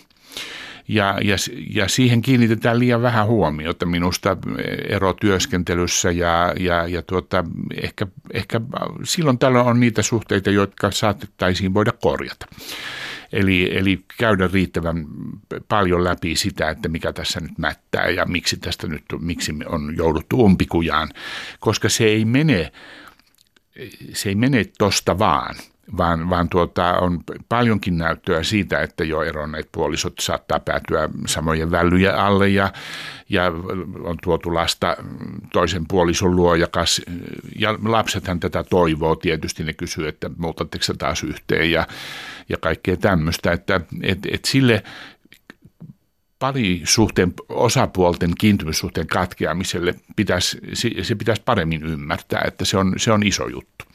Ja, 0.88 1.18
ja, 1.24 1.36
ja 1.70 1.88
siihen 1.88 2.22
kiinnitetään 2.22 2.80
liian 2.80 3.02
vähän 3.02 3.28
huomiota 3.28 3.86
minusta 3.86 4.38
erotyöskentelyssä 4.90 6.12
ja, 6.12 6.54
ja, 6.60 6.88
ja 6.88 7.02
tuota, 7.02 7.44
ehkä, 7.82 8.08
ehkä 8.34 8.62
silloin 9.04 9.38
tällöin 9.38 9.66
on 9.66 9.80
niitä 9.80 10.02
suhteita, 10.02 10.50
jotka 10.50 10.92
saatettaisiin 10.92 11.74
voida 11.74 11.92
korjata. 11.92 12.46
Eli, 13.34 13.78
eli 13.78 14.04
käydä 14.18 14.50
riittävän 14.54 15.06
paljon 15.68 16.04
läpi 16.04 16.36
sitä, 16.36 16.70
että 16.70 16.90
mikä 16.90 17.14
tässä 17.14 17.40
nyt 17.40 17.58
mättää 17.58 18.10
ja 18.10 18.26
miksi 18.26 18.58
tästä 18.58 18.88
nyt 18.88 19.04
miksi 19.20 19.54
on 19.66 19.94
jouduttu 19.98 20.42
umpikujaan, 20.46 21.10
koska 21.60 21.90
se 21.90 22.04
ei 22.04 22.26
mene 22.26 22.72
se 24.14 24.30
ei 24.30 24.36
mene 24.36 24.66
tosta 24.78 25.20
vaan, 25.20 25.56
vaan, 25.98 26.30
vaan 26.30 26.50
tuota, 26.50 26.94
on 26.94 27.24
paljonkin 27.50 27.98
näyttöä 27.98 28.44
siitä, 28.44 28.82
että 28.82 29.04
jo 29.04 29.22
eronneet 29.22 29.70
puolisot 29.72 30.14
saattaa 30.20 30.60
päätyä 30.60 31.10
samojen 31.28 31.72
välyjä 31.72 32.16
alle 32.16 32.50
ja, 32.50 32.74
ja 33.30 33.44
on 34.04 34.18
tuotu 34.24 34.54
lasta 34.54 34.98
toisen 35.54 35.86
puolison 35.88 36.36
luo 36.36 36.56
ja, 36.56 36.68
kas, 36.68 37.02
ja 37.60 37.80
lapsethan 37.84 38.40
tätä 38.40 38.64
toivoo. 38.64 39.16
Tietysti, 39.16 39.64
ne 39.64 39.74
kysyy, 39.74 40.08
että 40.08 40.30
muutatteko 40.38 40.86
taas 40.98 41.24
yhteen 41.24 41.72
ja, 41.72 41.88
ja 42.50 42.58
kaikkea 42.58 42.98
tämmöistä, 42.98 43.52
että 43.52 43.82
et, 44.04 44.20
et 44.32 44.46
sille 44.46 44.84
parisuhteen 46.42 47.34
osapuolten 47.50 48.32
kiintymyssuhteen 48.40 49.08
katkeamiselle 49.08 49.96
pitäisi, 50.16 50.58
se 51.02 51.16
pitäisi 51.16 51.42
paremmin 51.46 51.84
ymmärtää, 51.84 52.44
että 52.48 52.66
se 52.66 52.78
on, 52.78 52.94
se 52.98 53.12
on 53.12 53.24
iso 53.24 53.48
juttu. 53.48 53.86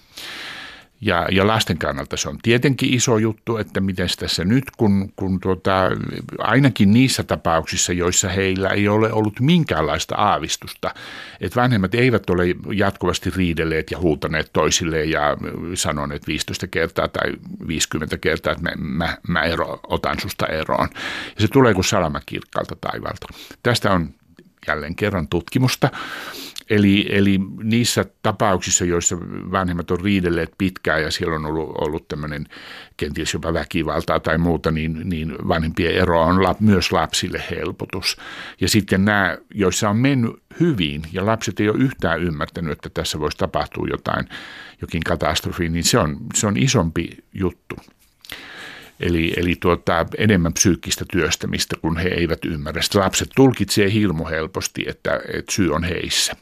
Ja, 1.00 1.26
ja 1.30 1.46
lasten 1.46 1.78
kannalta 1.78 2.16
se 2.16 2.28
on 2.28 2.38
tietenkin 2.42 2.94
iso 2.94 3.18
juttu, 3.18 3.56
että 3.56 3.80
miten 3.80 4.08
tässä 4.18 4.44
nyt, 4.44 4.64
kun, 4.76 5.12
kun 5.16 5.40
tuota, 5.40 5.90
ainakin 6.38 6.92
niissä 6.92 7.22
tapauksissa, 7.22 7.92
joissa 7.92 8.28
heillä 8.28 8.68
ei 8.68 8.88
ole 8.88 9.12
ollut 9.12 9.40
minkäänlaista 9.40 10.14
aavistusta, 10.14 10.94
että 11.40 11.60
vanhemmat 11.60 11.94
eivät 11.94 12.30
ole 12.30 12.44
jatkuvasti 12.72 13.30
riidelleet 13.36 13.90
ja 13.90 13.98
huutaneet 13.98 14.50
toisilleen 14.52 15.10
ja 15.10 15.36
sanoneet 15.74 16.26
15 16.26 16.66
kertaa 16.66 17.08
tai 17.08 17.32
50 17.68 18.18
kertaa, 18.18 18.52
että 18.52 18.62
mä, 18.62 18.72
mä, 18.76 19.16
mä 19.28 19.42
ero, 19.42 19.80
otan 19.86 20.20
susta 20.20 20.46
eroon. 20.46 20.88
Ja 21.34 21.40
se 21.40 21.48
tulee 21.48 21.74
kuin 21.74 21.84
salama 21.84 22.20
taivalta. 22.80 23.26
Tästä 23.62 23.92
on 23.92 24.14
jälleen 24.66 24.94
kerran 24.94 25.28
tutkimusta. 25.28 25.90
Eli, 26.70 27.06
eli 27.10 27.40
niissä 27.62 28.04
tapauksissa, 28.22 28.84
joissa 28.84 29.16
vanhemmat 29.50 29.90
on 29.90 30.00
riidelleet 30.00 30.52
pitkään 30.58 31.02
ja 31.02 31.10
siellä 31.10 31.34
on 31.34 31.44
ollut, 31.44 31.70
ollut 31.80 32.08
tämmöinen 32.08 32.46
kenties 32.96 33.34
jopa 33.34 33.52
väkivaltaa 33.52 34.20
tai 34.20 34.38
muuta, 34.38 34.70
niin, 34.70 35.00
niin 35.04 35.34
vanhempien 35.48 35.94
ero 35.94 36.22
on 36.22 36.42
lap, 36.42 36.60
myös 36.60 36.92
lapsille 36.92 37.42
helpotus. 37.50 38.16
Ja 38.60 38.68
sitten 38.68 39.04
nämä, 39.04 39.38
joissa 39.54 39.90
on 39.90 39.96
mennyt 39.96 40.32
hyvin 40.60 41.02
ja 41.12 41.26
lapset 41.26 41.60
ei 41.60 41.68
ole 41.68 41.78
yhtään 41.78 42.22
ymmärtänyt, 42.22 42.72
että 42.72 42.90
tässä 42.94 43.20
voisi 43.20 43.38
tapahtua 43.38 43.86
jotain, 43.90 44.28
jokin 44.80 45.02
katastrofi, 45.02 45.68
niin 45.68 45.84
se 45.84 45.98
on, 45.98 46.16
se 46.34 46.46
on 46.46 46.56
isompi 46.56 47.10
juttu. 47.34 47.76
Eli, 49.00 49.32
eli 49.36 49.56
tuota, 49.60 50.06
enemmän 50.18 50.52
psyykkistä 50.52 51.04
työstämistä, 51.12 51.76
kun 51.80 51.96
he 51.96 52.08
eivät 52.08 52.44
ymmärrä. 52.44 52.82
Sitten 52.82 53.00
lapset 53.00 53.28
tulkitsee 53.36 53.92
hirmu 53.92 54.26
helposti, 54.26 54.84
että, 54.86 55.20
että 55.32 55.52
syy 55.52 55.72
on 55.74 55.84
heissä. 55.84 56.36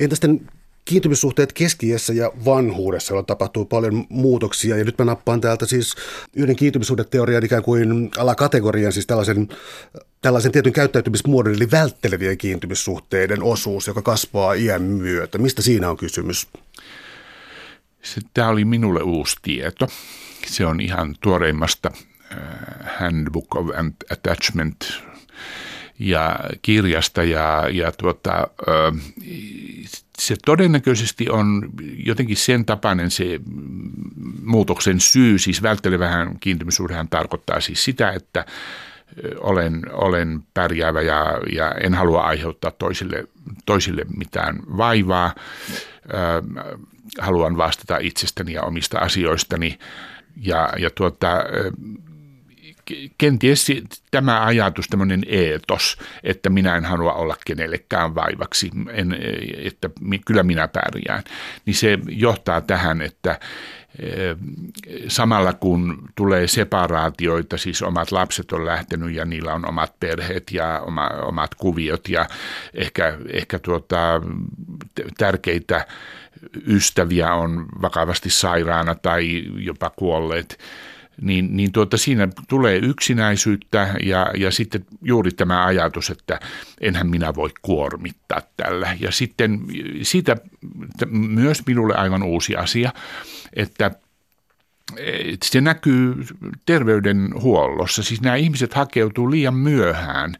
Entä 0.00 0.14
sitten 0.14 0.40
kiintymyssuhteet 0.88 1.52
keskiässä 1.52 2.12
ja 2.12 2.32
vanhuudessa, 2.44 3.12
joilla 3.12 3.26
tapahtuu 3.26 3.64
paljon 3.64 4.06
muutoksia. 4.08 4.76
Ja 4.76 4.84
nyt 4.84 4.98
mä 4.98 5.04
nappaan 5.04 5.40
täältä 5.40 5.66
siis 5.66 5.94
yhden 6.36 6.56
kiintymyssuhdeteorian 6.56 7.44
ikään 7.44 7.62
kuin 7.62 8.10
alakategorian, 8.18 8.92
siis 8.92 9.06
tällaisen, 9.06 9.48
tällaisen 10.22 10.52
tietyn 10.52 10.72
käyttäytymismuodon, 10.72 11.54
eli 11.54 11.70
välttelevien 11.70 12.38
kiintymyssuhteiden 12.38 13.42
osuus, 13.42 13.86
joka 13.86 14.02
kasvaa 14.02 14.52
iän 14.52 14.82
myötä. 14.82 15.38
Mistä 15.38 15.62
siinä 15.62 15.90
on 15.90 15.96
kysymys? 15.96 16.48
Tämä 18.34 18.48
oli 18.48 18.64
minulle 18.64 19.02
uusi 19.02 19.36
tieto. 19.42 19.88
Se 20.46 20.66
on 20.66 20.80
ihan 20.80 21.14
tuoreimmasta 21.20 21.90
äh, 22.32 22.38
Handbook 22.98 23.56
of 23.56 23.66
Attachment 24.10 24.84
ja 25.98 26.36
kirjasta 26.62 27.22
ja, 27.22 27.68
ja 27.72 27.92
tuota, 27.92 28.48
se 30.18 30.36
todennäköisesti 30.44 31.30
on 31.30 31.70
jotenkin 32.06 32.36
sen 32.36 32.64
tapainen 32.64 33.10
se 33.10 33.40
muutoksen 34.42 35.00
syy, 35.00 35.38
siis 35.38 35.62
välttelevähän 35.62 36.36
kiintymyssuhdehan 36.40 37.08
tarkoittaa 37.08 37.60
siis 37.60 37.84
sitä, 37.84 38.10
että 38.10 38.44
olen, 39.38 39.82
olen 39.92 40.42
pärjäävä 40.54 41.02
ja, 41.02 41.40
ja 41.52 41.72
en 41.72 41.94
halua 41.94 42.22
aiheuttaa 42.22 42.70
toisille, 42.70 43.24
toisille 43.66 44.04
mitään 44.16 44.58
vaivaa. 44.76 45.34
haluan 47.18 47.56
vastata 47.56 47.98
itsestäni 48.00 48.52
ja 48.52 48.62
omista 48.62 48.98
asioistani. 48.98 49.78
Ja, 50.36 50.72
ja 50.78 50.90
tuota, 50.90 51.30
kenties 53.18 53.66
tämä 54.10 54.44
ajatus, 54.44 54.88
tämmöinen 54.88 55.22
eetos, 55.26 55.98
että 56.22 56.50
minä 56.50 56.76
en 56.76 56.84
halua 56.84 57.12
olla 57.12 57.36
kenellekään 57.46 58.14
vaivaksi, 58.14 58.70
en, 58.92 59.16
että 59.64 59.90
kyllä 60.26 60.42
minä 60.42 60.68
pärjään, 60.68 61.22
niin 61.66 61.74
se 61.74 61.98
johtaa 62.08 62.60
tähän, 62.60 63.02
että, 63.02 63.40
samalla 65.08 65.52
kun 65.52 66.08
tulee 66.14 66.46
separaatioita, 66.46 67.58
siis 67.58 67.82
omat 67.82 68.12
lapset 68.12 68.52
on 68.52 68.66
lähtenyt 68.66 69.14
ja 69.14 69.24
niillä 69.24 69.54
on 69.54 69.68
omat 69.68 70.00
perheet 70.00 70.50
ja 70.52 70.80
oma, 70.80 71.06
omat 71.06 71.54
kuviot 71.54 72.08
ja 72.08 72.26
ehkä, 72.74 73.18
ehkä 73.32 73.58
tuota, 73.58 74.22
tärkeitä 75.18 75.86
ystäviä 76.66 77.34
on 77.34 77.66
vakavasti 77.82 78.30
sairaana 78.30 78.94
tai 78.94 79.44
jopa 79.56 79.90
kuolleet, 79.90 80.58
niin, 81.20 81.56
niin 81.56 81.72
tuota, 81.72 81.96
siinä 81.96 82.28
tulee 82.48 82.76
yksinäisyyttä 82.76 83.94
ja, 84.02 84.30
ja 84.36 84.50
sitten 84.50 84.86
juuri 85.02 85.30
tämä 85.30 85.64
ajatus, 85.66 86.10
että 86.10 86.40
enhän 86.80 87.10
minä 87.10 87.34
voi 87.34 87.50
kuormittaa 87.62 88.42
tällä. 88.56 88.96
Ja 89.00 89.12
sitten 89.12 89.60
siitä 90.02 90.36
myös 91.10 91.66
minulle 91.66 91.94
aivan 91.94 92.22
uusi 92.22 92.56
asia, 92.56 92.92
että 93.52 93.90
se 95.44 95.60
näkyy 95.60 96.14
terveydenhuollossa. 96.66 98.02
Siis 98.02 98.20
nämä 98.20 98.36
ihmiset 98.36 98.74
hakeutuu 98.74 99.30
liian 99.30 99.54
myöhään. 99.54 100.34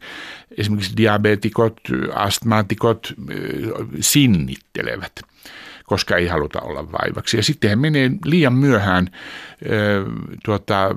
Esimerkiksi 0.57 0.97
diabetikot, 0.97 1.79
astmaatikot 2.13 3.13
sinnittelevät 3.99 5.11
koska 5.89 6.17
ei 6.17 6.27
haluta 6.27 6.61
olla 6.61 6.91
vaivaksi. 6.91 7.37
Ja 7.37 7.43
sitten 7.43 7.69
he 7.69 7.75
menee 7.75 8.11
liian 8.25 8.53
myöhään 8.53 9.09
ö, 9.71 10.05
tuota, 10.45 10.95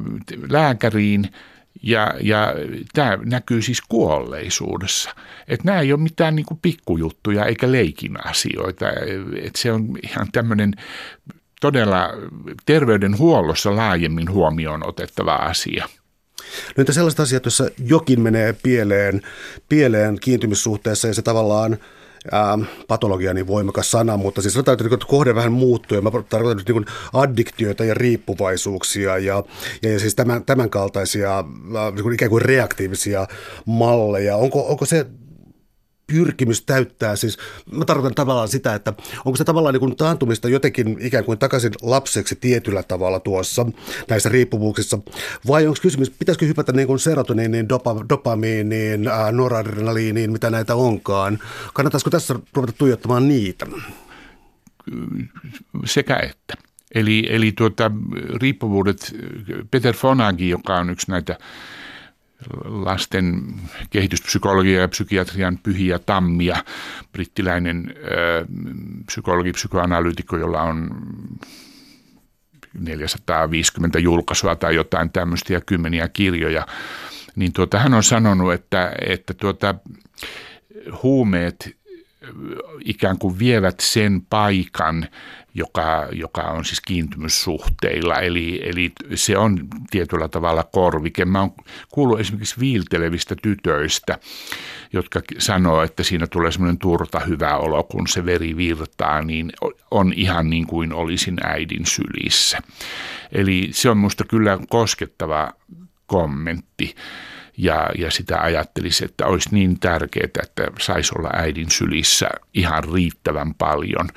lääkäriin 0.50 1.32
ja, 1.82 2.14
ja 2.20 2.54
tämä 2.94 3.18
näkyy 3.24 3.62
siis 3.62 3.80
kuolleisuudessa. 3.88 5.10
Että 5.48 5.64
nämä 5.64 5.80
ei 5.80 5.92
ole 5.92 6.00
mitään 6.00 6.36
niin 6.36 6.46
pikkujuttuja 6.62 7.44
eikä 7.44 7.72
leikin 7.72 8.26
asioita. 8.26 8.86
Et 9.42 9.56
se 9.56 9.72
on 9.72 9.98
ihan 10.02 10.26
tämmöinen 10.32 10.74
todella 11.60 12.10
terveydenhuollossa 12.66 13.76
laajemmin 13.76 14.30
huomioon 14.30 14.88
otettava 14.88 15.34
asia. 15.34 15.88
No 16.76 16.80
entä 16.80 16.92
sellaiset 16.92 17.20
asiat, 17.20 17.44
joissa 17.44 17.68
jokin 17.86 18.20
menee 18.20 18.52
pieleen, 18.62 19.22
pieleen 19.68 20.18
kiintymissuhteessa 20.20 21.08
ja 21.08 21.14
se 21.14 21.22
tavallaan– 21.22 21.76
ähm, 22.34 22.62
patologia 22.88 23.34
niin 23.34 23.46
voimakas 23.46 23.90
sana, 23.90 24.16
mutta 24.16 24.42
siis 24.42 24.54
sanotaan, 24.54 24.78
että 24.80 25.06
kohde 25.06 25.34
vähän 25.34 25.52
muuttuu 25.52 25.96
ja 25.96 26.02
mä 26.02 26.10
tarkoitan 26.10 26.56
nyt 26.56 26.68
niin 26.68 26.86
addiktioita 27.12 27.84
ja 27.84 27.94
riippuvaisuuksia 27.94 29.18
ja, 29.18 29.42
ja, 29.82 29.92
ja 29.92 30.00
siis 30.00 30.14
tämän, 30.14 30.44
tämän 30.44 30.70
kaltaisia 30.70 31.38
äh, 31.38 31.44
niin 31.94 32.14
ikään 32.14 32.30
kuin 32.30 32.42
reaktiivisia 32.42 33.26
malleja. 33.66 34.36
Onko, 34.36 34.68
onko 34.68 34.84
se 34.84 35.06
pyrkimys 36.06 36.62
täyttää, 36.62 37.16
siis 37.16 37.38
mä 37.70 37.84
tarkoitan 37.84 38.14
tavallaan 38.14 38.48
sitä, 38.48 38.74
että 38.74 38.92
onko 39.24 39.36
se 39.36 39.44
tavallaan 39.44 39.72
niin 39.72 39.80
kuin 39.80 39.96
taantumista 39.96 40.48
jotenkin 40.48 40.96
ikään 41.00 41.24
kuin 41.24 41.38
takaisin 41.38 41.72
lapseksi 41.82 42.36
tietyllä 42.36 42.82
tavalla 42.82 43.20
tuossa 43.20 43.66
näissä 44.08 44.28
riippuvuuksissa, 44.28 44.98
vai 45.48 45.66
onko 45.66 45.78
kysymys, 45.82 46.10
pitäisikö 46.10 46.46
hypätä 46.46 46.72
niin 46.72 46.86
kuin 46.86 46.98
serotoniiniin, 46.98 47.68
dopa, 47.68 48.04
dopamiiniin, 48.08 49.08
ää, 49.08 49.32
noradrenaliiniin, 49.32 50.32
mitä 50.32 50.50
näitä 50.50 50.74
onkaan, 50.74 51.38
kannattaisiko 51.74 52.10
tässä 52.10 52.34
ruveta 52.54 52.72
tuijottamaan 52.72 53.28
niitä? 53.28 53.66
Sekä 55.84 56.16
että. 56.16 56.54
Eli, 56.94 57.26
eli 57.30 57.52
tuota, 57.52 57.90
riippuvuudet, 58.40 59.16
Peter 59.70 59.94
Fonagi, 59.94 60.48
joka 60.48 60.76
on 60.76 60.90
yksi 60.90 61.10
näitä 61.10 61.38
lasten 62.64 63.54
kehityspsykologia 63.90 64.80
ja 64.80 64.88
psykiatrian 64.88 65.58
pyhiä 65.58 65.98
tammia, 65.98 66.56
brittiläinen 67.12 67.94
psykologi, 69.06 69.52
psykoanalyytikko, 69.52 70.36
jolla 70.36 70.62
on 70.62 70.90
450 72.78 73.98
julkaisua 73.98 74.56
tai 74.56 74.74
jotain 74.74 75.10
tämmöistä 75.10 75.52
ja 75.52 75.60
kymmeniä 75.60 76.08
kirjoja, 76.08 76.66
niin 77.36 77.52
tuota, 77.52 77.78
hän 77.78 77.94
on 77.94 78.02
sanonut, 78.02 78.52
että, 78.52 78.92
että 79.08 79.34
tuota, 79.34 79.74
huumeet 81.02 81.76
ikään 82.84 83.18
kuin 83.18 83.38
vievät 83.38 83.80
sen 83.80 84.22
paikan, 84.30 85.08
joka, 85.54 86.08
joka 86.12 86.42
on 86.42 86.64
siis 86.64 86.80
kiintymyssuhteilla. 86.80 88.14
Eli, 88.14 88.60
eli 88.64 88.92
se 89.14 89.38
on 89.38 89.68
tietyllä 89.90 90.28
tavalla 90.28 90.64
korvike. 90.72 91.24
Mä 91.24 91.40
oon 91.40 91.54
kuullut 91.88 92.20
esimerkiksi 92.20 92.60
viiltelevistä 92.60 93.34
tytöistä, 93.42 94.18
jotka 94.92 95.20
sanoo, 95.38 95.82
että 95.82 96.02
siinä 96.02 96.26
tulee 96.26 96.52
semmoinen 96.52 96.78
turta 96.78 97.20
hyvä 97.20 97.56
olo, 97.56 97.82
kun 97.82 98.06
se 98.08 98.24
veri 98.24 98.56
virtaa, 98.56 99.22
niin 99.22 99.52
on 99.90 100.12
ihan 100.16 100.50
niin 100.50 100.66
kuin 100.66 100.92
olisin 100.92 101.36
äidin 101.44 101.86
sylissä. 101.86 102.58
Eli 103.32 103.68
se 103.72 103.90
on 103.90 103.96
musta 103.98 104.24
kyllä 104.24 104.58
koskettava 104.68 105.52
kommentti 106.06 106.94
ja, 107.62 107.90
ja 107.98 108.10
sitä 108.10 108.40
ajattelisi, 108.40 109.04
että 109.04 109.26
olisi 109.26 109.48
niin 109.52 109.80
tärkeää, 109.80 110.24
että 110.42 110.66
saisi 110.80 111.12
olla 111.18 111.30
äidin 111.32 111.70
sylissä 111.70 112.28
ihan 112.54 112.84
riittävän 112.94 113.54
paljon. 113.54 114.08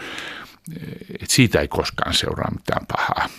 Että 1.14 1.26
siitä 1.30 1.62
ei 1.62 1.68
koskaan 1.68 2.14
seuraa 2.14 2.52
mitään 2.52 2.86
pahaa. 2.88 3.30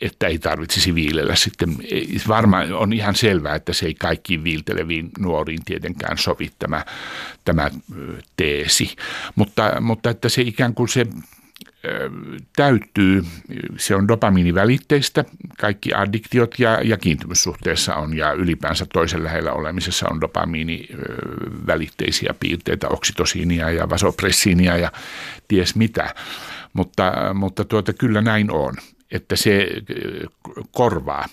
Että 0.00 0.26
ei 0.26 0.38
tarvitsisi 0.38 0.94
viilellä 0.94 1.34
sitten. 1.34 1.76
Varmaan 2.28 2.72
on 2.72 2.92
ihan 2.92 3.14
selvää, 3.14 3.54
että 3.54 3.72
se 3.72 3.86
ei 3.86 3.94
kaikkiin 3.94 4.44
viilteleviin 4.44 5.10
nuoriin 5.18 5.64
tietenkään 5.64 6.18
sovi 6.18 6.50
tämä, 6.58 6.84
tämä 7.44 7.70
teesi, 8.36 8.96
mutta, 9.34 9.80
mutta 9.80 10.10
että 10.10 10.28
se 10.28 10.42
ikään 10.42 10.74
kuin 10.74 10.88
se 10.88 11.06
täyttyy, 12.56 13.24
se 13.76 13.94
on 13.94 14.08
dopamiinivälitteistä, 14.08 15.24
kaikki 15.58 15.94
addiktiot 15.94 16.54
ja, 16.58 16.80
ja 16.84 16.96
kiintymyssuhteessa 16.96 17.94
on 17.94 18.16
ja 18.16 18.32
ylipäänsä 18.32 18.86
toisen 18.92 19.24
lähellä 19.24 19.52
olemisessa 19.52 20.06
on 20.10 20.20
dopamiinivälitteisiä 20.20 22.34
piirteitä, 22.40 22.88
oksitosiinia 22.88 23.70
ja 23.70 23.90
vasopressiinia 23.90 24.76
ja 24.76 24.92
ties 25.48 25.76
mitä. 25.76 26.14
Mutta, 26.72 27.12
mutta 27.34 27.64
tuota, 27.64 27.92
kyllä 27.92 28.20
näin 28.20 28.50
on, 28.50 28.74
että 29.10 29.36
se 29.36 29.68
korvaa 30.70 31.26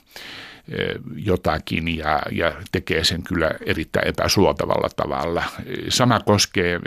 jotakin 1.16 1.98
ja, 1.98 2.22
ja 2.32 2.54
tekee 2.72 3.04
sen 3.04 3.24
kyllä 3.24 3.52
erittäin 3.66 4.08
epäsuotavalla 4.08 4.90
tavalla. 4.96 5.44
Sama 5.90 6.20
koskee, 6.20 6.80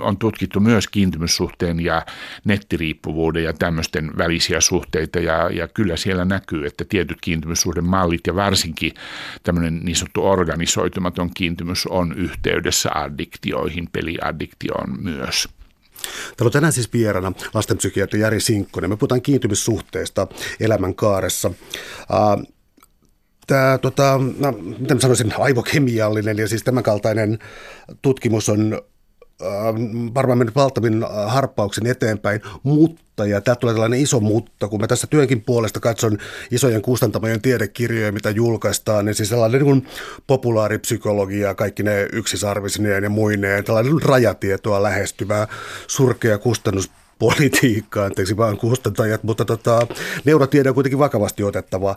on 0.00 0.16
tutkittu 0.16 0.60
myös 0.60 0.88
kiintymyssuhteen 0.88 1.80
ja 1.80 2.06
nettiriippuvuuden 2.44 3.44
ja 3.44 3.52
tämmöisten 3.52 4.10
välisiä 4.18 4.60
suhteita 4.60 5.18
ja, 5.18 5.50
ja 5.52 5.68
kyllä 5.68 5.96
siellä 5.96 6.24
näkyy, 6.24 6.66
että 6.66 6.84
tietyt 6.84 7.18
kiintymyssuhdemallit 7.20 8.26
ja 8.26 8.34
varsinkin 8.34 8.92
tämmöinen 9.42 9.80
niin 9.84 9.96
sanottu 9.96 10.26
organisoitumaton 10.26 11.30
kiintymys 11.34 11.86
on 11.86 12.14
yhteydessä 12.16 12.90
addiktioihin, 12.94 13.88
peliaddiktioon 13.92 15.02
myös. 15.02 15.48
Täällä 16.36 16.48
on 16.48 16.52
tänään 16.52 16.72
siis 16.72 16.92
vieraana 16.92 17.32
lastenpsykiatri 17.54 18.20
Jari 18.20 18.40
Sinkkonen. 18.40 18.90
Me 18.90 18.96
puhutaan 18.96 19.22
kiintymyssuhteesta 19.22 20.26
elämänkaaressa. 20.60 21.48
Uh, 21.48 22.46
tämä, 23.50 23.78
tota, 23.78 24.20
no, 24.38 24.52
miten 24.78 25.00
sanoisin, 25.00 25.32
aivokemiallinen 25.38 26.38
ja 26.38 26.48
siis 26.48 26.62
tämänkaltainen 26.62 27.38
tutkimus 28.02 28.48
on 28.48 28.82
äh, 29.42 29.48
varmaan 30.14 30.38
mennyt 30.38 30.54
valtavin 30.54 31.04
äh, 31.04 31.10
harppauksen 31.32 31.86
eteenpäin, 31.86 32.40
mutta, 32.62 33.26
ja 33.26 33.40
tämä 33.40 33.54
tulee 33.54 33.74
tällainen 33.74 34.00
iso 34.00 34.20
mutta, 34.20 34.68
kun 34.68 34.80
mä 34.80 34.86
tässä 34.86 35.06
työnkin 35.06 35.42
puolesta 35.42 35.80
katson 35.80 36.18
isojen 36.50 36.82
kustantamojen 36.82 37.42
tiedekirjoja, 37.42 38.12
mitä 38.12 38.30
julkaistaan, 38.30 39.04
niin 39.04 39.14
siis 39.14 39.28
sellainen 39.28 39.64
niin 39.64 39.86
populaaripsykologia, 40.26 41.54
kaikki 41.54 41.82
ne 41.82 42.08
yksisarvisineen 42.12 43.04
ja 43.04 43.10
muineen, 43.10 43.64
tällainen 43.64 44.02
rajatietoa 44.02 44.82
lähestyvää 44.82 45.48
surkea 45.86 46.38
kustannus 46.38 46.90
politiikkaa, 47.20 48.04
anteeksi 48.04 48.36
vaan 48.36 48.56
kustantajat, 48.56 49.22
mutta 49.22 49.44
tota, 49.44 49.86
neurotiede 50.24 50.68
on 50.68 50.74
kuitenkin 50.74 50.98
vakavasti 50.98 51.42
otettavaa. 51.42 51.96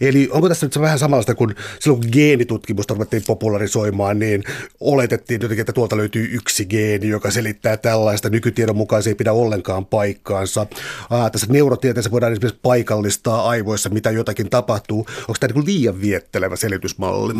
Eli 0.00 0.28
onko 0.32 0.48
tässä 0.48 0.66
nyt 0.66 0.72
se 0.72 0.80
vähän 0.80 0.98
samanlaista 0.98 1.34
kuin 1.34 1.54
silloin 1.80 2.02
kun 2.02 2.10
geenitutkimusta 2.12 2.94
ruvettiin 2.94 3.22
popularisoimaan, 3.26 4.18
niin 4.18 4.44
oletettiin 4.80 5.40
jotenkin, 5.42 5.60
että 5.60 5.72
tuolta 5.72 5.96
löytyy 5.96 6.28
yksi 6.32 6.66
geeni, 6.66 7.08
joka 7.08 7.30
selittää 7.30 7.76
tällaista. 7.76 8.30
Nykytiedon 8.30 8.76
mukaan 8.76 9.02
se 9.02 9.10
ei 9.10 9.14
pidä 9.14 9.32
ollenkaan 9.32 9.86
paikkaansa. 9.86 10.66
Aa, 11.10 11.30
tässä 11.30 11.46
neurotieteessä 11.50 12.10
voidaan 12.10 12.32
esimerkiksi 12.32 12.60
paikallistaa 12.62 13.48
aivoissa, 13.48 13.88
mitä 13.88 14.10
jotakin 14.10 14.50
tapahtuu. 14.50 15.06
Onko 15.20 15.34
tämä 15.40 15.52
niin 15.54 15.66
liian 15.66 16.00
viettelevä 16.00 16.56
selitysmalli? 16.56 17.34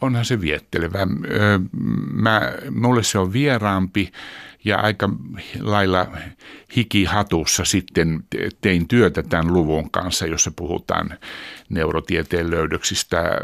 onhan 0.00 0.24
se 0.24 0.40
viettelevä. 0.40 1.06
Mä, 2.12 2.52
mulle 2.70 3.02
se 3.02 3.18
on 3.18 3.32
vieraampi 3.32 4.12
ja 4.64 4.78
aika 4.78 5.10
lailla 5.60 6.06
hikihatussa 6.76 7.64
sitten 7.64 8.24
tein 8.60 8.88
työtä 8.88 9.22
tämän 9.22 9.52
luvun 9.52 9.90
kanssa, 9.90 10.26
jossa 10.26 10.50
puhutaan 10.56 11.18
neurotieteen 11.68 12.50
löydöksistä 12.50 13.40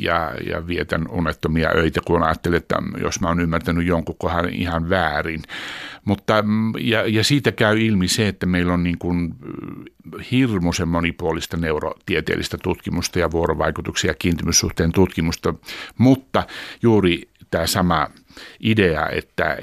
ja, 0.00 0.34
ja 0.46 0.66
vietän 0.66 1.08
unettomia 1.10 1.70
öitä, 1.76 2.00
kun 2.04 2.22
ajattelen, 2.22 2.56
että 2.56 2.76
jos 3.00 3.20
mä 3.20 3.28
oon 3.28 3.40
ymmärtänyt 3.40 3.86
jonkun 3.86 4.14
kohdan 4.18 4.48
ihan 4.48 4.88
väärin. 4.88 5.42
Mutta, 6.04 6.44
ja, 6.80 7.08
ja 7.08 7.24
siitä 7.24 7.52
käy 7.52 7.80
ilmi 7.80 8.08
se, 8.08 8.28
että 8.28 8.46
meillä 8.46 8.72
on 8.72 8.82
niin 8.82 8.98
kuin 8.98 9.34
hirmuisen 10.30 10.88
monipuolista 10.88 11.56
neurotieteellistä 11.56 12.58
tutkimusta 12.62 13.18
ja 13.18 13.30
vuorovaikutuksia 13.30 14.10
ja 14.10 14.14
kiintymyssuhteen 14.14 14.92
tutkimusta, 14.92 15.54
mutta 15.98 16.46
juuri 16.82 17.27
tämä 17.50 17.66
sama 17.66 18.10
idea, 18.60 19.08
että 19.12 19.56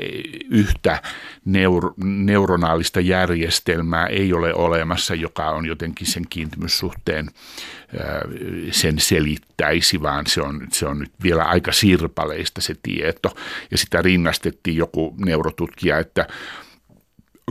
yhtä 0.50 1.02
neuro, 1.46 1.94
neuronaalista 2.04 3.00
järjestelmää 3.00 4.08
ei 4.08 4.34
ole 4.34 4.54
olemassa, 4.54 5.16
joka 5.16 5.50
on 5.50 5.66
jotenkin 5.66 6.08
sen 6.08 6.24
kiintymyssuhteen 6.30 7.30
sen 8.72 9.00
selittäisi, 9.00 10.02
vaan 10.02 10.28
se 10.28 10.42
on, 10.42 10.68
se 10.72 10.86
on 10.86 11.00
nyt 11.00 11.12
vielä 11.24 11.44
aika 11.44 11.72
sirpaleista 11.72 12.62
se 12.62 12.76
tieto. 12.84 13.36
Ja 13.72 13.78
sitä 13.78 14.02
rinnastettiin 14.02 14.78
joku 14.78 15.16
neurotutkija, 15.26 16.00
että 16.00 16.28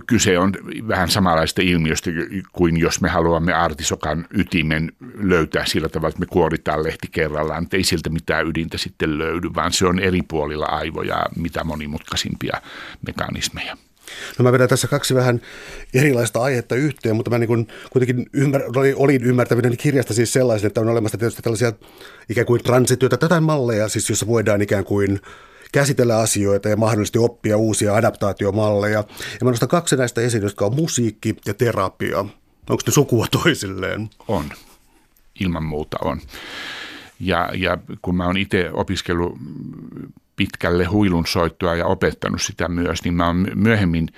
kyse 0.06 0.38
on 0.38 0.52
vähän 0.88 1.08
samanlaista 1.08 1.62
ilmiöstä 1.62 2.10
kuin 2.52 2.76
jos 2.76 3.00
me 3.00 3.08
haluamme 3.08 3.52
artisokan 3.52 4.26
ytimen 4.30 4.92
löytää 5.14 5.66
sillä 5.66 5.88
tavalla, 5.88 6.08
että 6.08 6.20
me 6.20 6.26
kuoritaan 6.26 6.84
lehti 6.84 7.08
kerrallaan, 7.12 7.66
ei 7.72 7.84
siltä 7.84 8.10
mitään 8.10 8.46
ydintä 8.46 8.78
sitten 8.78 9.18
löydy, 9.18 9.50
vaan 9.54 9.72
se 9.72 9.86
on 9.86 9.98
eri 10.00 10.20
puolilla 10.28 10.66
aivoja 10.66 11.26
mitä 11.36 11.64
monimutkaisimpia 11.64 12.60
mekanismeja. 13.06 13.76
No 14.38 14.42
mä 14.42 14.52
vedän 14.52 14.68
tässä 14.68 14.88
kaksi 14.88 15.14
vähän 15.14 15.40
erilaista 15.94 16.42
aihetta 16.42 16.74
yhteen, 16.74 17.16
mutta 17.16 17.30
mä 17.30 17.38
niin 17.38 17.48
kuin 17.48 17.68
kuitenkin 17.90 18.26
ymmär, 18.32 18.62
olin 18.96 19.24
ymmärtävinen 19.24 19.76
kirjasta 19.76 20.14
siis 20.14 20.32
sellaisen, 20.32 20.66
että 20.66 20.80
on 20.80 20.88
olemassa 20.88 21.18
tietysti 21.18 21.42
tällaisia 21.42 21.72
ikään 22.28 22.46
kuin 22.46 22.62
transityötä, 22.62 23.16
tätä 23.16 23.40
malleja, 23.40 23.88
siis 23.88 24.08
jossa 24.10 24.26
voidaan 24.26 24.62
ikään 24.62 24.84
kuin 24.84 25.20
käsitellä 25.74 26.18
asioita 26.18 26.68
ja 26.68 26.76
mahdollisesti 26.76 27.18
oppia 27.18 27.56
uusia 27.56 27.94
adaptaatiomalleja. 27.94 28.98
Ja 29.40 29.44
mä 29.44 29.50
nostan 29.50 29.68
kaksi 29.68 29.96
näistä 29.96 30.20
esiin, 30.20 30.42
jotka 30.42 30.66
on 30.66 30.74
musiikki 30.74 31.36
ja 31.46 31.54
terapia. 31.54 32.18
Onko 32.18 32.82
ne 32.86 32.92
sukua 32.92 33.26
toisilleen? 33.42 34.10
On. 34.28 34.44
Ilman 35.40 35.64
muuta 35.64 35.96
on. 36.04 36.20
Ja, 37.20 37.50
ja 37.54 37.78
kun 38.02 38.16
mä 38.16 38.26
oon 38.26 38.36
itse 38.36 38.70
opiskellut 38.72 39.38
pitkälle 40.36 40.84
huilun 40.84 41.26
soittoa 41.26 41.74
ja 41.74 41.86
opettanut 41.86 42.42
sitä 42.42 42.68
myös, 42.68 43.04
niin 43.04 43.14
mä 43.14 43.26
oon 43.26 43.46
myöhemmin 43.54 44.08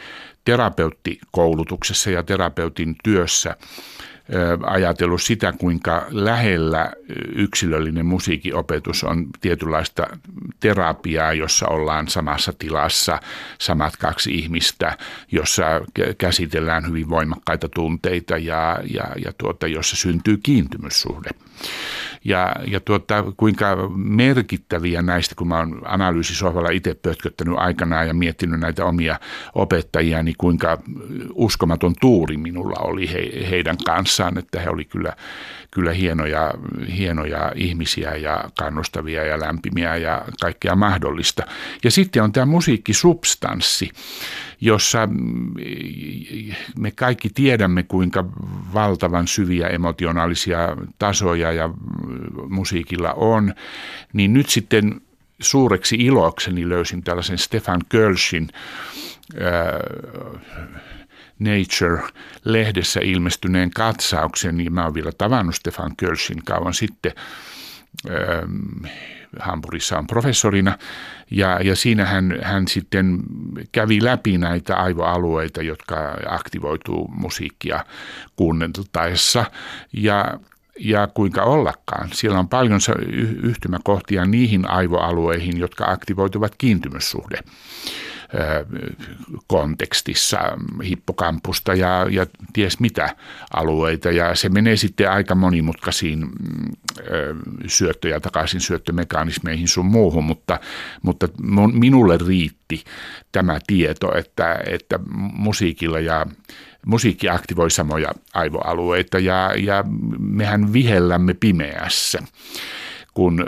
terapeuttikoulutuksessa 0.44 2.10
ja 2.10 2.22
terapeutin 2.22 2.96
työssä– 3.04 3.56
ajatellut 4.62 5.22
sitä, 5.22 5.52
kuinka 5.52 6.06
lähellä 6.10 6.92
yksilöllinen 7.34 8.06
musiikinopetus 8.06 9.04
on 9.04 9.26
tietynlaista 9.40 10.06
terapiaa, 10.60 11.32
jossa 11.32 11.68
ollaan 11.68 12.08
samassa 12.08 12.52
tilassa, 12.58 13.20
samat 13.60 13.96
kaksi 13.96 14.34
ihmistä, 14.34 14.98
jossa 15.32 15.64
käsitellään 16.18 16.88
hyvin 16.88 17.10
voimakkaita 17.10 17.68
tunteita 17.68 18.38
ja, 18.38 18.80
ja, 18.94 19.04
ja 19.24 19.32
tuota, 19.38 19.66
jossa 19.66 19.96
syntyy 19.96 20.36
kiintymyssuhde. 20.42 21.30
Ja, 22.24 22.56
ja 22.66 22.80
tuota, 22.80 23.24
kuinka 23.36 23.76
merkittäviä 23.96 25.02
näistä, 25.02 25.34
kun 25.34 25.48
mä 25.48 25.58
oon 25.58 25.82
analyysisohvalla 25.84 26.70
itse 26.70 26.94
pötköttänyt 26.94 27.54
aikanaan 27.58 28.06
ja 28.06 28.14
miettinyt 28.14 28.60
näitä 28.60 28.84
omia 28.84 29.20
opettajia, 29.54 30.22
niin 30.22 30.34
kuinka 30.38 30.78
uskomaton 31.34 31.94
tuuri 32.00 32.36
minulla 32.36 32.76
oli 32.80 33.12
he, 33.12 33.48
heidän 33.50 33.76
kanssaan, 33.86 34.38
että 34.38 34.60
he 34.60 34.70
oli 34.70 34.84
kyllä, 34.84 35.12
kyllä 35.70 35.92
hienoja, 35.92 36.54
hienoja 36.96 37.52
ihmisiä 37.54 38.16
ja 38.16 38.44
kannustavia 38.58 39.24
ja 39.24 39.40
lämpimiä 39.40 39.96
ja 39.96 40.24
kaikkea 40.40 40.76
mahdollista. 40.76 41.42
Ja 41.84 41.90
sitten 41.90 42.22
on 42.22 42.32
tämä 42.32 42.46
musiikkisubstanssi, 42.46 43.90
jossa 44.60 45.06
mm, 45.06 45.54
me 46.78 46.90
kaikki 46.90 47.30
tiedämme, 47.34 47.82
kuinka 47.82 48.24
valtavan 48.74 49.28
syviä 49.28 49.68
emotionaalisia 49.68 50.58
tasoja 50.98 51.52
ja 51.52 51.70
musiikilla 52.48 53.12
on, 53.12 53.54
niin 54.12 54.32
nyt 54.32 54.48
sitten 54.48 55.00
suureksi 55.40 55.96
ilokseni 55.96 56.68
löysin 56.68 57.02
tällaisen 57.02 57.38
Stefan 57.38 57.80
Kölschin 57.88 58.48
äh, 59.34 60.40
Nature-lehdessä 61.38 63.00
ilmestyneen 63.00 63.70
katsauksen, 63.70 64.60
ja 64.64 64.70
mä 64.70 64.84
oon 64.84 64.94
vielä 64.94 65.12
tavannut 65.18 65.54
Stefan 65.54 65.96
Kölschin 65.96 66.44
kauan 66.44 66.74
sitten, 66.74 67.12
ähm, 68.10 68.86
Hampurissa 69.40 69.98
on 69.98 70.06
professorina, 70.06 70.78
ja, 71.30 71.60
ja 71.62 71.76
siinä 71.76 72.04
hän, 72.04 72.38
hän 72.42 72.68
sitten 72.68 73.18
kävi 73.72 74.04
läpi 74.04 74.38
näitä 74.38 74.76
aivoalueita, 74.76 75.62
jotka 75.62 76.16
aktivoituu 76.28 77.08
musiikkia 77.08 77.84
kuunneltaessa, 78.36 79.44
ja 79.92 80.38
ja 80.78 81.06
kuinka 81.14 81.42
ollakaan. 81.42 82.08
Siellä 82.12 82.38
on 82.38 82.48
paljon 82.48 82.80
yhtymäkohtia 83.42 84.24
niihin 84.24 84.70
aivoalueihin, 84.70 85.58
jotka 85.58 85.84
aktivoituvat 85.84 86.52
kiintymyssuhde 86.58 87.38
kontekstissa, 89.46 90.38
hippokampusta 90.84 91.74
ja, 91.74 92.06
ja 92.10 92.26
ties 92.52 92.80
mitä 92.80 93.16
alueita. 93.54 94.10
Ja 94.10 94.34
se 94.34 94.48
menee 94.48 94.76
sitten 94.76 95.10
aika 95.10 95.34
monimutkaisiin 95.34 96.28
syöttö- 97.66 98.08
ja 98.08 98.20
takaisin 98.20 98.60
syöttömekanismeihin 98.60 99.68
sun 99.68 99.86
muuhun, 99.86 100.24
mutta, 100.24 100.60
mutta 101.02 101.28
minulle 101.72 102.18
riitti 102.26 102.84
tämä 103.32 103.58
tieto, 103.66 104.18
että, 104.18 104.58
että 104.66 104.98
musiikilla 105.32 106.00
ja 106.00 106.26
musiikki 106.86 107.28
aktivoi 107.28 107.70
samoja 107.70 108.08
aivoalueita 108.34 109.18
ja, 109.18 109.52
ja 109.56 109.84
mehän 110.18 110.72
vihellämme 110.72 111.34
pimeässä 111.34 112.22
kun 113.16 113.46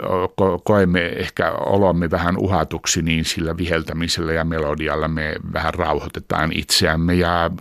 koemme 0.63 1.05
ehkä 1.05 1.51
olomme 1.51 2.11
vähän 2.11 2.37
uhatuksi, 2.37 3.01
niin 3.01 3.25
sillä 3.25 3.57
viheltämisellä 3.57 4.33
ja 4.33 4.45
melodialla 4.45 5.07
me 5.07 5.35
vähän 5.53 5.73
rauhoitetaan 5.73 6.51
itseämme 6.53 7.13
ja 7.13 7.51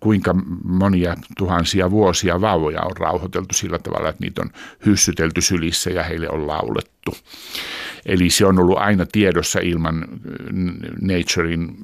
kuinka 0.00 0.34
monia 0.64 1.16
tuhansia 1.38 1.90
vuosia 1.90 2.40
vauvoja 2.40 2.82
on 2.82 2.96
rauhoiteltu 2.96 3.54
sillä 3.54 3.78
tavalla, 3.78 4.08
että 4.08 4.24
niitä 4.24 4.42
on 4.42 4.50
hyssytelty 4.86 5.40
sylissä 5.40 5.90
ja 5.90 6.02
heille 6.02 6.30
on 6.30 6.46
laulettu. 6.46 7.16
Eli 8.06 8.30
se 8.30 8.46
on 8.46 8.58
ollut 8.58 8.78
aina 8.78 9.06
tiedossa 9.06 9.60
ilman 9.60 10.04
Naturein 11.00 11.76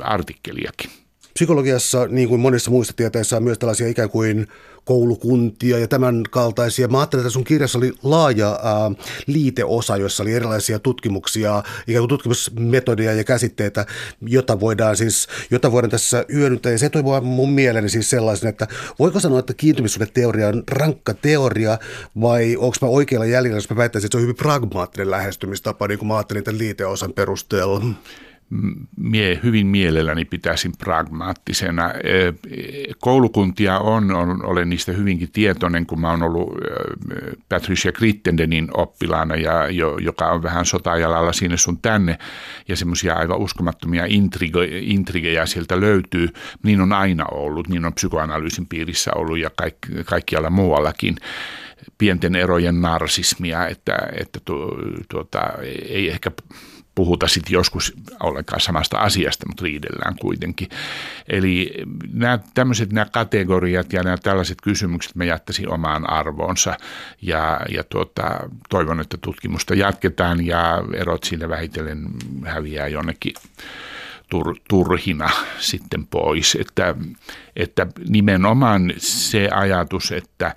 artikkeliakin. 0.00 1.03
Psykologiassa, 1.34 2.06
niin 2.06 2.28
kuin 2.28 2.40
monissa 2.40 2.70
muissa 2.70 2.92
tieteissä, 2.96 3.36
on 3.36 3.42
myös 3.42 3.58
tällaisia 3.58 3.88
ikään 3.88 4.10
kuin 4.10 4.46
koulukuntia 4.84 5.78
ja 5.78 5.88
tämän 5.88 6.22
kaltaisia. 6.30 6.88
Mä 6.88 6.98
ajattelin, 6.98 7.20
että 7.22 7.32
sun 7.32 7.44
kirjassa 7.44 7.78
oli 7.78 7.92
laaja 8.02 8.60
ää, 8.62 8.90
liiteosa, 9.26 9.96
jossa 9.96 10.22
oli 10.22 10.32
erilaisia 10.32 10.78
tutkimuksia, 10.78 11.62
ikään 11.86 12.02
kuin 12.02 12.08
tutkimusmetodia 12.08 13.12
ja 13.12 13.24
käsitteitä, 13.24 13.86
jota 14.20 14.60
voidaan 14.60 14.96
siis, 14.96 15.28
jota 15.50 15.72
voidaan 15.72 15.90
tässä 15.90 16.24
hyödyntää. 16.32 16.72
Ja 16.72 16.78
se 16.78 16.88
toi 16.88 17.02
mun 17.22 17.52
mieleeni 17.52 17.88
siis 17.88 18.10
sellaisen, 18.10 18.48
että 18.48 18.68
voiko 18.98 19.20
sanoa, 19.20 19.38
että 19.38 19.54
kiintymyssuhdeteoria 19.54 20.48
on 20.48 20.62
rankka 20.70 21.14
teoria 21.14 21.78
vai 22.20 22.56
onko 22.56 22.76
mä 22.82 22.88
oikealla 22.88 23.26
jäljellä, 23.26 23.56
jos 23.56 23.70
mä 23.70 23.76
väittäisin, 23.76 24.06
että 24.06 24.14
se 24.14 24.18
on 24.18 24.22
hyvin 24.22 24.36
pragmaattinen 24.36 25.10
lähestymistapa, 25.10 25.88
niin 25.88 25.98
kuin 25.98 26.08
mä 26.08 26.16
ajattelin 26.16 26.44
tämän 26.44 26.58
liiteosan 26.58 27.12
perusteella 27.12 27.82
mie, 28.96 29.40
hyvin 29.42 29.66
mielelläni 29.66 30.24
pitäisin 30.24 30.72
pragmaattisena. 30.78 31.90
Koulukuntia 33.00 33.78
on, 33.78 34.14
on, 34.14 34.46
olen 34.46 34.68
niistä 34.68 34.92
hyvinkin 34.92 35.32
tietoinen, 35.32 35.86
kun 35.86 36.00
mä 36.00 36.10
oon 36.10 36.22
ollut 36.22 36.54
Patricia 37.48 37.92
Grittendenin 37.92 38.68
oppilaana, 38.74 39.36
ja, 39.36 39.70
jo, 39.70 39.98
joka 39.98 40.26
on 40.30 40.42
vähän 40.42 40.66
sotajalalla 40.66 41.32
sinne 41.32 41.56
sun 41.56 41.78
tänne, 41.78 42.18
ja 42.68 42.76
semmoisia 42.76 43.14
aivan 43.14 43.38
uskomattomia 43.38 44.04
intrigo, 44.08 44.60
intrigejä 44.80 45.46
sieltä 45.46 45.80
löytyy. 45.80 46.28
Niin 46.62 46.80
on 46.80 46.92
aina 46.92 47.24
ollut, 47.30 47.68
niin 47.68 47.84
on 47.84 47.94
psykoanalyysin 47.94 48.66
piirissä 48.66 49.10
ollut 49.14 49.38
ja 49.38 49.50
kaik, 49.56 49.76
kaikkialla 50.04 50.50
muuallakin 50.50 51.16
pienten 51.98 52.36
erojen 52.36 52.80
narsismia, 52.80 53.68
että, 53.68 53.98
että 54.20 54.40
tu, 54.44 54.78
tuota, 55.08 55.40
ei 55.88 56.10
ehkä 56.10 56.30
puhuta 56.94 57.28
sitten 57.28 57.52
joskus 57.52 57.94
ollenkaan 58.20 58.60
samasta 58.60 58.98
asiasta, 58.98 59.46
mutta 59.48 59.64
riidellään 59.64 60.16
kuitenkin. 60.20 60.68
Eli 61.28 61.74
nämä 62.12 62.38
tämmöiset 62.54 62.92
nämä 62.92 63.06
kategoriat 63.12 63.92
ja 63.92 64.02
nämä 64.02 64.16
tällaiset 64.16 64.58
kysymykset 64.62 65.14
me 65.14 65.26
jättäisin 65.26 65.72
omaan 65.72 66.10
arvoonsa 66.10 66.76
ja, 67.22 67.60
ja 67.70 67.84
tuota, 67.84 68.22
toivon, 68.68 69.00
että 69.00 69.16
tutkimusta 69.16 69.74
jatketaan 69.74 70.46
ja 70.46 70.84
erot 70.94 71.24
siinä 71.24 71.48
vähitellen 71.48 72.06
häviää 72.44 72.88
jonnekin 72.88 73.34
tur, 74.30 74.56
turhina 74.68 75.30
sitten 75.58 76.06
pois. 76.06 76.56
Että, 76.60 76.94
että 77.56 77.86
nimenomaan 78.08 78.92
se 78.98 79.48
ajatus, 79.48 80.12
että 80.12 80.54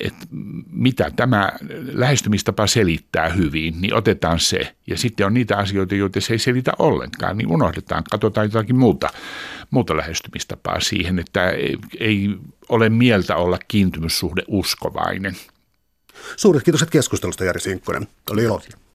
että 0.00 0.26
mitä 0.70 1.10
tämä 1.16 1.52
lähestymistapa 1.92 2.66
selittää 2.66 3.28
hyvin, 3.28 3.80
niin 3.80 3.94
otetaan 3.94 4.40
se. 4.40 4.74
Ja 4.86 4.98
sitten 4.98 5.26
on 5.26 5.34
niitä 5.34 5.56
asioita, 5.56 5.94
joita 5.94 6.20
se 6.20 6.32
ei 6.32 6.38
selitä 6.38 6.72
ollenkaan, 6.78 7.38
niin 7.38 7.48
unohdetaan, 7.48 8.04
katsotaan 8.10 8.46
jotakin 8.46 8.76
muuta, 8.76 9.10
muuta 9.70 9.96
lähestymistapaa 9.96 10.80
siihen, 10.80 11.18
että 11.18 11.50
ei, 11.50 11.76
ei 12.00 12.30
ole 12.68 12.88
mieltä 12.88 13.36
olla 13.36 13.58
kiintymyssuhde 13.68 14.42
uskovainen. 14.48 15.36
Suuret 16.36 16.62
kiitokset 16.62 16.90
keskustelusta 16.90 17.44
Jari 17.44 17.60
Sinkkonen. 17.60 18.08
Oli 18.30 18.42
ilo. 18.42 18.62